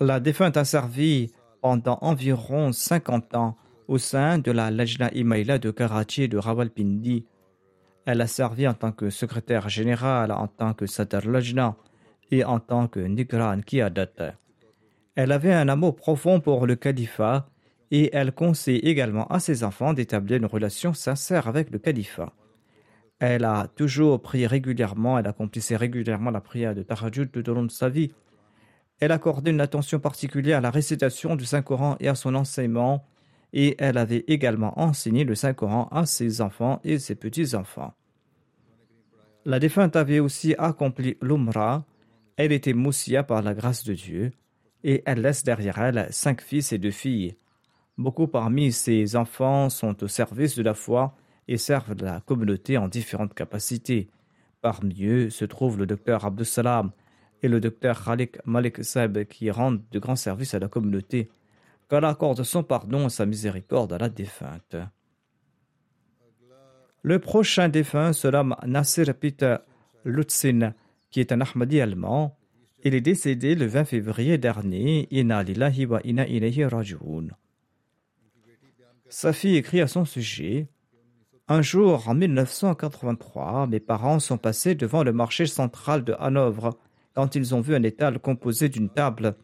La 0.00 0.20
défunte 0.20 0.56
a 0.56 0.64
servi 0.64 1.32
pendant 1.60 1.98
environ 2.02 2.72
50 2.72 3.34
ans 3.34 3.56
au 3.88 3.98
sein 3.98 4.38
de 4.38 4.50
la 4.50 4.70
Lajna 4.70 5.12
Imaila 5.12 5.58
de 5.58 5.70
Karachi 5.70 6.22
et 6.22 6.28
de 6.28 6.38
Rawalpindi. 6.38 7.26
Elle 8.04 8.20
a 8.20 8.26
servi 8.26 8.66
en 8.66 8.74
tant 8.74 8.92
que 8.92 9.10
secrétaire 9.10 9.68
général, 9.68 10.32
en 10.32 10.48
tant 10.48 10.74
que 10.74 10.86
Sadar 10.86 11.26
Lajna 11.26 11.76
et 12.30 12.44
en 12.44 12.58
tant 12.58 12.88
que 12.88 13.00
Nigran 13.00 13.60
Kiadat. 13.60 14.34
Elle 15.14 15.32
avait 15.32 15.52
un 15.52 15.68
amour 15.68 15.94
profond 15.96 16.40
pour 16.40 16.66
le 16.66 16.76
califat 16.76 17.48
et 17.90 18.10
elle 18.12 18.32
conseille 18.32 18.78
également 18.78 19.26
à 19.26 19.38
ses 19.38 19.62
enfants 19.62 19.92
d'établir 19.92 20.38
une 20.38 20.46
relation 20.46 20.94
sincère 20.94 21.48
avec 21.48 21.70
le 21.70 21.78
califat. 21.78 22.32
Elle 23.24 23.44
a 23.44 23.68
toujours 23.68 24.20
prié 24.20 24.48
régulièrement, 24.48 25.16
elle 25.16 25.28
accomplissait 25.28 25.76
régulièrement 25.76 26.32
la 26.32 26.40
prière 26.40 26.74
de 26.74 26.82
Tahajjud 26.82 27.30
tout 27.30 27.48
au 27.48 27.54
long 27.54 27.62
de 27.62 27.70
sa 27.70 27.88
vie. 27.88 28.10
Elle 28.98 29.12
accordait 29.12 29.52
une 29.52 29.60
attention 29.60 30.00
particulière 30.00 30.58
à 30.58 30.60
la 30.60 30.72
récitation 30.72 31.36
du 31.36 31.44
Saint-Coran 31.44 31.94
et 32.00 32.08
à 32.08 32.16
son 32.16 32.34
enseignement, 32.34 33.04
et 33.52 33.76
elle 33.78 33.96
avait 33.96 34.24
également 34.26 34.76
enseigné 34.76 35.22
le 35.22 35.36
Saint-Coran 35.36 35.86
à 35.92 36.04
ses 36.04 36.40
enfants 36.40 36.80
et 36.82 36.98
ses 36.98 37.14
petits-enfants. 37.14 37.94
La 39.44 39.60
défunte 39.60 39.94
avait 39.94 40.18
aussi 40.18 40.56
accompli 40.58 41.16
l'Umrah. 41.22 41.84
Elle 42.36 42.50
était 42.50 42.72
moussia 42.72 43.22
par 43.22 43.40
la 43.40 43.54
grâce 43.54 43.84
de 43.84 43.94
Dieu, 43.94 44.32
et 44.82 45.04
elle 45.06 45.20
laisse 45.20 45.44
derrière 45.44 45.78
elle 45.78 46.08
cinq 46.10 46.40
fils 46.40 46.72
et 46.72 46.78
deux 46.78 46.90
filles. 46.90 47.36
Beaucoup 47.96 48.26
parmi 48.26 48.72
ses 48.72 49.14
enfants 49.14 49.70
sont 49.70 50.02
au 50.02 50.08
service 50.08 50.56
de 50.56 50.64
la 50.64 50.74
foi 50.74 51.14
et 51.48 51.58
servent 51.58 51.94
la 52.00 52.20
communauté 52.20 52.78
en 52.78 52.88
différentes 52.88 53.34
capacités. 53.34 54.08
Parmi 54.60 55.04
eux 55.04 55.30
se 55.30 55.44
trouve 55.44 55.78
le 55.78 55.86
docteur 55.86 56.24
Abdussalam 56.24 56.92
et 57.42 57.48
le 57.48 57.60
docteur 57.60 58.04
Khalik 58.04 58.38
Malik 58.46 58.84
Saeb 58.84 59.24
qui 59.24 59.50
rendent 59.50 59.82
de 59.90 59.98
grands 59.98 60.16
services 60.16 60.54
à 60.54 60.58
la 60.58 60.68
communauté. 60.68 61.28
Qu'Allah 61.88 62.10
accorde 62.10 62.42
son 62.44 62.62
pardon 62.62 63.06
et 63.06 63.10
sa 63.10 63.26
miséricorde 63.26 63.92
à 63.92 63.98
la 63.98 64.08
défunte. 64.08 64.76
Le 67.02 67.18
prochain 67.18 67.68
défunt 67.68 68.12
se 68.12 68.28
nomme 68.28 68.54
Nasir 68.64 69.12
Peter 69.18 69.56
Lutzin, 70.04 70.72
qui 71.10 71.18
est 71.18 71.32
un 71.32 71.40
Ahmadi 71.40 71.80
allemand. 71.80 72.38
Il 72.84 72.94
est 72.94 73.00
décédé 73.00 73.56
le 73.56 73.66
20 73.66 73.84
février 73.84 74.38
dernier. 74.38 75.08
Inna 75.10 75.42
wa 75.88 76.00
Sa 79.08 79.32
fille 79.32 79.56
écrit 79.56 79.80
à 79.80 79.88
son 79.88 80.04
sujet 80.04 80.68
un 81.52 81.60
jour, 81.60 82.08
en 82.08 82.14
1983, 82.14 83.66
mes 83.66 83.78
parents 83.78 84.20
sont 84.20 84.38
passés 84.38 84.74
devant 84.74 85.02
le 85.02 85.12
marché 85.12 85.44
central 85.44 86.02
de 86.02 86.14
Hanovre 86.18 86.78
quand 87.14 87.34
ils 87.34 87.54
ont 87.54 87.60
vu 87.60 87.74
un 87.74 87.82
étal 87.82 88.18
composé 88.20 88.70
d'une 88.70 88.88
table 88.88 89.34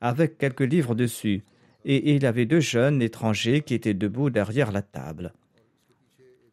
avec 0.00 0.38
quelques 0.38 0.62
livres 0.62 0.94
dessus, 0.94 1.44
et 1.84 2.14
il 2.14 2.22
y 2.22 2.26
avait 2.26 2.46
deux 2.46 2.60
jeunes 2.60 3.02
étrangers 3.02 3.60
qui 3.60 3.74
étaient 3.74 3.92
debout 3.92 4.30
derrière 4.30 4.72
la 4.72 4.80
table. 4.80 5.34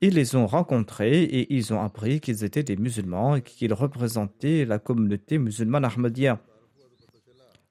Ils 0.01 0.15
les 0.15 0.35
ont 0.35 0.47
rencontrés 0.47 1.23
et 1.23 1.55
ils 1.55 1.73
ont 1.73 1.81
appris 1.81 2.19
qu'ils 2.19 2.43
étaient 2.43 2.63
des 2.63 2.75
musulmans 2.75 3.37
et 3.37 3.41
qu'ils 3.41 3.73
représentaient 3.73 4.65
la 4.65 4.79
communauté 4.79 5.37
musulmane 5.37 5.85
ahmadiyya. 5.85 6.41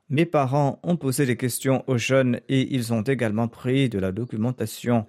Mes 0.09 0.25
parents 0.25 0.81
ont 0.83 0.97
posé 0.97 1.27
des 1.27 1.37
questions 1.37 1.85
aux 1.89 1.99
jeunes 1.99 2.41
et 2.49 2.75
ils 2.75 2.95
ont 2.95 3.03
également 3.03 3.49
pris 3.49 3.91
de 3.91 3.99
la 3.99 4.13
documentation. 4.13 5.07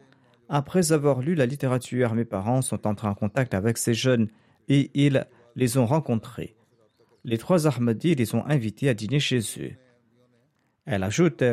Après 0.50 0.92
avoir 0.92 1.22
lu 1.22 1.34
la 1.36 1.46
littérature, 1.46 2.14
mes 2.14 2.26
parents 2.26 2.62
sont 2.62 2.86
entrés 2.86 3.08
en 3.08 3.16
contact 3.16 3.54
avec 3.54 3.78
ces 3.78 3.94
jeunes 3.94 4.28
et 4.68 4.92
ils 4.94 5.26
les 5.56 5.78
ont 5.78 5.86
rencontrés. 5.86 6.56
Les 7.24 7.38
trois 7.38 7.68
Ahmadis 7.68 8.16
les 8.16 8.36
ont 8.36 8.46
invités 8.46 8.90
à 8.90 8.94
dîner 8.94 9.20
chez 9.20 9.40
eux. 9.60 9.72
Elle 10.86 11.04
ajoute 11.04 11.44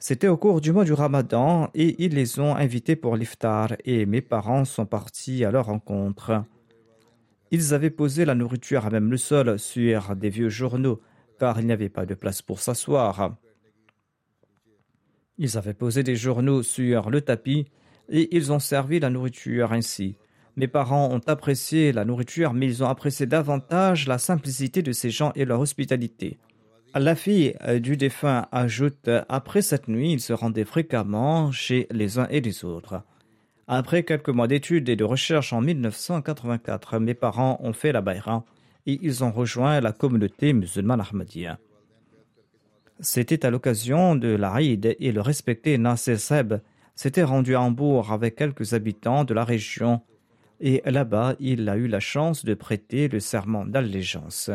C'était 0.00 0.26
au 0.26 0.36
cours 0.36 0.60
du 0.60 0.72
mois 0.72 0.84
du 0.84 0.92
Ramadan 0.92 1.70
et 1.74 2.02
ils 2.04 2.14
les 2.14 2.40
ont 2.40 2.56
invités 2.56 2.96
pour 2.96 3.16
l'iftar 3.16 3.74
et 3.84 4.04
mes 4.06 4.20
parents 4.20 4.64
sont 4.64 4.86
partis 4.86 5.44
à 5.44 5.52
leur 5.52 5.66
rencontre. 5.66 6.44
Ils 7.52 7.74
avaient 7.74 7.90
posé 7.90 8.24
la 8.24 8.34
nourriture 8.34 8.86
à 8.86 8.90
même 8.90 9.10
le 9.10 9.16
sol 9.16 9.58
sur 9.60 10.16
des 10.16 10.30
vieux 10.30 10.48
journaux 10.48 11.00
car 11.38 11.60
il 11.60 11.66
n'y 11.66 11.72
avait 11.72 11.88
pas 11.88 12.06
de 12.06 12.14
place 12.14 12.42
pour 12.42 12.58
s'asseoir. 12.58 13.36
Ils 15.38 15.56
avaient 15.56 15.74
posé 15.74 16.02
des 16.02 16.16
journaux 16.16 16.62
sur 16.64 17.10
le 17.10 17.20
tapis 17.20 17.68
et 18.08 18.34
ils 18.36 18.52
ont 18.52 18.58
servi 18.58 19.00
la 19.00 19.10
nourriture 19.10 19.72
ainsi. 19.72 20.16
Mes 20.56 20.68
parents 20.68 21.08
ont 21.10 21.20
apprécié 21.26 21.92
la 21.92 22.04
nourriture, 22.04 22.52
mais 22.52 22.66
ils 22.66 22.84
ont 22.84 22.88
apprécié 22.88 23.26
davantage 23.26 24.06
la 24.06 24.18
simplicité 24.18 24.82
de 24.82 24.92
ces 24.92 25.10
gens 25.10 25.32
et 25.34 25.44
leur 25.44 25.60
hospitalité. 25.60 26.38
La 26.94 27.14
fille 27.14 27.54
du 27.80 27.96
défunt 27.96 28.48
ajoute 28.52 29.08
Après 29.30 29.62
cette 29.62 29.88
nuit, 29.88 30.12
ils 30.12 30.20
se 30.20 30.34
rendaient 30.34 30.66
fréquemment 30.66 31.50
chez 31.50 31.86
les 31.90 32.18
uns 32.18 32.26
et 32.28 32.42
les 32.42 32.66
autres. 32.66 33.02
Après 33.66 34.02
quelques 34.02 34.28
mois 34.28 34.46
d'études 34.48 34.90
et 34.90 34.96
de 34.96 35.04
recherches 35.04 35.54
en 35.54 35.62
1984, 35.62 36.98
mes 36.98 37.14
parents 37.14 37.58
ont 37.62 37.72
fait 37.72 37.92
la 37.92 38.02
Bayra 38.02 38.44
et 38.86 38.98
ils 39.00 39.24
ont 39.24 39.32
rejoint 39.32 39.80
la 39.80 39.92
communauté 39.92 40.52
musulmane 40.52 41.00
ahmadiyya. 41.00 41.58
C'était 43.00 43.46
à 43.46 43.50
l'occasion 43.50 44.14
de 44.14 44.28
la 44.28 44.60
Eid 44.60 44.96
et 45.00 45.12
le 45.12 45.20
respecté 45.22 45.78
Nasser 45.78 46.18
Seb 46.18 46.60
s'était 46.94 47.22
rendu 47.22 47.54
à 47.54 47.60
Hambourg 47.60 48.12
avec 48.12 48.36
quelques 48.36 48.74
habitants 48.74 49.24
de 49.24 49.34
la 49.34 49.44
région. 49.44 50.02
Et 50.60 50.82
là-bas 50.84 51.34
il 51.40 51.68
a 51.68 51.76
eu 51.76 51.88
la 51.88 52.00
chance 52.00 52.44
de 52.44 52.54
prêter 52.54 53.08
le 53.08 53.20
serment 53.20 53.64
d'allégeance. 53.66 54.50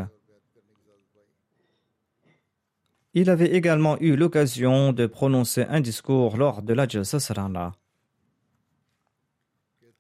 Il 3.14 3.30
avait 3.30 3.52
également 3.52 3.98
eu 4.00 4.16
l'occasion 4.16 4.94
de 4.94 5.08
prononcer 5.08 5.66
un 5.70 5.82
discours 5.82 6.38
lors 6.38 6.62
de 6.62 6.74
la 6.74 6.88
Jalsa 6.88 7.20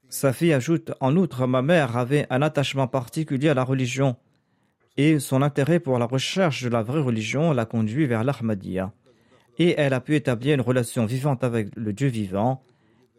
Sa 0.09 0.33
fille 0.33 0.53
ajoute 0.53 0.91
En 0.99 1.17
outre, 1.17 1.47
ma 1.47 1.61
mère 1.61 1.97
avait 1.97 2.27
un 2.29 2.41
attachement 2.41 2.87
particulier 2.87 3.49
à 3.49 3.53
la 3.53 3.63
religion 3.63 4.17
et 4.97 5.19
son 5.19 5.41
intérêt 5.41 5.79
pour 5.79 5.99
la 5.99 6.05
recherche 6.05 6.63
de 6.63 6.69
la 6.69 6.81
vraie 6.83 7.01
religion 7.01 7.53
l'a 7.53 7.65
conduit 7.65 8.05
vers 8.05 8.23
l'Ahmadiyya 8.23 8.91
et 9.57 9.75
elle 9.77 9.93
a 9.93 10.01
pu 10.01 10.15
établir 10.15 10.55
une 10.55 10.61
relation 10.61 11.05
vivante 11.05 11.43
avec 11.43 11.69
le 11.75 11.93
Dieu 11.93 12.07
vivant, 12.07 12.63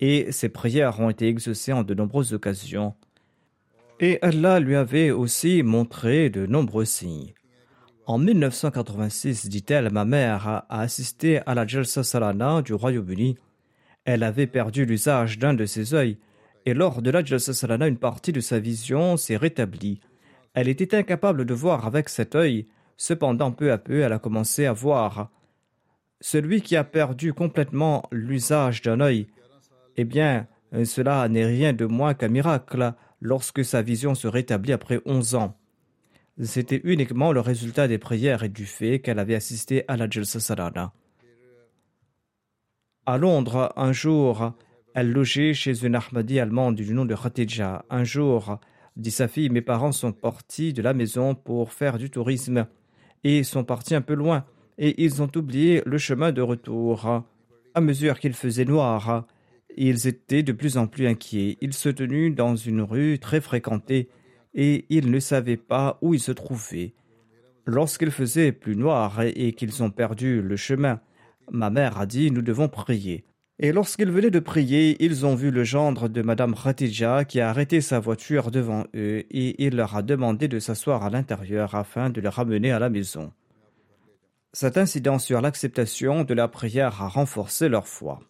et 0.01 0.31
ses 0.31 0.49
prières 0.49 1.01
ont 1.01 1.11
été 1.11 1.27
exaucées 1.27 1.73
en 1.73 1.83
de 1.83 1.95
nombreuses 1.95 2.33
occasions. 2.33 2.95
Et 4.01 4.19
Allah 4.23 4.61
lui 4.61 4.77
avait 4.77 5.11
aussi 5.11 5.63
montré 5.65 6.31
de 6.31 6.47
nombreux 6.47 6.85
signes. 6.85 7.35
En 8.07 8.17
1986, 8.17 9.49
dit-elle, 9.49 9.91
ma 9.91 10.05
mère 10.05 10.47
a 10.47 10.81
assisté 10.81 11.41
à 11.45 11.55
la 11.55 11.67
Jalsa 11.67 12.05
Salana 12.05 12.63
du 12.63 12.73
Royaume-Uni. 12.73 13.37
Elle 14.05 14.23
avait 14.23 14.47
perdu 14.47 14.87
l'usage 14.87 15.39
d'un 15.39 15.53
de 15.53 15.67
ses 15.67 15.95
œils, 15.95 16.17
et 16.65 16.75
lors 16.75 17.03
de 17.03 17.11
la 17.11 17.25
Jalsa 17.25 17.53
Salana, 17.53 17.89
une 17.89 17.99
partie 17.99 18.33
de 18.33 18.41
sa 18.41 18.61
vision 18.61 19.17
s'est 19.17 19.37
rétablie. 19.37 20.01
Elle 20.55 20.69
était 20.69 20.97
incapable 20.97 21.45
de 21.45 21.55
voir 21.55 21.87
avec 21.87 22.09
cet 22.09 22.35
œil, 22.35 22.67
cependant 22.97 23.53
peu 23.53 23.73
à 23.73 23.79
peu 23.79 24.01
elle 24.01 24.13
a 24.13 24.19
commencé 24.19 24.65
à 24.65 24.73
voir. 24.73 25.31
Celui 26.21 26.63
qui 26.63 26.77
a 26.77 26.85
perdu 26.85 27.33
complètement 27.33 28.05
l'usage 28.11 28.83
d'un 28.83 29.01
œil, 29.01 29.29
eh 29.97 30.05
bien, 30.05 30.47
cela 30.85 31.29
n'est 31.29 31.47
rien 31.47 31.73
de 31.73 31.87
moins 31.87 32.15
qu'un 32.15 32.29
miracle 32.29 32.93
lorsque 33.21 33.65
sa 33.65 33.83
vision 33.83 34.15
se 34.15 34.27
rétablit 34.27 34.73
après 34.73 35.01
onze 35.05 35.35
ans. 35.35 35.57
C'était 36.43 36.81
uniquement 36.85 37.33
le 37.33 37.41
résultat 37.41 37.89
des 37.89 37.99
prières 37.99 38.45
et 38.45 38.49
du 38.49 38.65
fait 38.65 39.01
qu'elle 39.01 39.19
avait 39.19 39.35
assisté 39.35 39.85
à 39.89 39.97
la 39.97 40.09
Jalsa 40.09 40.41
Sarana. 40.41 40.93
À 43.07 43.17
Londres, 43.17 43.73
un 43.77 43.93
jour, 43.93 44.53
elle 44.95 45.13
logeait 45.13 45.55
chez 45.55 45.85
une 45.85 45.97
Ahmadi 45.97 46.39
allemande 46.39 46.77
du 46.77 46.93
nom 46.95 47.05
de 47.05 47.15
Khatija. 47.15 47.85
Un 47.91 48.05
jour, 48.05 48.59
dit 48.97 49.11
sa 49.11 49.29
fille, 49.29 49.51
mes 49.51 49.63
parents 49.63 49.93
sont 49.93 50.13
partis 50.13 50.73
de 50.73 50.83
la 50.83 50.95
maison 50.95 51.35
pour 51.35 51.73
faire 51.73 51.99
du 51.99 52.11
tourisme 52.11 52.67
et 53.25 53.43
sont 53.45 53.65
partis 53.65 53.95
un 53.95 54.03
peu 54.03 54.15
loin 54.15 54.45
et 54.79 55.05
ils 55.05 55.23
ont 55.23 55.31
oublié 55.35 55.83
le 55.85 55.99
chemin 55.99 56.33
de 56.33 56.41
retour. 56.41 57.25
À 57.75 57.81
mesure 57.81 58.19
qu'il 58.19 58.33
faisait 58.33 58.65
noir, 58.65 59.27
ils 59.77 60.07
étaient 60.07 60.43
de 60.43 60.53
plus 60.53 60.79
en 60.79 60.87
plus 60.87 61.07
inquiets. 61.07 61.59
Ils 61.61 61.75
se 61.75 61.89
tenaient 61.89 62.31
dans 62.31 62.57
une 62.57 62.81
rue 62.81 63.19
très 63.19 63.41
fréquentée 63.41 64.09
et 64.55 64.87
ils 64.89 65.11
ne 65.11 65.21
savaient 65.21 65.57
pas 65.57 65.99
où 66.01 66.15
ils 66.15 66.21
se 66.21 66.33
trouvaient. 66.33 66.95
Lorsqu'il 67.67 68.11
faisait 68.11 68.53
plus 68.53 68.77
noir 68.77 69.21
et 69.23 69.53
qu'ils 69.53 69.83
ont 69.83 69.91
perdu 69.91 70.41
le 70.41 70.57
chemin, 70.57 71.01
ma 71.51 71.71
mère 71.71 71.99
a 71.99 72.07
dit 72.07 72.31
Nous 72.31 72.43
devons 72.43 72.69
prier. 72.69 73.25
Et 73.61 73.73
lorsqu'ils 73.73 74.11
venaient 74.11 74.31
de 74.31 74.39
prier, 74.39 74.97
ils 75.05 75.27
ont 75.27 75.35
vu 75.35 75.51
le 75.51 75.65
gendre 75.65 76.09
de 76.09 76.23
Madame 76.23 76.55
Khatija 76.55 77.25
qui 77.25 77.41
a 77.41 77.51
arrêté 77.51 77.81
sa 77.81 77.99
voiture 77.99 78.53
devant 78.53 78.85
eux 78.95 79.25
et 79.31 79.67
il 79.67 79.75
leur 79.77 79.97
a 79.97 80.03
demandé 80.03 80.47
de 80.47 80.61
s'asseoir 80.61 81.03
à 81.03 81.11
l'intérieur 81.11 81.75
afin 81.75 82.09
de 82.09 82.21
les 82.21 82.29
ramener 82.29 82.71
à 82.71 82.79
la 82.79 82.89
maison. 82.89 83.33
Cet 84.53 84.79
incident 84.79 85.19
sur 85.19 85.41
l'acceptation 85.41 86.25
de 86.25 86.35
la 86.35 86.49
prière 86.49 87.03
a 87.03 87.09
renforcé 87.09 87.69
leur 87.69 87.87
foi. 87.87 88.21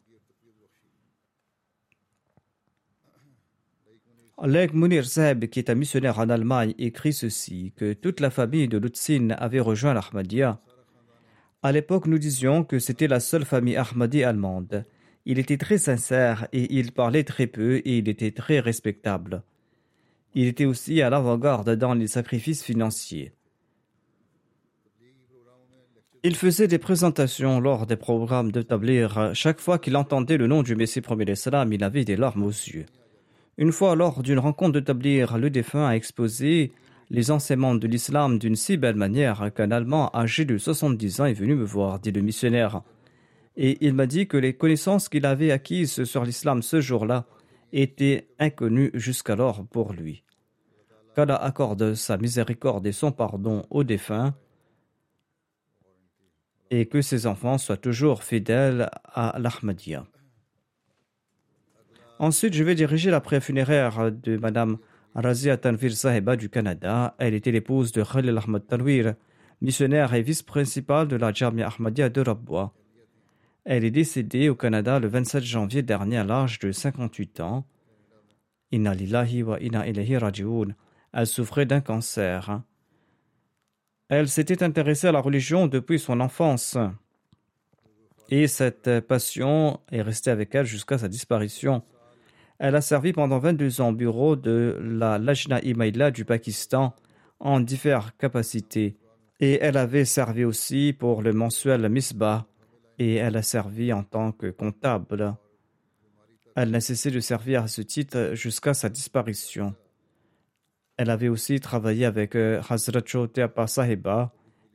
Leg 4.44 4.72
Munir 4.72 5.04
Zeb, 5.04 5.46
qui 5.46 5.58
est 5.58 5.70
un 5.70 5.74
missionnaire 5.74 6.18
en 6.18 6.28
Allemagne, 6.28 6.74
écrit 6.78 7.12
ceci 7.12 7.72
que 7.76 7.92
toute 7.92 8.20
la 8.20 8.30
famille 8.30 8.68
de 8.68 8.78
Lutzin 8.78 9.30
avait 9.30 9.60
rejoint 9.60 9.94
l'Ahmadiyya. 9.94 10.60
À 11.62 11.72
l'époque, 11.72 12.06
nous 12.06 12.18
disions 12.18 12.62
que 12.62 12.78
c'était 12.78 13.08
la 13.08 13.18
seule 13.18 13.44
famille 13.44 13.76
Ahmadi 13.76 14.22
allemande. 14.22 14.84
Il 15.24 15.40
était 15.40 15.56
très 15.56 15.78
sincère 15.78 16.46
et 16.52 16.72
il 16.72 16.92
parlait 16.92 17.24
très 17.24 17.48
peu 17.48 17.78
et 17.78 17.98
il 17.98 18.08
était 18.08 18.30
très 18.30 18.60
respectable. 18.60 19.42
Il 20.34 20.46
était 20.46 20.66
aussi 20.66 21.02
à 21.02 21.10
l'avant-garde 21.10 21.74
dans 21.74 21.94
les 21.94 22.06
sacrifices 22.06 22.62
financiers. 22.62 23.32
Il 26.24 26.34
faisait 26.34 26.66
des 26.66 26.78
présentations 26.78 27.60
lors 27.60 27.86
des 27.86 27.94
programmes 27.94 28.50
de 28.50 28.60
Tablir. 28.60 29.30
Chaque 29.34 29.60
fois 29.60 29.78
qu'il 29.78 29.96
entendait 29.96 30.36
le 30.36 30.48
nom 30.48 30.64
du 30.64 30.74
Messie 30.74 31.00
premier 31.00 31.24
l'Islam, 31.24 31.72
il 31.72 31.84
avait 31.84 32.04
des 32.04 32.16
larmes 32.16 32.42
aux 32.42 32.50
yeux. 32.50 32.86
Une 33.56 33.70
fois, 33.70 33.94
lors 33.94 34.20
d'une 34.24 34.40
rencontre 34.40 34.72
de 34.72 34.80
Tablir, 34.80 35.38
le 35.38 35.48
défunt 35.48 35.86
a 35.86 35.94
exposé 35.94 36.72
les 37.10 37.30
enseignements 37.30 37.76
de 37.76 37.86
l'islam 37.86 38.40
d'une 38.40 38.56
si 38.56 38.76
belle 38.76 38.96
manière 38.96 39.52
qu'un 39.54 39.70
Allemand 39.70 40.10
âgé 40.12 40.44
de 40.44 40.58
70 40.58 41.20
ans 41.20 41.26
est 41.26 41.34
venu 41.34 41.54
me 41.54 41.64
voir, 41.64 42.00
dit 42.00 42.10
le 42.10 42.20
missionnaire. 42.20 42.82
Et 43.56 43.78
il 43.80 43.94
m'a 43.94 44.06
dit 44.06 44.26
que 44.26 44.36
les 44.36 44.54
connaissances 44.54 45.08
qu'il 45.08 45.24
avait 45.24 45.52
acquises 45.52 46.02
sur 46.02 46.24
l'islam 46.24 46.62
ce 46.62 46.80
jour-là 46.80 47.26
étaient 47.72 48.26
inconnues 48.40 48.90
jusqu'alors 48.92 49.64
pour 49.66 49.92
lui. 49.92 50.24
Qu'Allah 51.14 51.36
accorde 51.36 51.94
sa 51.94 52.16
miséricorde 52.16 52.86
et 52.88 52.92
son 52.92 53.12
pardon 53.12 53.64
aux 53.70 53.84
défunts 53.84 54.34
et 56.70 56.86
que 56.86 57.00
ses 57.02 57.26
enfants 57.26 57.58
soient 57.58 57.76
toujours 57.76 58.22
fidèles 58.22 58.90
à 59.04 59.38
l'Ahmadiyya. 59.38 60.06
Ensuite, 62.18 62.54
je 62.54 62.64
vais 62.64 62.74
diriger 62.74 63.10
la 63.10 63.20
prière 63.20 63.42
funéraire 63.42 64.10
de 64.10 64.36
Madame 64.36 64.78
Razia 65.14 65.56
Tanvir 65.56 65.92
Sahiba 65.92 66.36
du 66.36 66.48
Canada. 66.48 67.14
Elle 67.18 67.34
était 67.34 67.52
l'épouse 67.52 67.92
de 67.92 68.02
Khalil 68.02 68.36
Ahmad 68.36 68.66
Tanvir, 68.66 69.14
missionnaire 69.60 70.12
et 70.14 70.22
vice-principale 70.22 71.08
de 71.08 71.16
la 71.16 71.32
Jamia 71.32 71.68
Ahmadiyya 71.68 72.08
de 72.08 72.20
Rabwa. 72.20 72.72
Elle 73.64 73.84
est 73.84 73.90
décédée 73.90 74.48
au 74.48 74.54
Canada 74.54 74.98
le 74.98 75.08
27 75.08 75.44
janvier 75.44 75.82
dernier 75.82 76.18
à 76.18 76.24
l'âge 76.24 76.58
de 76.58 76.72
58 76.72 77.40
ans. 77.40 77.66
Inna 78.72 78.94
lillahi 78.94 79.42
wa 79.42 79.60
inna 79.60 79.86
ilahi 79.86 80.16
raji'un. 80.16 80.74
Elle 81.12 81.26
souffrait 81.26 81.66
d'un 81.66 81.80
cancer. 81.80 82.62
Elle 84.08 84.28
s'était 84.28 84.62
intéressée 84.62 85.06
à 85.06 85.12
la 85.12 85.20
religion 85.20 85.66
depuis 85.66 85.98
son 85.98 86.20
enfance. 86.20 86.78
Et 88.30 88.46
cette 88.46 89.00
passion 89.00 89.80
est 89.90 90.02
restée 90.02 90.30
avec 90.30 90.54
elle 90.54 90.66
jusqu'à 90.66 90.98
sa 90.98 91.08
disparition. 91.08 91.82
Elle 92.58 92.74
a 92.74 92.80
servi 92.80 93.12
pendant 93.12 93.38
22 93.38 93.80
ans 93.80 93.90
au 93.90 93.92
bureau 93.92 94.34
de 94.34 94.78
la 94.80 95.18
Lajna 95.18 95.60
Imaila 95.62 96.10
du 96.10 96.24
Pakistan 96.24 96.94
en 97.38 97.60
diverses 97.60 98.12
capacités. 98.18 98.96
Et 99.40 99.58
elle 99.60 99.76
avait 99.76 100.04
servi 100.04 100.44
aussi 100.44 100.94
pour 100.98 101.22
le 101.22 101.32
mensuel 101.32 101.88
Misbah 101.88 102.46
et 102.98 103.14
elle 103.14 103.36
a 103.36 103.42
servi 103.42 103.92
en 103.92 104.02
tant 104.02 104.32
que 104.32 104.50
comptable. 104.50 105.34
Elle 106.56 106.70
n'a 106.70 106.80
cessé 106.80 107.10
de 107.10 107.20
servir 107.20 107.62
à 107.62 107.68
ce 107.68 107.82
titre 107.82 108.32
jusqu'à 108.32 108.74
sa 108.74 108.88
disparition. 108.88 109.74
Elle 110.98 111.10
avait 111.10 111.28
aussi 111.28 111.60
travaillé 111.60 112.04
avec 112.04 112.34
euh, 112.34 112.60
Hazrat 112.68 113.02
Choteapa 113.06 113.66
Sahiba 113.66 114.32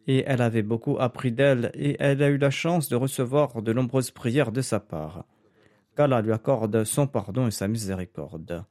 et 0.08 0.24
elle 0.26 0.42
avait 0.42 0.64
beaucoup 0.64 0.98
appris 1.00 1.32
d'elle 1.32 1.70
et 1.76 1.98
elle 2.00 2.24
a 2.24 2.30
eu 2.30 2.38
la 2.38 2.50
chance 2.50 2.90
de 2.90 2.96
recevoir 2.96 3.62
de 3.62 3.74
nombreuses 3.74 4.10
prières 4.10 4.52
de 4.52 4.62
sa 4.62 4.80
part 4.80 5.26
qu'Allah 5.96 6.22
lui 6.22 6.32
accorde 6.32 6.86
son 6.86 7.08
pardon 7.08 7.48
et 7.48 7.52
sa 7.52 7.68
miséricorde. 7.68 8.64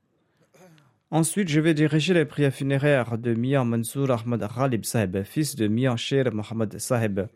Ensuite, 1.10 1.48
je 1.48 1.60
vais 1.60 1.74
diriger 1.74 2.14
les 2.14 2.24
prières 2.24 2.54
funéraires 2.54 3.18
de 3.18 3.34
Mian 3.34 3.66
Mansour 3.66 4.10
Ahmad 4.10 4.48
Ghalib 4.56 4.84
Sahib, 4.84 5.22
fils 5.24 5.54
de 5.54 5.68
Mian 5.68 5.96
Sher 5.96 6.32
Mohammad 6.32 6.78
Sahib 6.78 7.26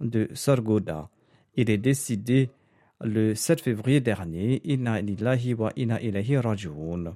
de 0.00 0.28
Sargoda. 0.34 1.08
Il 1.54 1.70
est 1.70 1.78
décidé 1.78 2.50
le 3.00 3.34
7 3.34 3.60
février 3.60 4.00
dernier. 4.00 4.60
Inna 4.64 5.00
wa 5.56 5.70
ilahi 5.76 6.36
raji'un. 6.36 7.14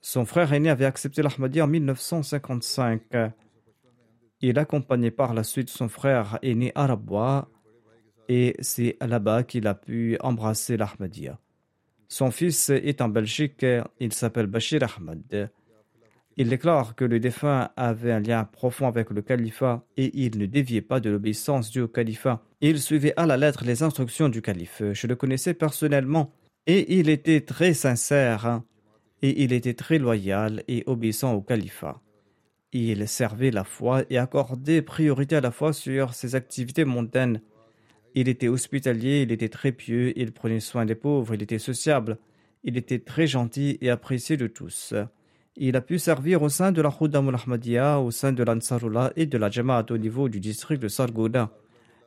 Son 0.00 0.24
frère 0.24 0.52
aîné 0.52 0.70
avait 0.70 0.84
accepté 0.84 1.22
l'Ahmadi 1.22 1.60
en 1.60 1.66
1955. 1.66 3.02
Il 4.40 4.58
accompagnait 4.58 5.10
par 5.10 5.34
la 5.34 5.42
suite 5.42 5.70
son 5.70 5.88
frère 5.88 6.38
aîné 6.42 6.72
Arabwa 6.74 7.48
et 8.28 8.54
c'est 8.60 8.96
là-bas 9.00 9.44
qu'il 9.44 9.66
a 9.66 9.74
pu 9.74 10.16
embrasser 10.20 10.76
l'Ahmadiyya. 10.76 11.38
Son 12.08 12.30
fils 12.30 12.70
est 12.70 13.00
en 13.00 13.08
Belgique, 13.08 13.66
il 13.98 14.12
s'appelle 14.12 14.46
Bashir 14.46 14.80
Ahmad. 14.82 15.50
Il 16.36 16.50
déclare 16.50 16.94
que 16.94 17.04
le 17.04 17.18
défunt 17.18 17.70
avait 17.76 18.12
un 18.12 18.20
lien 18.20 18.44
profond 18.44 18.86
avec 18.86 19.10
le 19.10 19.22
califat 19.22 19.84
et 19.96 20.10
il 20.14 20.38
ne 20.38 20.44
déviait 20.44 20.82
pas 20.82 21.00
de 21.00 21.08
l'obéissance 21.08 21.70
due 21.70 21.80
au 21.80 21.88
califat. 21.88 22.42
Il 22.60 22.78
suivait 22.78 23.14
à 23.16 23.24
la 23.24 23.38
lettre 23.38 23.64
les 23.64 23.82
instructions 23.82 24.28
du 24.28 24.42
calife. 24.42 24.82
Je 24.92 25.06
le 25.06 25.16
connaissais 25.16 25.54
personnellement 25.54 26.32
et 26.66 26.98
il 26.98 27.08
était 27.08 27.40
très 27.40 27.72
sincère 27.72 28.60
et 29.22 29.42
il 29.42 29.52
était 29.52 29.74
très 29.74 29.98
loyal 29.98 30.62
et 30.68 30.84
obéissant 30.86 31.34
au 31.34 31.40
califat. 31.40 32.00
Il 32.72 33.08
servait 33.08 33.50
la 33.50 33.64
foi 33.64 34.04
et 34.10 34.18
accordait 34.18 34.82
priorité 34.82 35.36
à 35.36 35.40
la 35.40 35.50
foi 35.50 35.72
sur 35.72 36.14
ses 36.14 36.34
activités 36.34 36.84
mondaines. 36.84 37.40
Il 38.14 38.28
était 38.28 38.48
hospitalier, 38.48 39.22
il 39.22 39.32
était 39.32 39.48
très 39.48 39.72
pieux, 39.72 40.12
il 40.18 40.32
prenait 40.32 40.60
soin 40.60 40.84
des 40.84 40.94
pauvres, 40.94 41.34
il 41.34 41.42
était 41.42 41.58
sociable, 41.58 42.18
il 42.64 42.76
était 42.76 42.98
très 42.98 43.26
gentil 43.26 43.78
et 43.80 43.90
apprécié 43.90 44.36
de 44.36 44.46
tous. 44.46 44.94
Il 45.56 45.76
a 45.76 45.80
pu 45.80 45.98
servir 45.98 46.42
au 46.42 46.50
sein 46.50 46.70
de 46.70 46.82
la 46.82 46.90
Khuddam 46.90 47.28
al-Ahmadiyya, 47.28 48.00
au 48.00 48.10
sein 48.10 48.32
de 48.32 48.42
l'Ansarullah 48.42 49.12
et 49.16 49.24
de 49.24 49.38
la 49.38 49.48
Jamaat 49.48 49.86
au 49.90 49.96
niveau 49.96 50.28
du 50.28 50.40
district 50.40 50.82
de 50.82 50.88
Sargouda, 50.88 51.50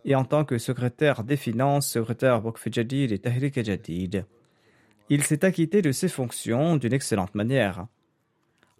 et 0.06 0.14
en 0.14 0.24
tant 0.24 0.46
que 0.46 0.60
secrétaire 0.60 1.24
des 1.24 1.38
finances, 1.38 1.90
secrétaire 1.90 2.46
Waqf 2.46 2.68
Jadid 2.72 3.12
et 3.12 3.18
Tahrik 3.18 3.64
Jadid. 3.64 4.26
Il 5.10 5.24
s'est 5.24 5.44
acquitté 5.44 5.82
de 5.82 5.92
ses 5.92 6.08
fonctions 6.08 6.78
d'une 6.78 6.94
excellente 6.94 7.36
manière. 7.36 7.88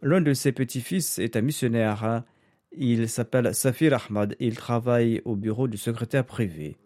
L'un 0.02 0.22
de 0.22 0.34
ses 0.34 0.52
petits-fils 0.52 1.20
est 1.20 1.36
un 1.36 1.42
missionnaire. 1.42 2.24
Il 2.72 3.10
s'appelle 3.10 3.54
Safir 3.56 3.94
Ahmad 3.94 4.36
et 4.40 4.48
il 4.48 4.56
travaille 4.56 5.22
au 5.26 5.36
bureau 5.36 5.68
du 5.68 5.78
secrétaire 5.78 6.26
privé 6.26 6.78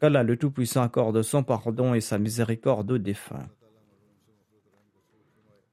qu'Allah 0.00 0.22
le 0.22 0.36
Tout-Puissant 0.36 0.82
accorde 0.82 1.22
son 1.22 1.42
pardon 1.42 1.94
et 1.94 2.00
sa 2.00 2.18
miséricorde 2.18 2.90
aux 2.90 2.98
défunts. 2.98 3.48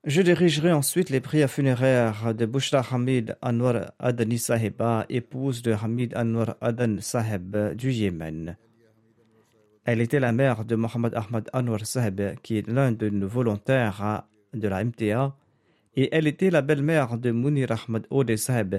Je 0.05 0.21
dirigerai 0.21 0.73
ensuite 0.73 1.09
les 1.09 1.21
prières 1.21 1.49
funéraires 1.49 2.35
de 2.35 2.45
Bushra 2.45 2.83
Hamid 2.91 3.37
Anwar 3.41 3.93
Adani 3.99 4.37
Sahiba, 4.37 5.05
épouse 5.07 5.61
de 5.61 5.71
Hamid 5.71 6.15
Anwar 6.15 6.57
Adan 6.59 6.97
Sahib 6.99 7.55
du 7.75 7.91
Yémen. 7.91 8.57
Elle 9.85 9.99
était 9.99 10.19
la 10.21 10.31
mère 10.31 10.63
de 10.63 10.75
Mohamed 10.75 11.13
Ahmad 11.13 11.49
Anwar 11.51 11.85
Sahib, 11.85 12.21
qui 12.41 12.57
est 12.57 12.67
l'un 12.67 12.93
de 12.93 13.09
nos 13.09 13.27
volontaires 13.27 14.23
de 14.53 14.67
la 14.67 14.83
MTA, 14.83 15.35
et 15.95 16.09
elle 16.15 16.27
était 16.27 16.49
la 16.49 16.61
belle-mère 16.61 17.17
de 17.17 17.31
Munir 17.31 17.71
Ahmad 17.71 18.07
Ode 18.09 18.35
Sahib, 18.37 18.75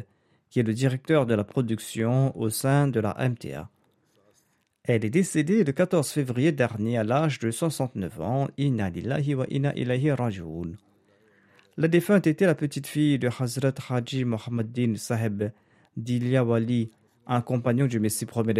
qui 0.49 0.61
est 0.61 0.63
le 0.63 0.73
directeur 0.73 1.27
de 1.27 1.35
la 1.35 1.45
production 1.45 2.37
au 2.39 2.49
sein 2.49 2.89
de 2.89 3.01
la 3.01 3.15
MTA. 3.29 3.69
Elle 4.85 5.05
est 5.05 5.11
décédée 5.11 5.65
le 5.65 5.73
14 5.73 6.11
février 6.11 6.53
dernier 6.53 6.99
à 6.99 7.05
l'âge 7.05 7.39
de 7.39 7.51
69 7.51 8.21
ans. 8.21 8.49
Inna 8.59 8.91
lillahi 8.91 9.35
wa 9.35 9.47
inna 9.49 9.75
ilahi. 9.75 10.13
La 11.77 11.89
défunte 11.89 12.27
était 12.27 12.47
la 12.47 12.55
petite 12.55 12.87
fille 12.87 13.19
de 13.19 13.29
Hazrat 13.29 13.75
Haji 13.89 14.25
Mohammeddin 14.25 14.95
Sahib 14.97 15.51
d'Ilya 15.97 16.45
Wali, 16.45 16.91
un 17.27 17.41
compagnon 17.41 17.87
du 17.87 17.99
Messie 17.99 18.27
premier 18.27 18.53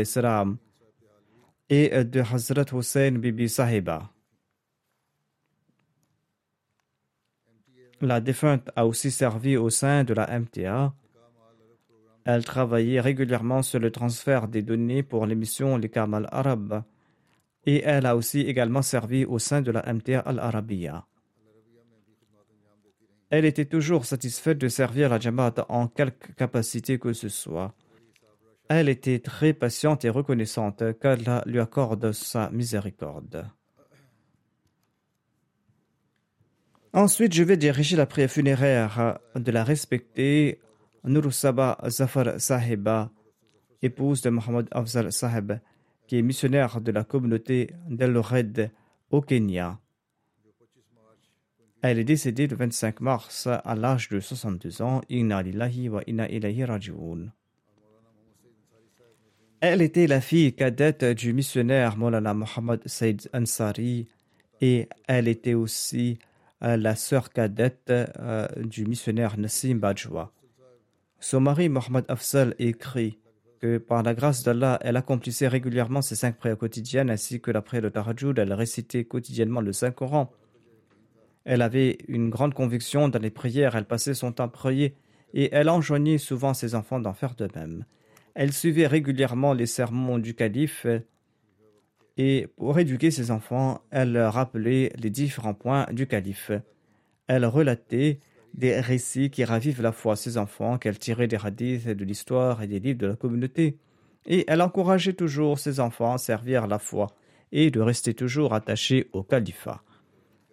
et 1.69 2.05
de 2.05 2.21
Hazrat 2.21 2.67
Hussein 2.73 3.13
Bibi 3.13 3.49
Sahiba. 3.49 4.11
La 8.01 8.21
défunte 8.21 8.71
a 8.77 8.87
aussi 8.87 9.11
servi 9.11 9.57
au 9.57 9.71
sein 9.71 10.05
de 10.05 10.15
la 10.15 10.39
MTA 10.39 10.95
elle 12.25 12.45
travaillait 12.45 13.01
régulièrement 13.01 13.63
sur 13.63 13.79
le 13.79 13.91
transfert 13.91 14.49
des 14.49 14.63
données 14.63 15.03
pour 15.03 15.27
l'émission 15.27 15.77
Les 15.77 15.91
Kamal 15.91 16.27
Arab 16.33 16.83
et 17.67 17.83
elle 17.83 18.07
a 18.07 18.17
aussi 18.17 18.41
également 18.41 18.83
servi 18.83 19.27
au 19.27 19.39
sein 19.39 19.61
de 19.61 19.71
la 19.71 19.93
MTA 19.93 20.21
Al-Arabiya. 20.21 21.07
Elle 23.29 23.45
était 23.45 23.65
toujours 23.67 24.07
satisfaite 24.07 24.59
de 24.59 24.69
servir 24.69 25.11
la 25.11 25.19
Jamaat 25.19 25.67
en 25.69 25.89
quelque 25.89 26.33
capacité 26.33 26.99
que 26.99 27.13
ce 27.13 27.29
soit. 27.29 27.75
Elle 28.77 28.89
était 28.89 29.21
très 29.21 29.53
patiente 29.53 30.05
et 30.05 30.11
reconnaissante 30.11 30.83
qu'Allah 30.99 31.45
lui 31.47 31.61
accorde 31.61 32.11
sa 32.11 32.51
miséricorde. 32.51 33.49
Ensuite, 36.93 37.33
je 37.35 37.45
vais 37.45 37.57
diriger 37.57 37.95
la 37.95 38.07
prière 38.07 38.29
funéraire 38.29 39.21
de 39.37 39.53
la 39.53 39.63
respectée 39.63 40.59
Nurusaba 41.05 41.79
Zafar 41.87 42.41
Sahiba, 42.41 43.13
épouse 43.81 44.23
de 44.23 44.31
Mohamed 44.31 44.67
Afzal 44.73 45.13
Sahib, 45.13 45.53
qui 46.09 46.19
est 46.19 46.23
missionnaire 46.23 46.81
de 46.81 46.91
la 46.91 47.05
communauté 47.05 47.71
d'El 47.89 48.21
au 49.11 49.21
Kenya. 49.21 49.79
Elle 51.81 52.01
est 52.01 52.05
décédée 52.05 52.49
le 52.49 52.57
25 52.57 53.01
mars 53.01 53.47
à 53.47 53.77
l'âge 53.77 54.09
de 54.09 54.19
62 54.19 54.83
ans. 54.83 55.01
Inna 55.09 55.45
lillahi 55.45 55.89
wa 55.89 56.03
inna 56.09 56.29
ilayhi 56.29 56.65
raji'un. 56.65 57.31
Elle 59.67 59.81
était 59.81 60.07
la 60.07 60.21
fille 60.21 60.53
cadette 60.53 61.07
du 61.07 61.33
missionnaire 61.33 61.97
Molana 61.97 62.35
Muhammad 62.35 62.83
Said 62.85 63.31
Ansari 63.33 64.07
et 64.61 64.91
elle 65.09 65.27
était 65.27 65.55
aussi 65.55 66.19
euh, 66.63 66.77
la 66.77 66.95
sœur 66.95 67.31
cadette 67.31 67.89
euh, 67.89 68.47
du 68.57 68.85
missionnaire 68.85 69.39
Nassim 69.39 69.77
Bajwa. 69.77 70.33
Son 71.19 71.41
mari 71.41 71.71
Mohamed 71.71 72.05
Afzal 72.09 72.55
écrit 72.59 73.19
que 73.59 73.79
par 73.79 74.03
la 74.03 74.13
grâce 74.13 74.43
d'Allah, 74.43 74.79
elle 74.83 74.99
accomplissait 74.99 75.49
régulièrement 75.49 76.03
ses 76.03 76.15
cinq 76.15 76.37
prières 76.37 76.59
quotidiennes 76.59 77.09
ainsi 77.09 77.41
que 77.41 77.51
la 77.51 77.63
prière 77.63 77.85
de 77.85 77.89
Tarajud. 77.89 78.39
Elle 78.39 78.53
récitait 78.53 79.07
quotidiennement 79.07 79.63
le 79.63 79.73
Saint-Coran. 79.73 80.31
Elle 81.47 81.63
avait 81.63 81.97
une 82.09 82.29
grande 82.29 82.53
conviction 82.53 83.09
dans 83.09 83.19
les 83.19 83.31
prières, 83.31 83.77
elle 83.77 83.87
passait 83.87 84.13
son 84.13 84.31
temps 84.31 84.45
à 84.45 84.49
prier 84.49 84.95
et 85.33 85.49
elle 85.55 85.71
enjoignait 85.71 86.19
souvent 86.19 86.53
ses 86.53 86.75
enfants 86.75 87.01
d'en 87.01 87.15
faire 87.15 87.35
de 87.35 87.49
même. 87.55 87.87
Elle 88.35 88.53
suivait 88.53 88.87
régulièrement 88.87 89.53
les 89.53 89.67
sermons 89.67 90.19
du 90.19 90.35
calife 90.35 90.87
et 92.17 92.47
pour 92.57 92.79
éduquer 92.79 93.11
ses 93.11 93.31
enfants, 93.31 93.81
elle 93.91 94.17
rappelait 94.19 94.93
les 94.97 95.11
différents 95.11 95.55
points 95.55 95.87
du 95.93 96.07
calife. 96.07 96.53
Elle 97.27 97.45
relatait 97.45 98.21
des 98.55 98.79
récits 98.79 99.31
qui 99.31 99.45
ravivent 99.45 99.83
la 99.83 99.91
foi 99.91 100.13
à 100.13 100.17
ses 100.17 100.39
enfants, 100.39 100.79
qu'elle 100.79 100.99
tirait 100.99 101.27
des 101.27 101.39
hadiths 101.43 101.89
de 101.89 102.05
l'histoire 102.05 102.63
et 102.63 102.69
des 102.69 102.79
livres 102.79 103.01
de 103.01 103.07
la 103.09 103.17
communauté. 103.17 103.79
Et 104.27 104.45
elle 104.47 104.63
encourageait 104.63 105.15
toujours 105.15 105.59
ses 105.59 105.81
enfants 105.81 106.15
à 106.15 106.19
servir 106.19 106.69
la 106.69 106.79
foi 106.79 107.09
et 107.51 107.71
de 107.71 107.81
rester 107.81 108.15
toujours 108.15 108.55
attachés 108.55 109.09
au 109.13 109.25
califat. 109.25 109.83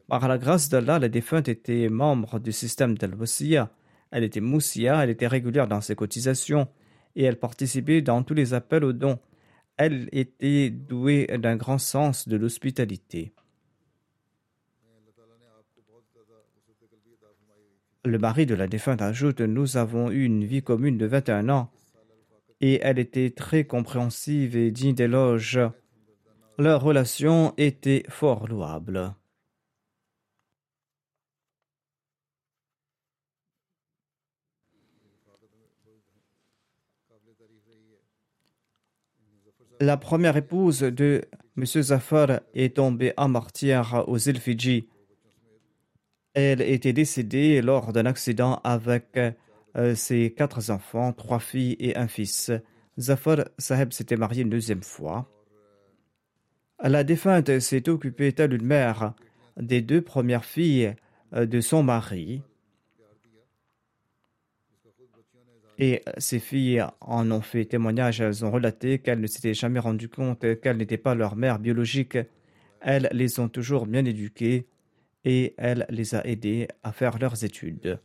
Par 0.07 0.27
la 0.27 0.39
grâce 0.39 0.67
d'Allah, 0.67 0.97
la 0.97 1.09
défunte 1.09 1.47
était 1.47 1.89
membre 1.89 2.39
du 2.39 2.51
système 2.51 2.97
dal 2.97 3.15
Elle 4.11 4.23
était 4.23 4.41
moussia, 4.41 5.03
elle 5.03 5.11
était 5.11 5.27
régulière 5.27 5.67
dans 5.67 5.79
ses 5.79 5.95
cotisations 5.95 6.67
et 7.15 7.23
elle 7.23 7.39
participait 7.39 8.01
dans 8.01 8.23
tous 8.23 8.33
les 8.33 8.53
appels 8.53 8.83
aux 8.83 8.93
dons. 8.93 9.19
Elle 9.77 10.09
était 10.11 10.69
douée 10.69 11.27
d'un 11.27 11.55
grand 11.55 11.77
sens 11.77 12.27
de 12.27 12.37
l'hospitalité. 12.37 13.33
Le 18.03 18.17
mari 18.17 18.47
de 18.47 18.55
la 18.55 18.67
défunte 18.67 19.01
ajoute 19.01 19.41
Nous 19.41 19.77
avons 19.77 20.09
eu 20.09 20.25
une 20.25 20.43
vie 20.43 20.63
commune 20.63 20.97
de 20.97 21.05
21 21.05 21.49
ans 21.49 21.71
et 22.59 22.79
elle 22.81 22.99
était 22.99 23.31
très 23.31 23.65
compréhensive 23.65 24.55
et 24.55 24.71
digne 24.71 24.95
d'éloge. 24.95 25.59
Leur 26.57 26.81
relation 26.81 27.53
était 27.57 28.03
fort 28.09 28.47
louable. 28.47 29.13
La 39.81 39.97
première 39.97 40.37
épouse 40.37 40.81
de 40.81 41.23
M. 41.57 41.65
Zafar 41.65 42.41
est 42.53 42.75
tombée 42.75 43.13
en 43.17 43.29
martyr 43.29 44.03
aux 44.05 44.19
îles 44.19 44.39
Fidji. 44.39 44.87
Elle 46.35 46.61
était 46.61 46.93
décédée 46.93 47.63
lors 47.63 47.91
d'un 47.91 48.05
accident 48.05 48.61
avec 48.63 49.17
euh, 49.75 49.95
ses 49.95 50.35
quatre 50.37 50.69
enfants, 50.69 51.13
trois 51.13 51.39
filles 51.39 51.77
et 51.79 51.97
un 51.97 52.07
fils. 52.07 52.51
Zafar 52.99 53.37
Saheb 53.57 53.91
s'était 53.91 54.17
marié 54.17 54.43
une 54.43 54.51
deuxième 54.51 54.83
fois. 54.83 55.27
La 56.83 57.03
défunte 57.03 57.57
s'est 57.57 57.89
occupée, 57.89 58.33
telle 58.33 58.53
une 58.53 58.67
mère, 58.67 59.15
des 59.57 59.81
deux 59.81 60.03
premières 60.03 60.45
filles 60.45 60.93
euh, 61.33 61.47
de 61.47 61.59
son 61.59 61.81
mari. 61.81 62.43
Et 65.83 66.03
ces 66.19 66.37
filles 66.37 66.85
en 67.01 67.31
ont 67.31 67.41
fait 67.41 67.65
témoignage, 67.65 68.21
elles 68.21 68.45
ont 68.45 68.51
relaté 68.51 68.99
qu'elles 68.99 69.19
ne 69.19 69.25
s'étaient 69.25 69.55
jamais 69.55 69.79
rendues 69.79 70.09
compte 70.09 70.45
qu'elles 70.61 70.77
n'étaient 70.77 70.95
pas 70.97 71.15
leur 71.15 71.35
mère 71.35 71.57
biologique. 71.57 72.19
Elles 72.81 73.09
les 73.11 73.39
ont 73.39 73.49
toujours 73.49 73.87
bien 73.87 74.05
éduquées 74.05 74.67
et 75.25 75.55
elle 75.57 75.87
les 75.89 76.13
a 76.13 76.23
aidées 76.27 76.67
à 76.83 76.91
faire 76.91 77.17
leurs 77.17 77.43
études. 77.43 77.99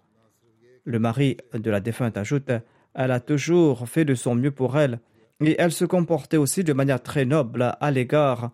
Le 0.84 0.98
mari 0.98 1.36
de 1.52 1.70
la 1.70 1.80
défunte 1.80 2.16
ajoute 2.16 2.50
Elle 2.94 3.10
a 3.10 3.20
toujours 3.20 3.86
fait 3.86 4.06
de 4.06 4.14
son 4.14 4.34
mieux 4.34 4.52
pour 4.52 4.78
elle 4.78 4.98
et 5.44 5.56
elle 5.58 5.72
se 5.72 5.84
comportait 5.84 6.38
aussi 6.38 6.64
de 6.64 6.72
manière 6.72 7.02
très 7.02 7.26
noble 7.26 7.76
à 7.78 7.90
l'égard 7.90 8.52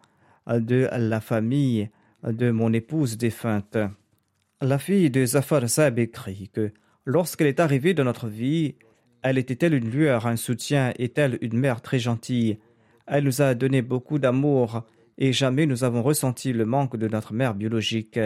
de 0.49 0.89
la 0.91 1.21
famille 1.21 1.89
de 2.25 2.51
mon 2.51 2.73
épouse 2.73 3.19
défunte. 3.19 3.79
La 4.61 4.81
fille 4.81 5.11
de 5.11 5.25
Zafar 5.25 5.69
Saab 5.69 6.01
écrit 6.01 6.51
que 6.53 6.73
lorsqu'elle 7.05 7.47
est 7.47 7.61
arrivée 7.61 7.95
dans 7.95 8.05
notre 8.05 8.27
vie, 8.27 8.75
elle 9.23 9.39
était-elle 9.39 9.75
une 9.75 9.91
lueur, 9.91 10.27
un 10.27 10.37
soutien, 10.37 10.93
est-elle 10.99 11.39
une 11.41 11.57
mère 11.57 11.81
très 11.81 12.01
gentille 12.01 12.59
Elle 13.07 13.25
nous 13.25 13.41
a 13.41 13.55
donné 13.55 13.81
beaucoup 13.81 14.19
d'amour 14.19 14.85
et 15.17 15.33
jamais 15.33 15.67
nous 15.67 15.85
avons 15.85 16.03
ressenti 16.03 16.53
le 16.53 16.65
manque 16.65 16.97
de 16.97 17.07
notre 17.07 17.33
mère 17.33 17.55
biologique. 17.55 18.19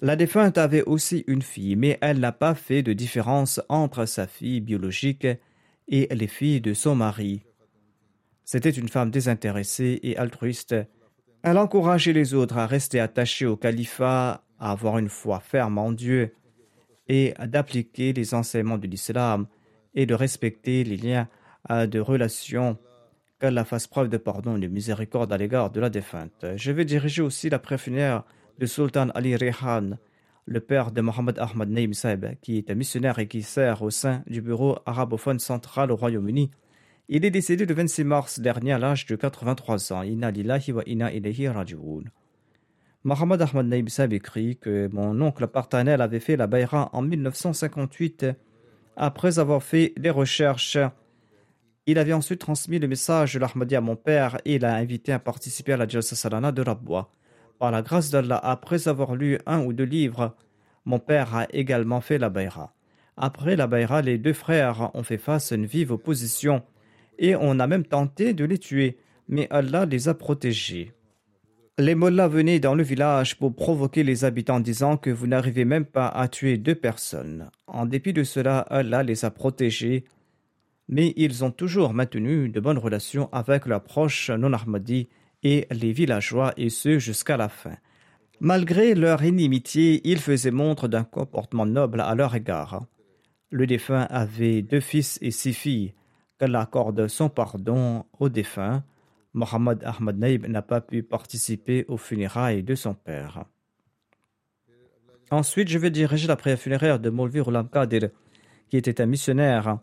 La 0.00 0.16
défunte 0.16 0.58
avait 0.58 0.82
aussi 0.82 1.24
une 1.26 1.42
fille, 1.42 1.76
mais 1.76 1.98
elle 2.00 2.20
n'a 2.20 2.32
pas 2.32 2.54
fait 2.54 2.82
de 2.82 2.92
différence 2.92 3.60
entre 3.68 4.04
sa 4.04 4.26
fille 4.26 4.60
biologique 4.60 5.26
et 5.88 6.08
les 6.12 6.26
filles 6.26 6.60
de 6.60 6.74
son 6.74 6.94
mari. 6.94 7.42
C'était 8.44 8.70
une 8.70 8.88
femme 8.88 9.10
désintéressée 9.10 10.00
et 10.02 10.16
altruiste. 10.16 10.74
Elle 11.42 11.58
encourageait 11.58 12.12
les 12.12 12.34
autres 12.34 12.58
à 12.58 12.66
rester 12.66 13.00
attachés 13.00 13.46
au 13.46 13.56
califat, 13.56 14.44
à 14.58 14.70
avoir 14.70 14.98
une 14.98 15.08
foi 15.08 15.40
ferme 15.40 15.78
en 15.78 15.92
Dieu 15.92 16.34
et 17.08 17.34
d'appliquer 17.46 18.12
les 18.12 18.34
enseignements 18.34 18.78
de 18.78 18.86
l'islam 18.86 19.46
et 19.94 20.06
de 20.06 20.14
respecter 20.14 20.84
les 20.84 20.96
liens 20.96 21.28
euh, 21.70 21.86
de 21.86 22.00
relation 22.00 22.78
qu'Allah 23.40 23.64
fasse 23.64 23.86
preuve 23.86 24.08
de 24.08 24.16
pardon 24.16 24.56
et 24.56 24.60
de 24.60 24.68
miséricorde 24.68 25.32
à 25.32 25.36
l'égard 25.36 25.70
de 25.70 25.80
la 25.80 25.90
défunte. 25.90 26.46
Je 26.56 26.72
vais 26.72 26.84
diriger 26.84 27.22
aussi 27.22 27.50
la 27.50 27.58
préfinaire 27.58 28.24
de 28.58 28.66
Sultan 28.66 29.08
Ali 29.10 29.36
Rehan, 29.36 29.98
le 30.46 30.60
père 30.60 30.92
de 30.92 31.00
Mohamed 31.00 31.38
Ahmad 31.38 31.68
Naim 31.68 31.90
qui 32.40 32.58
est 32.58 32.70
un 32.70 32.74
missionnaire 32.74 33.18
et 33.18 33.28
qui 33.28 33.42
sert 33.42 33.82
au 33.82 33.90
sein 33.90 34.22
du 34.26 34.40
bureau 34.40 34.78
arabophone 34.86 35.38
central 35.38 35.90
au 35.90 35.96
Royaume-Uni. 35.96 36.50
Il 37.08 37.24
est 37.24 37.30
décédé 37.30 37.66
le 37.66 37.74
26 37.74 38.04
mars 38.04 38.40
dernier 38.40 38.72
à 38.72 38.78
l'âge 38.78 39.06
de 39.06 39.16
83 39.16 39.92
ans. 39.92 40.02
Inna 40.02 40.30
lillahi 40.30 40.72
wa 40.72 40.82
inna 40.86 41.12
ilayhi. 41.12 41.48
Mohamed 43.04 43.42
Ahmad 43.42 43.66
Naïb 43.66 43.88
écrit 44.12 44.56
que 44.56 44.88
mon 44.92 45.20
oncle 45.22 45.48
paternel 45.48 46.00
avait 46.00 46.20
fait 46.20 46.36
la 46.36 46.46
Bayra 46.46 46.88
en 46.92 47.02
1958 47.02 48.26
après 48.96 49.40
avoir 49.40 49.60
fait 49.60 49.92
des 49.96 50.10
recherches. 50.10 50.78
Il 51.86 51.98
avait 51.98 52.12
ensuite 52.12 52.40
transmis 52.40 52.78
le 52.78 52.86
message 52.86 53.34
de 53.34 53.40
l'Ahmadi 53.40 53.74
à 53.74 53.80
mon 53.80 53.96
père 53.96 54.38
et 54.44 54.60
l'a 54.60 54.76
invité 54.76 55.10
à 55.10 55.18
participer 55.18 55.72
à 55.72 55.78
la 55.78 55.88
Jalsa 55.88 56.14
Salana 56.14 56.52
de 56.52 56.62
Rabwa. 56.62 57.10
Par 57.58 57.72
la 57.72 57.82
grâce 57.82 58.10
d'Allah, 58.10 58.38
après 58.40 58.86
avoir 58.86 59.16
lu 59.16 59.36
un 59.46 59.64
ou 59.64 59.72
deux 59.72 59.82
livres, 59.82 60.36
mon 60.84 61.00
père 61.00 61.34
a 61.34 61.48
également 61.52 62.00
fait 62.00 62.18
la 62.18 62.30
Bayra. 62.30 62.72
Après 63.16 63.56
la 63.56 63.66
Bayra, 63.66 64.00
les 64.02 64.16
deux 64.16 64.32
frères 64.32 64.94
ont 64.94 65.02
fait 65.02 65.18
face 65.18 65.50
à 65.50 65.56
une 65.56 65.66
vive 65.66 65.90
opposition 65.90 66.62
et 67.18 67.34
on 67.34 67.58
a 67.58 67.66
même 67.66 67.84
tenté 67.84 68.32
de 68.32 68.44
les 68.44 68.58
tuer, 68.58 68.96
mais 69.26 69.48
Allah 69.50 69.86
les 69.86 70.08
a 70.08 70.14
protégés. 70.14 70.92
Les 71.78 71.94
mollahs 71.94 72.28
venaient 72.28 72.60
dans 72.60 72.74
le 72.74 72.82
village 72.82 73.38
pour 73.38 73.54
provoquer 73.56 74.02
les 74.02 74.26
habitants 74.26 74.60
disant 74.60 74.98
que 74.98 75.08
vous 75.08 75.26
n'arrivez 75.26 75.64
même 75.64 75.86
pas 75.86 76.06
à 76.06 76.28
tuer 76.28 76.58
deux 76.58 76.74
personnes. 76.74 77.48
En 77.66 77.86
dépit 77.86 78.12
de 78.12 78.24
cela, 78.24 78.58
Allah 78.58 79.02
les 79.02 79.24
a 79.24 79.30
protégés, 79.30 80.04
mais 80.88 81.14
ils 81.16 81.44
ont 81.44 81.50
toujours 81.50 81.94
maintenu 81.94 82.50
de 82.50 82.60
bonnes 82.60 82.76
relations 82.76 83.30
avec 83.32 83.64
leurs 83.64 83.82
proches 83.82 84.28
non-Ahmadis 84.28 85.08
et 85.42 85.66
les 85.70 85.92
villageois, 85.92 86.52
et 86.58 86.68
ce 86.68 86.98
jusqu'à 86.98 87.38
la 87.38 87.48
fin. 87.48 87.76
Malgré 88.38 88.94
leur 88.94 89.24
inimitié, 89.24 90.02
ils 90.04 90.18
faisaient 90.18 90.50
montre 90.50 90.88
d'un 90.88 91.04
comportement 91.04 91.64
noble 91.64 92.02
à 92.02 92.14
leur 92.14 92.34
égard. 92.34 92.84
Le 93.48 93.66
défunt 93.66 94.06
avait 94.10 94.60
deux 94.60 94.80
fils 94.80 95.18
et 95.22 95.30
six 95.30 95.54
filles. 95.54 95.94
Qu'Allah 96.38 96.60
accorde 96.60 97.08
son 97.08 97.30
pardon 97.30 98.04
aux 98.18 98.28
défunts 98.28 98.84
Mohamed 99.34 99.82
Ahmad 99.84 100.18
Naïb 100.18 100.46
n'a 100.46 100.62
pas 100.62 100.80
pu 100.80 101.02
participer 101.02 101.84
aux 101.88 101.96
funérailles 101.96 102.62
de 102.62 102.74
son 102.74 102.94
père. 102.94 103.44
Ensuite, 105.30 105.68
je 105.68 105.78
vais 105.78 105.90
diriger 105.90 106.28
la 106.28 106.36
prière 106.36 106.58
funéraire 106.58 107.00
de 107.00 107.08
Molvi 107.08 107.40
Rulam 107.40 107.68
Kadir, 107.68 108.10
qui 108.68 108.76
était 108.76 109.00
un 109.00 109.06
missionnaire 109.06 109.78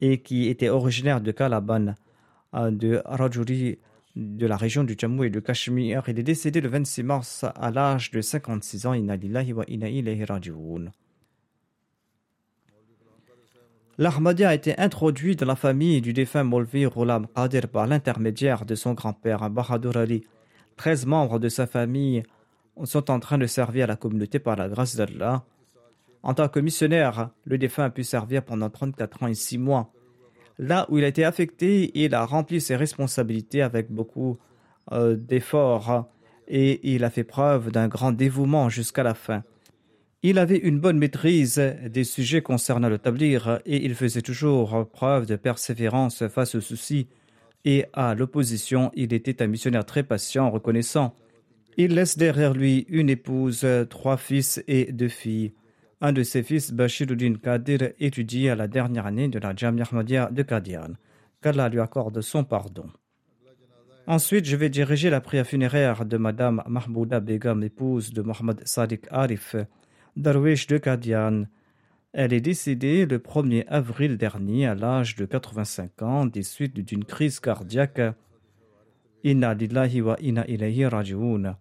et 0.00 0.22
qui 0.22 0.48
était 0.48 0.70
originaire 0.70 1.20
de 1.20 1.30
Calaban, 1.30 1.94
de 2.54 3.02
Rajuri, 3.04 3.78
de 4.16 4.46
la 4.46 4.56
région 4.56 4.84
du 4.84 4.94
Jammu 4.98 5.26
et 5.26 5.30
du 5.30 5.42
Cachemire. 5.42 6.02
Il 6.08 6.18
est 6.18 6.22
décédé 6.22 6.60
le 6.60 6.68
26 6.68 7.02
mars 7.02 7.44
à 7.54 7.70
l'âge 7.70 8.10
de 8.10 8.20
56 8.20 8.86
ans. 8.86 8.94
Inna 8.94 9.16
wa 9.54 9.64
L'Ahmadiyya 13.98 14.48
a 14.48 14.54
été 14.54 14.78
introduit 14.78 15.36
dans 15.36 15.46
la 15.46 15.54
famille 15.54 16.00
du 16.00 16.12
défunt 16.12 16.44
Molvi 16.44 16.86
Rulam 16.86 17.26
Qadir 17.26 17.68
par 17.68 17.86
l'intermédiaire 17.86 18.64
de 18.64 18.74
son 18.74 18.94
grand-père 18.94 19.50
Bahadur 19.50 19.96
Ali. 19.96 20.24
Treize 20.76 21.04
membres 21.04 21.38
de 21.38 21.48
sa 21.48 21.66
famille 21.66 22.22
sont 22.84 23.10
en 23.10 23.20
train 23.20 23.38
de 23.38 23.46
servir 23.46 23.86
la 23.86 23.96
communauté 23.96 24.38
par 24.38 24.56
la 24.56 24.68
grâce 24.68 24.96
d'Allah. 24.96 25.44
En 26.22 26.34
tant 26.34 26.48
que 26.48 26.60
missionnaire, 26.60 27.30
le 27.44 27.58
défunt 27.58 27.84
a 27.84 27.90
pu 27.90 28.02
servir 28.02 28.42
pendant 28.44 28.70
34 28.70 29.22
ans 29.24 29.26
et 29.26 29.34
6 29.34 29.58
mois. 29.58 29.92
Là 30.58 30.86
où 30.88 30.98
il 30.98 31.04
a 31.04 31.08
été 31.08 31.24
affecté, 31.24 31.90
il 31.94 32.14
a 32.14 32.24
rempli 32.24 32.60
ses 32.60 32.76
responsabilités 32.76 33.62
avec 33.62 33.90
beaucoup 33.90 34.38
euh, 34.92 35.16
d'efforts 35.16 36.08
et 36.48 36.94
il 36.94 37.04
a 37.04 37.10
fait 37.10 37.24
preuve 37.24 37.70
d'un 37.70 37.88
grand 37.88 38.12
dévouement 38.12 38.68
jusqu'à 38.68 39.02
la 39.02 39.14
fin. 39.14 39.42
Il 40.24 40.38
avait 40.38 40.58
une 40.58 40.78
bonne 40.78 40.98
maîtrise 40.98 41.58
des 41.58 42.04
sujets 42.04 42.42
concernant 42.42 42.88
le 42.88 42.98
tablir 42.98 43.58
et 43.66 43.84
il 43.84 43.96
faisait 43.96 44.22
toujours 44.22 44.88
preuve 44.88 45.26
de 45.26 45.34
persévérance 45.34 46.28
face 46.28 46.54
aux 46.54 46.60
soucis 46.60 47.08
et 47.64 47.86
à 47.92 48.14
l'opposition. 48.14 48.92
Il 48.94 49.12
était 49.14 49.42
un 49.42 49.48
missionnaire 49.48 49.84
très 49.84 50.04
patient, 50.04 50.48
reconnaissant. 50.48 51.16
Il 51.76 51.94
laisse 51.94 52.16
derrière 52.16 52.54
lui 52.54 52.86
une 52.88 53.10
épouse, 53.10 53.66
trois 53.90 54.16
fils 54.16 54.62
et 54.68 54.92
deux 54.92 55.08
filles. 55.08 55.54
Un 56.00 56.12
de 56.12 56.22
ses 56.22 56.44
fils, 56.44 56.72
Bashiruddin 56.72 57.34
Kadir, 57.34 57.90
étudie 57.98 58.48
à 58.48 58.54
la 58.54 58.68
dernière 58.68 59.06
année 59.06 59.26
de 59.26 59.40
la 59.40 59.56
Jamia 59.56 59.84
Ahmadiyya 59.90 60.30
de 60.30 60.42
Qadian. 60.42 60.94
Qu'Allah 61.40 61.68
lui 61.68 61.80
accorde 61.80 62.20
son 62.20 62.44
pardon. 62.44 62.86
Ensuite, 64.06 64.44
je 64.44 64.54
vais 64.54 64.68
diriger 64.68 65.10
la 65.10 65.20
prière 65.20 65.46
funéraire 65.46 66.04
de 66.04 66.16
Madame 66.16 66.62
Mahbouda 66.68 67.18
Begum, 67.18 67.62
épouse 67.64 68.12
de 68.12 68.22
Mohamed 68.22 68.60
Sadiq 68.64 69.06
Arif, 69.10 69.56
Darwish 70.16 70.66
de 70.66 70.76
Qadian. 70.76 71.46
Elle 72.12 72.34
est 72.34 72.42
décédée 72.42 73.06
le 73.06 73.18
1er 73.18 73.64
avril 73.66 74.18
dernier 74.18 74.66
à 74.66 74.74
l'âge 74.74 75.16
de 75.16 75.24
85 75.24 76.02
ans 76.02 76.26
des 76.26 76.42
suites 76.42 76.74
d'une 76.74 77.04
crise 77.04 77.40
cardiaque. 77.40 78.02
Inna 79.24 79.54
lillahi 79.54 80.02
wa 80.02 80.16
inna. 80.20 81.58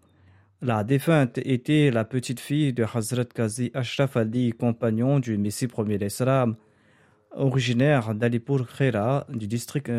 La 0.61 0.83
défunte 0.83 1.37
était 1.37 1.91
la 1.91 2.03
petite 2.03 2.41
fille 2.41 2.73
de 2.73 2.83
Hazrat 2.83 3.25
Qazi 3.25 3.71
Ashraf 3.73 4.17
Ali, 4.17 4.51
compagnon 4.51 5.19
du 5.19 5.37
Messie 5.37 5.67
premier 5.67 5.97
d'Islam, 5.97 6.57
originaire 7.31 8.13
d'Alipur 8.13 8.67
Khera, 8.67 9.25
du 9.29 9.47
district 9.47 9.89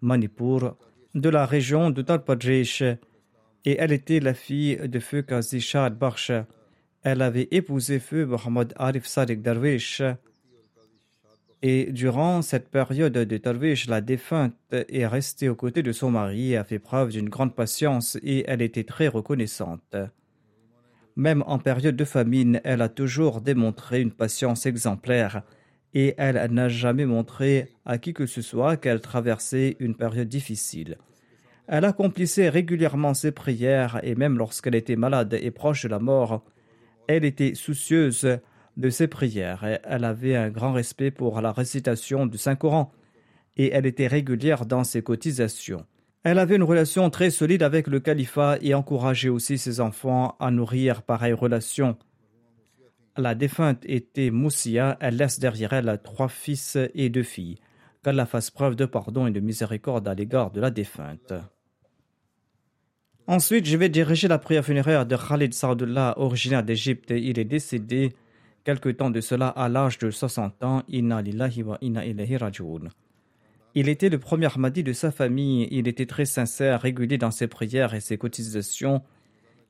Manipur, 0.00 0.76
de 1.14 1.28
la 1.28 1.46
région 1.46 1.90
de 1.90 2.02
Talpadrish 2.02 2.82
et 2.82 3.76
elle 3.78 3.92
était 3.92 4.18
la 4.20 4.34
fille 4.34 4.76
de 4.88 4.98
feu 4.98 5.22
Qazi 5.22 5.60
Shah 5.60 5.90
Bakhsh. 5.90 6.32
Elle 7.02 7.22
avait 7.22 7.48
épousé 7.50 7.98
feu 7.98 8.26
Mohammad 8.26 8.74
Arif 8.76 9.06
Sadiq 9.06 9.40
Darwish. 9.40 10.02
Et 11.62 11.92
durant 11.92 12.42
cette 12.42 12.68
période 12.68 13.12
de 13.12 13.36
Darwish, 13.38 13.86
la 13.88 14.02
défunte 14.02 14.54
est 14.70 15.06
restée 15.06 15.48
aux 15.48 15.54
côtés 15.54 15.82
de 15.82 15.92
son 15.92 16.10
mari 16.10 16.52
et 16.52 16.56
a 16.58 16.64
fait 16.64 16.78
preuve 16.78 17.10
d'une 17.10 17.28
grande 17.28 17.54
patience 17.54 18.18
et 18.22 18.44
elle 18.48 18.60
était 18.60 18.84
très 18.84 19.08
reconnaissante. 19.08 19.96
Même 21.16 21.42
en 21.46 21.58
période 21.58 21.96
de 21.96 22.04
famine, 22.04 22.60
elle 22.64 22.82
a 22.82 22.88
toujours 22.88 23.40
démontré 23.40 24.02
une 24.02 24.12
patience 24.12 24.66
exemplaire 24.66 25.42
et 25.94 26.14
elle 26.18 26.52
n'a 26.52 26.68
jamais 26.68 27.06
montré 27.06 27.68
à 27.84 27.98
qui 27.98 28.12
que 28.12 28.26
ce 28.26 28.42
soit 28.42 28.76
qu'elle 28.76 29.00
traversait 29.00 29.76
une 29.80 29.94
période 29.94 30.28
difficile. 30.28 30.98
Elle 31.66 31.84
accomplissait 31.84 32.48
régulièrement 32.48 33.14
ses 33.14 33.32
prières 33.32 34.00
et 34.02 34.14
même 34.14 34.36
lorsqu'elle 34.36 34.74
était 34.74 34.96
malade 34.96 35.38
et 35.40 35.50
proche 35.50 35.84
de 35.84 35.88
la 35.88 35.98
mort, 35.98 36.44
elle 37.16 37.24
était 37.24 37.54
soucieuse 37.54 38.38
de 38.76 38.90
ses 38.90 39.08
prières. 39.08 39.64
Elle 39.84 40.04
avait 40.04 40.36
un 40.36 40.50
grand 40.50 40.72
respect 40.72 41.10
pour 41.10 41.40
la 41.40 41.52
récitation 41.52 42.26
du 42.26 42.38
Saint-Coran 42.38 42.92
et 43.56 43.70
elle 43.72 43.86
était 43.86 44.06
régulière 44.06 44.66
dans 44.66 44.84
ses 44.84 45.02
cotisations. 45.02 45.84
Elle 46.22 46.38
avait 46.38 46.56
une 46.56 46.62
relation 46.62 47.08
très 47.10 47.30
solide 47.30 47.62
avec 47.62 47.86
le 47.86 48.00
califat 48.00 48.58
et 48.60 48.74
encourageait 48.74 49.28
aussi 49.28 49.58
ses 49.58 49.80
enfants 49.80 50.36
à 50.38 50.50
nourrir 50.50 51.02
pareille 51.02 51.32
relation. 51.32 51.96
La 53.16 53.34
défunte 53.34 53.84
était 53.84 54.30
Moussia, 54.30 54.96
elle 55.00 55.16
laisse 55.16 55.40
derrière 55.40 55.72
elle 55.72 56.00
trois 56.02 56.28
fils 56.28 56.78
et 56.94 57.08
deux 57.08 57.22
filles. 57.22 57.58
Qu'Allah 58.02 58.26
fasse 58.26 58.50
preuve 58.50 58.76
de 58.76 58.86
pardon 58.86 59.26
et 59.26 59.30
de 59.30 59.40
miséricorde 59.40 60.08
à 60.08 60.14
l'égard 60.14 60.50
de 60.50 60.60
la 60.60 60.70
défunte. 60.70 61.32
Ensuite, 63.30 63.64
je 63.64 63.76
vais 63.76 63.88
diriger 63.88 64.26
la 64.26 64.38
prière 64.38 64.64
funéraire 64.64 65.06
de 65.06 65.16
Khalid 65.16 65.54
Saadullah, 65.54 66.14
originaire 66.16 66.64
d'Égypte. 66.64 67.12
Il 67.16 67.38
est 67.38 67.44
décédé 67.44 68.12
quelque 68.64 68.88
temps 68.88 69.10
de 69.10 69.20
cela 69.20 69.46
à 69.46 69.68
l'âge 69.68 69.98
de 69.98 70.10
60 70.10 70.64
ans. 70.64 70.82
Wa 70.88 71.78
Il 73.76 73.88
était 73.88 74.08
le 74.08 74.18
premier 74.18 74.48
Ahmadi 74.52 74.82
de 74.82 74.92
sa 74.92 75.12
famille. 75.12 75.68
Il 75.70 75.86
était 75.86 76.06
très 76.06 76.24
sincère, 76.24 76.80
régulier 76.80 77.18
dans 77.18 77.30
ses 77.30 77.46
prières 77.46 77.94
et 77.94 78.00
ses 78.00 78.18
cotisations. 78.18 79.00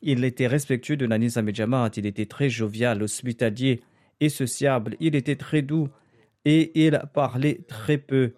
Il 0.01 0.25
était 0.25 0.47
respectueux 0.47 0.97
de 0.97 1.05
la 1.05 1.19
Nizam 1.19 1.47
et 1.47 1.53
il 1.99 2.07
était 2.07 2.25
très 2.25 2.49
jovial, 2.49 3.03
hospitalier 3.03 3.83
et 4.21 4.31
sociable, 4.31 4.97
il 5.01 5.15
était 5.15 5.37
très 5.37 5.61
doux 5.61 5.91
et 6.47 6.87
il 6.87 6.99
parlait 7.13 7.61
très 7.69 7.99
peu. 7.99 8.33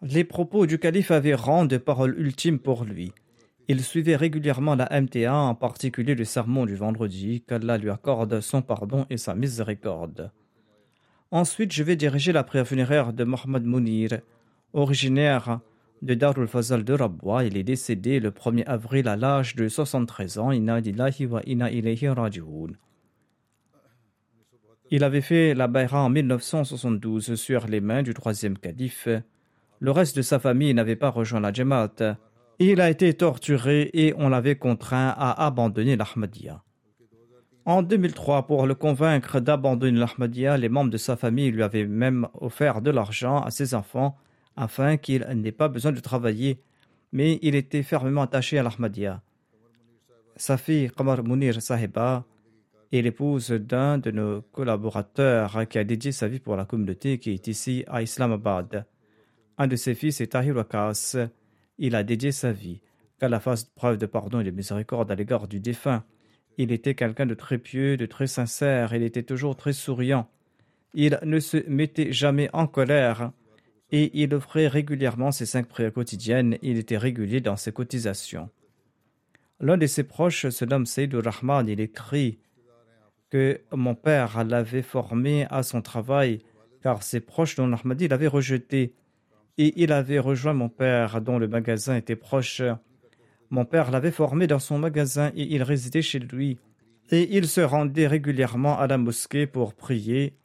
Les 0.00 0.24
propos 0.24 0.64
du 0.64 0.78
calife 0.78 1.10
avaient 1.10 1.34
rang 1.34 1.66
de 1.66 1.76
parole 1.76 2.18
ultime 2.18 2.58
pour 2.58 2.84
lui. 2.84 3.12
Il 3.68 3.82
suivait 3.82 4.14
régulièrement 4.14 4.76
la 4.76 4.88
MTA, 5.00 5.34
en 5.34 5.54
particulier 5.56 6.14
le 6.14 6.24
sermon 6.24 6.66
du 6.66 6.76
vendredi, 6.76 7.42
qu'Allah 7.46 7.78
lui 7.78 7.90
accorde 7.90 8.40
son 8.40 8.62
pardon 8.62 9.06
et 9.10 9.16
sa 9.16 9.34
miséricorde. 9.34 10.30
Ensuite, 11.32 11.72
je 11.72 11.82
vais 11.82 11.96
diriger 11.96 12.32
la 12.32 12.44
prière 12.44 12.68
funéraire 12.68 13.12
de 13.12 13.24
Mohamed 13.24 13.64
Mounir, 13.64 14.20
originaire 14.72 15.58
de 16.02 16.14
Darul 16.14 16.46
Fazal 16.46 16.84
de 16.84 16.92
Rabwa. 16.92 17.44
Il 17.44 17.56
est 17.56 17.64
décédé 17.64 18.20
le 18.20 18.30
1er 18.30 18.64
avril 18.66 19.08
à 19.08 19.16
l'âge 19.16 19.56
de 19.56 19.68
73 19.68 20.38
ans. 20.38 20.52
Il 24.90 25.02
avait 25.02 25.20
fait 25.20 25.54
la 25.54 25.66
Bayra 25.66 26.04
en 26.04 26.10
1972 26.10 27.34
sur 27.34 27.66
les 27.66 27.80
mains 27.80 28.04
du 28.04 28.14
troisième 28.14 28.56
calife. 28.56 29.08
Le 29.80 29.90
reste 29.90 30.16
de 30.16 30.22
sa 30.22 30.38
famille 30.38 30.72
n'avait 30.72 30.94
pas 30.94 31.10
rejoint 31.10 31.40
la 31.40 31.52
Jamaat. 31.52 32.16
Il 32.58 32.80
a 32.80 32.88
été 32.88 33.12
torturé 33.12 33.90
et 33.92 34.14
on 34.16 34.30
l'avait 34.30 34.56
contraint 34.56 35.08
à 35.08 35.44
abandonner 35.44 35.94
l'Ahmadiyya. 35.96 36.62
En 37.66 37.82
2003, 37.82 38.46
pour 38.46 38.66
le 38.66 38.74
convaincre 38.74 39.40
d'abandonner 39.40 39.98
l'Ahmadiyya, 39.98 40.56
les 40.56 40.70
membres 40.70 40.90
de 40.90 40.96
sa 40.96 41.16
famille 41.16 41.50
lui 41.50 41.62
avaient 41.62 41.84
même 41.84 42.28
offert 42.40 42.80
de 42.80 42.90
l'argent 42.90 43.42
à 43.42 43.50
ses 43.50 43.74
enfants 43.74 44.16
afin 44.56 44.96
qu'il 44.96 45.26
n'ait 45.34 45.52
pas 45.52 45.68
besoin 45.68 45.92
de 45.92 46.00
travailler, 46.00 46.62
mais 47.12 47.38
il 47.42 47.54
était 47.54 47.82
fermement 47.82 48.22
attaché 48.22 48.58
à 48.58 48.62
l'Ahmadiyya. 48.62 49.20
Sa 50.36 50.56
fille 50.56 50.90
Qamar 50.96 51.24
Munir 51.24 51.60
Sahiba 51.60 52.24
est 52.92 53.02
l'épouse 53.02 53.50
d'un 53.50 53.98
de 53.98 54.10
nos 54.10 54.42
collaborateurs 54.42 55.68
qui 55.68 55.78
a 55.78 55.84
dédié 55.84 56.12
sa 56.12 56.28
vie 56.28 56.40
pour 56.40 56.56
la 56.56 56.64
communauté 56.64 57.18
qui 57.18 57.32
est 57.32 57.48
ici 57.48 57.84
à 57.86 58.00
Islamabad. 58.00 58.86
Un 59.58 59.66
de 59.66 59.76
ses 59.76 59.94
fils 59.94 60.20
est 60.20 60.28
Tahir 60.28 60.56
Wakas. 60.56 61.16
Il 61.78 61.94
a 61.94 62.02
dédié 62.02 62.32
sa 62.32 62.52
vie. 62.52 62.80
Qu'Allah 63.18 63.40
fasse 63.40 63.64
preuve 63.64 63.98
de 63.98 64.06
pardon 64.06 64.40
et 64.40 64.44
de 64.44 64.50
miséricorde 64.50 65.10
à 65.10 65.14
l'égard 65.14 65.48
du 65.48 65.60
défunt. 65.60 66.04
Il 66.58 66.72
était 66.72 66.94
quelqu'un 66.94 67.26
de 67.26 67.34
très 67.34 67.58
pieux, 67.58 67.96
de 67.96 68.06
très 68.06 68.26
sincère, 68.26 68.94
il 68.94 69.02
était 69.02 69.22
toujours 69.22 69.56
très 69.56 69.72
souriant. 69.72 70.28
Il 70.94 71.18
ne 71.22 71.38
se 71.38 71.58
mettait 71.68 72.12
jamais 72.12 72.48
en 72.52 72.66
colère 72.66 73.30
et 73.92 74.10
il 74.20 74.34
offrait 74.34 74.66
régulièrement 74.66 75.30
ses 75.30 75.46
cinq 75.46 75.66
prières 75.66 75.92
quotidiennes. 75.92 76.58
Il 76.62 76.78
était 76.78 76.96
régulier 76.96 77.40
dans 77.40 77.56
ses 77.56 77.72
cotisations. 77.72 78.48
L'un 79.60 79.76
de 79.76 79.86
ses 79.86 80.04
proches 80.04 80.48
se 80.48 80.64
nomme 80.64 80.86
Sayyidul 80.86 81.28
Rahman. 81.28 81.68
Il 81.68 81.80
écrit 81.80 82.38
que 83.30 83.60
mon 83.72 83.94
père 83.94 84.44
l'avait 84.44 84.82
formé 84.82 85.46
à 85.50 85.62
son 85.62 85.82
travail 85.82 86.40
car 86.82 87.02
ses 87.02 87.20
proches 87.20 87.56
dont 87.56 87.72
Ahmadi 87.72 88.08
l'avaient 88.08 88.26
rejeté 88.26 88.94
et 89.58 89.82
il 89.82 89.92
avait 89.92 90.18
rejoint 90.18 90.52
mon 90.52 90.68
père 90.68 91.20
dont 91.20 91.38
le 91.38 91.48
magasin 91.48 91.96
était 91.96 92.16
proche. 92.16 92.62
Mon 93.50 93.64
père 93.64 93.90
l'avait 93.90 94.10
formé 94.10 94.46
dans 94.46 94.58
son 94.58 94.78
magasin 94.78 95.30
et 95.34 95.54
il 95.54 95.62
résidait 95.62 96.02
chez 96.02 96.18
lui 96.18 96.58
et 97.10 97.36
il 97.36 97.46
se 97.46 97.60
rendait 97.60 98.06
régulièrement 98.06 98.78
à 98.78 98.86
la 98.86 98.98
mosquée 98.98 99.46
pour 99.46 99.74
prier 99.74 100.36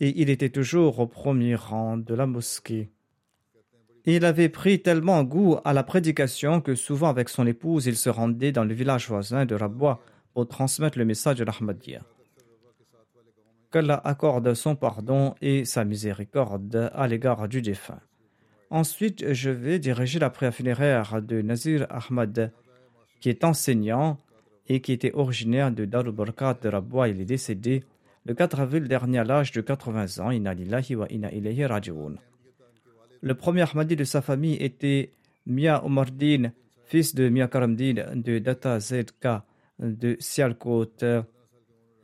et 0.00 0.20
il 0.20 0.30
était 0.30 0.50
toujours 0.50 0.98
au 1.00 1.06
premier 1.06 1.54
rang 1.54 1.96
de 1.96 2.14
la 2.14 2.26
mosquée. 2.26 2.90
Il 4.04 4.24
avait 4.24 4.48
pris 4.48 4.80
tellement 4.80 5.24
goût 5.24 5.56
à 5.64 5.72
la 5.72 5.82
prédication 5.82 6.60
que 6.60 6.76
souvent 6.76 7.08
avec 7.08 7.28
son 7.28 7.44
épouse, 7.44 7.86
il 7.86 7.96
se 7.96 8.08
rendait 8.08 8.52
dans 8.52 8.64
le 8.64 8.72
village 8.72 9.08
voisin 9.08 9.46
de 9.46 9.56
Rabwa 9.56 10.00
pour 10.32 10.46
transmettre 10.46 10.96
le 10.96 11.04
message 11.04 11.38
de 11.38 11.44
l'Ahmadiyya. 11.44 12.02
Qu'Allah 13.72 14.00
accorde 14.04 14.54
son 14.54 14.76
pardon 14.76 15.34
et 15.42 15.64
sa 15.64 15.84
miséricorde 15.84 16.90
à 16.94 17.08
l'égard 17.08 17.48
du 17.48 17.60
défunt. 17.62 17.98
Ensuite, 18.70 19.32
je 19.32 19.50
vais 19.50 19.78
diriger 19.78 20.18
la 20.18 20.30
prière 20.30 20.54
funéraire 20.54 21.22
de 21.22 21.40
Nazir 21.40 21.86
Ahmad, 21.88 22.50
qui 23.20 23.28
est 23.28 23.44
enseignant 23.44 24.18
et 24.68 24.80
qui 24.80 24.92
était 24.92 25.12
originaire 25.12 25.70
de 25.70 25.84
Darul 25.84 26.14
de 26.14 26.68
Rabwa. 26.68 27.08
Il 27.08 27.20
est 27.20 27.24
décédé 27.24 27.84
le 28.24 28.34
4 28.34 28.60
avril 28.60 28.88
dernier 28.88 29.18
à 29.18 29.24
l'âge 29.24 29.52
de 29.52 29.60
80 29.60 30.18
ans. 30.18 30.30
Le 33.22 33.34
premier 33.34 33.62
Ahmadi 33.62 33.96
de 33.96 34.04
sa 34.04 34.20
famille 34.20 34.56
était 34.56 35.10
Mia 35.46 35.84
Omardin, 35.84 36.50
fils 36.86 37.14
de 37.14 37.28
Mia 37.28 37.46
Karamdin 37.46 38.14
de 38.14 38.38
Data 38.40 38.80
Zedka 38.80 39.44
de 39.78 40.16
Sialkot. 40.18 41.24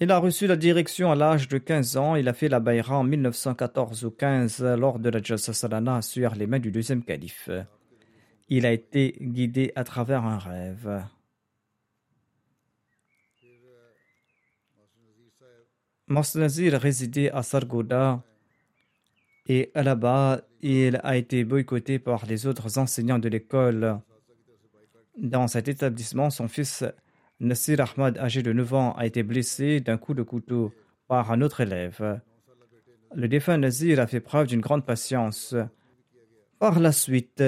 Il 0.03 0.11
a 0.11 0.19
reçu 0.19 0.49
la 0.49 0.57
direction 0.57 1.13
à 1.13 1.15
l'âge 1.15 1.47
de 1.47 1.59
15 1.59 1.97
ans. 1.97 2.17
Il 2.17 2.27
a 2.27 2.33
fait 2.33 2.49
la 2.49 2.59
Bayra 2.59 2.99
en 2.99 3.05
1914 3.05 4.05
ou 4.05 4.11
15 4.11 4.61
lors 4.77 4.99
de 4.99 5.09
la 5.09 5.23
Jalsa 5.23 5.53
Salana 5.53 6.03
sur 6.03 6.35
les 6.35 6.49
mains 6.49 6.59
du 6.59 6.73
deuxième 6.73 7.05
calife. 7.05 7.49
Il 8.49 8.67
a 8.67 8.73
été 8.73 9.15
guidé 9.21 9.71
à 9.77 9.85
travers 9.85 10.25
un 10.25 10.39
rêve. 10.39 11.05
Nazir 16.09 16.73
résidait 16.73 17.31
à 17.31 17.45
Sargoda 17.45 18.25
et 19.47 19.71
là-bas, 19.77 20.41
il 20.63 21.01
a 21.05 21.17
été 21.17 21.45
boycotté 21.45 22.01
par 22.01 22.27
les 22.27 22.49
autres 22.49 22.77
enseignants 22.77 23.21
de 23.21 23.29
l'école. 23.29 24.01
Dans 25.17 25.47
cet 25.47 25.69
établissement, 25.69 26.29
son 26.31 26.49
fils 26.49 26.85
Nasir 27.43 27.81
Ahmad, 27.81 28.19
âgé 28.19 28.43
de 28.43 28.53
9 28.53 28.75
ans, 28.75 28.93
a 28.97 29.05
été 29.05 29.25
blessé 29.25 29.81
d'un 29.81 29.99
coup 29.99 30.15
de 30.15 30.23
couteau 30.23 30.73
par 31.09 31.33
un 31.33 31.43
autre 31.43 31.61
élève. 31.61 32.21
Le 33.15 33.29
défunt 33.29 33.59
Nazir 33.59 33.99
a 33.99 34.07
fait 34.07 34.21
preuve 34.21 34.47
d'une 34.47 34.61
grande 34.61 34.87
patience. 34.87 35.57
Par 36.61 36.79
la 36.79 36.93
suite, 36.93 37.43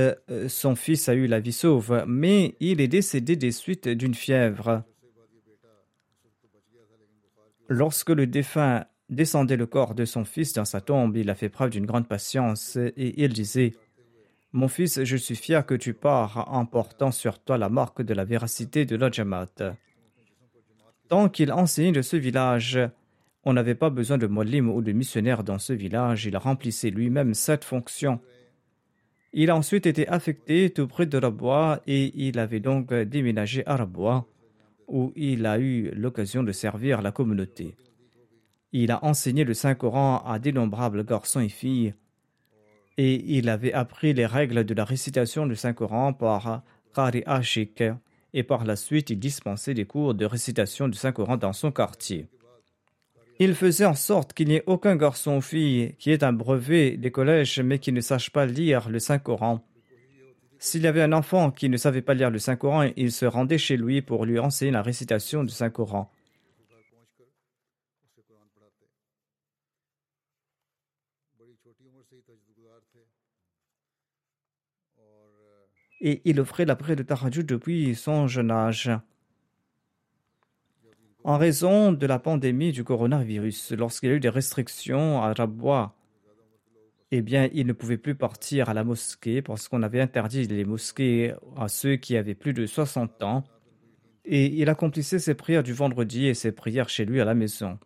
son 0.49 0.75
fils 0.75 1.09
a 1.09 1.15
eu 1.15 1.29
la 1.29 1.39
vie 1.39 1.53
sauve, 1.53 2.05
mais 2.09 2.57
il 2.59 2.81
est 2.81 2.89
décédé 2.89 3.37
des 3.37 3.53
suites 3.53 3.89
d'une 3.89 4.15
fièvre. 4.15 4.83
Lorsque 7.69 8.11
le 8.11 8.27
défunt 8.27 8.87
descendait 9.11 9.57
le 9.57 9.67
corps 9.67 9.95
de 9.95 10.05
son 10.05 10.25
fils 10.25 10.55
dans 10.55 10.65
sa 10.65 10.81
tombe, 10.81 11.17
il 11.17 11.31
a 11.31 11.37
fait 11.37 11.49
preuve 11.49 11.71
d'une 11.71 11.87
grande 11.87 12.09
patience 12.09 12.77
et 12.77 13.23
il 13.23 13.33
disait 13.33 13.75
Mon 14.55 14.69
fils, 14.69 15.03
je 15.03 15.17
suis 15.17 15.35
fier 15.35 15.67
que 15.67 15.75
tu 15.75 15.95
pars 15.95 16.47
en 16.49 16.65
portant 16.65 17.11
sur 17.11 17.41
toi 17.41 17.59
la 17.59 17.69
marque 17.69 18.03
de 18.03 18.15
la 18.15 18.25
véracité 18.25 18.87
de 18.87 18.95
la 18.95 19.11
Tant 21.09 21.29
qu'il 21.29 21.51
enseignait 21.51 21.91
de 21.91 22.03
ce 22.03 22.17
village, 22.17 22.79
on 23.43 23.53
n'avait 23.53 23.75
pas 23.75 23.91
besoin 23.91 24.17
de 24.17 24.29
molim 24.29 24.71
ou 24.71 24.81
de 24.81 24.93
missionnaire 24.93 25.43
dans 25.43 25.59
ce 25.59 25.73
village, 25.73 26.27
il 26.27 26.37
remplissait 26.37 26.91
lui-même 26.91 27.35
cette 27.35 27.65
fonction. 27.65 28.21
Il 29.33 29.51
a 29.51 29.57
ensuite 29.57 29.87
été 29.87 30.07
affecté 30.07 30.71
tout 30.71 30.87
près 30.87 31.07
de 31.07 31.19
Rabois 31.19 31.83
et 31.89 32.13
il 32.15 32.39
avait 32.39 32.61
donc 32.61 32.95
déménagé 32.95 33.67
à 33.67 33.75
Rabois, 33.75 34.25
où 34.87 35.13
il 35.17 35.47
a 35.47 35.59
eu 35.59 35.91
l'occasion 35.97 36.45
de 36.45 36.53
servir 36.53 37.03
la 37.03 37.11
communauté. 37.11 37.75
Il 38.71 38.93
a 38.93 39.05
enseigné 39.05 39.43
le 39.43 39.53
Saint-Coran 39.53 40.23
à 40.25 40.39
d'innombrables 40.39 41.05
garçons 41.05 41.41
et 41.41 41.49
filles, 41.49 41.95
et 42.97 43.37
il 43.37 43.49
avait 43.49 43.73
appris 43.73 44.15
les 44.15 44.27
règles 44.27 44.65
de 44.65 44.75
la 44.75 44.85
récitation 44.85 45.47
du 45.47 45.57
Saint-Coran 45.57 46.13
par 46.13 46.63
Qari 46.95 47.23
Ashik, 47.27 47.83
et 48.33 48.43
par 48.43 48.65
la 48.65 48.77
suite 48.77 49.11
il 49.11 49.19
dispensait 49.19 49.75
des 49.75 49.85
cours 49.85 50.15
de 50.15 50.25
récitation 50.25 50.89
du 50.89 50.99
Saint-Coran 50.99 51.37
dans 51.37 51.53
son 51.53 51.73
quartier. 51.73 52.29
Il 53.41 53.55
faisait 53.55 53.85
en 53.85 53.95
sorte 53.95 54.33
qu'il 54.33 54.49
n'y 54.49 54.57
ait 54.57 54.65
aucun 54.67 54.95
garçon 54.95 55.37
ou 55.37 55.41
fille 55.41 55.97
qui 55.99 56.13
ait 56.13 56.23
un 56.23 56.33
brevet 56.33 56.97
des 56.97 57.11
collèges 57.11 57.61
mais 57.61 57.81
qui 57.81 57.91
ne 57.91 58.01
sache 58.01 58.31
pas 58.31 58.47
lire 58.47 58.89
le 58.89 59.01
Saint-Coran. 59.01 59.61
S'il 60.61 60.83
y 60.83 60.87
avait 60.87 61.03
un 61.03 61.13
enfant 61.13 61.51
qui 61.51 61.69
ne 61.69 61.77
savait 61.77 62.01
pas 62.01 62.15
lire 62.15 62.31
le 62.31 62.39
Saint-Coran, 62.39 62.91
il 62.97 63.11
se 63.11 63.27
rendait 63.27 63.59
chez 63.59 63.77
lui 63.77 64.03
pour 64.03 64.25
lui 64.25 64.39
enseigner 64.39 64.71
la 64.71 64.83
récitation 64.83 65.43
du 65.43 65.53
Saint-Coran. 65.53 66.11
Et 76.05 76.21
il 76.27 76.39
offrait 76.39 76.67
la 76.67 76.77
prière 76.77 76.97
de 76.97 77.03
Tahajjud 77.03 77.47
depuis 77.47 77.95
son 77.95 78.27
jeune 78.27 78.51
âge. 78.51 78.91
En 81.25 81.39
raison 81.39 81.93
de 81.93 82.07
la 82.07 82.19
pandémie 82.19 82.73
du 82.73 82.85
coronavirus, 82.85 83.73
lorsqu'il 83.73 84.11
y 84.11 84.13
a 84.13 84.17
eu 84.17 84.21
des 84.21 84.29
restrictions 84.29 85.23
à 85.23 85.33
Rabwa, 85.33 85.97
eh 87.11 87.23
bien, 87.23 87.49
il 87.55 87.67
ne 87.67 87.73
pouvait 87.73 87.97
plus 87.97 88.15
partir 88.15 88.69
à 88.69 88.75
la 88.75 88.85
mosquée 88.85 89.41
parce 89.41 89.67
qu'on 89.67 89.83
avait 89.83 90.03
interdit 90.03 90.47
les 90.47 90.67
mosquées 90.67 91.33
à 91.57 91.69
ceux 91.69 91.97
qui 91.97 92.19
avaient 92.19 92.35
plus 92.35 92.53
de 92.53 92.67
60 92.67 93.23
ans. 93.23 93.43
Et 94.27 94.47
il 94.47 94.69
accomplissait 94.69 95.19
ses 95.19 95.35
prières 95.35 95.63
du 95.63 95.73
vendredi 95.73 96.27
et 96.27 96.35
ses 96.35 96.53
prières 96.53 96.91
chez 96.91 97.07
lui 97.07 97.23
à 97.23 97.25
la 97.25 97.35
maison. 97.35 97.79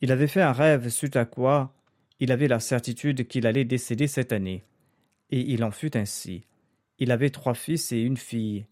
Il 0.00 0.12
avait 0.12 0.28
fait 0.28 0.42
un 0.42 0.52
rêve 0.52 0.90
suite 0.90 1.16
à 1.16 1.24
quoi 1.24 1.74
il 2.20 2.30
avait 2.30 2.48
la 2.48 2.60
certitude 2.60 3.26
qu'il 3.26 3.48
allait 3.48 3.64
décéder 3.64 4.06
cette 4.06 4.32
année. 4.32 4.64
Et 5.30 5.40
il 5.40 5.64
en 5.64 5.72
fut 5.72 5.96
ainsi. 5.96 6.44
Il 6.98 7.12
avait 7.12 7.30
trois 7.30 7.54
fils 7.54 7.92
et 7.92 8.00
une 8.00 8.16
fille. 8.16 8.66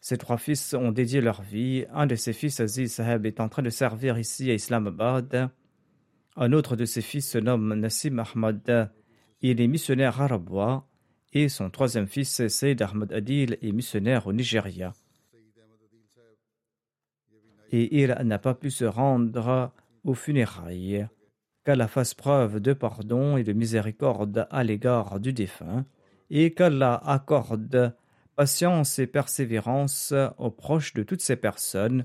Ces 0.00 0.18
trois 0.18 0.38
fils 0.38 0.72
ont 0.74 0.92
dédié 0.92 1.20
leur 1.20 1.42
vie. 1.42 1.84
Un 1.90 2.06
de 2.06 2.14
ses 2.14 2.32
fils, 2.32 2.60
Aziz 2.60 2.94
Saheb, 2.94 3.26
est 3.26 3.40
en 3.40 3.48
train 3.48 3.62
de 3.62 3.70
servir 3.70 4.18
ici 4.18 4.50
à 4.50 4.54
Islamabad. 4.54 5.50
Un 6.38 6.52
autre 6.52 6.76
de 6.76 6.84
ses 6.84 7.00
fils 7.00 7.30
se 7.30 7.38
nomme 7.38 7.74
Nassim 7.74 8.18
Ahmad. 8.18 8.92
Il 9.40 9.60
est 9.60 9.66
missionnaire 9.66 10.20
arabois 10.20 10.86
et 11.32 11.48
son 11.48 11.70
troisième 11.70 12.06
fils, 12.06 12.46
Saïd 12.48 12.82
Ahmad 12.82 13.10
Adil, 13.12 13.56
est 13.62 13.72
missionnaire 13.72 14.26
au 14.26 14.34
Nigeria. 14.34 14.92
Et 17.72 18.02
il 18.02 18.14
n'a 18.24 18.38
pas 18.38 18.54
pu 18.54 18.70
se 18.70 18.84
rendre 18.84 19.72
aux 20.04 20.14
funérailles. 20.14 21.06
Qu'Allah 21.64 21.88
fasse 21.88 22.14
preuve 22.14 22.60
de 22.60 22.74
pardon 22.74 23.38
et 23.38 23.42
de 23.42 23.52
miséricorde 23.52 24.46
à 24.50 24.62
l'égard 24.62 25.18
du 25.18 25.32
défunt, 25.32 25.84
et 26.30 26.52
qu'Allah 26.54 27.00
accorde 27.04 27.96
patience 28.36 28.98
et 28.98 29.06
persévérance 29.06 30.14
aux 30.38 30.50
proches 30.50 30.92
de 30.92 31.02
toutes 31.02 31.22
ces 31.22 31.36
personnes 31.36 32.04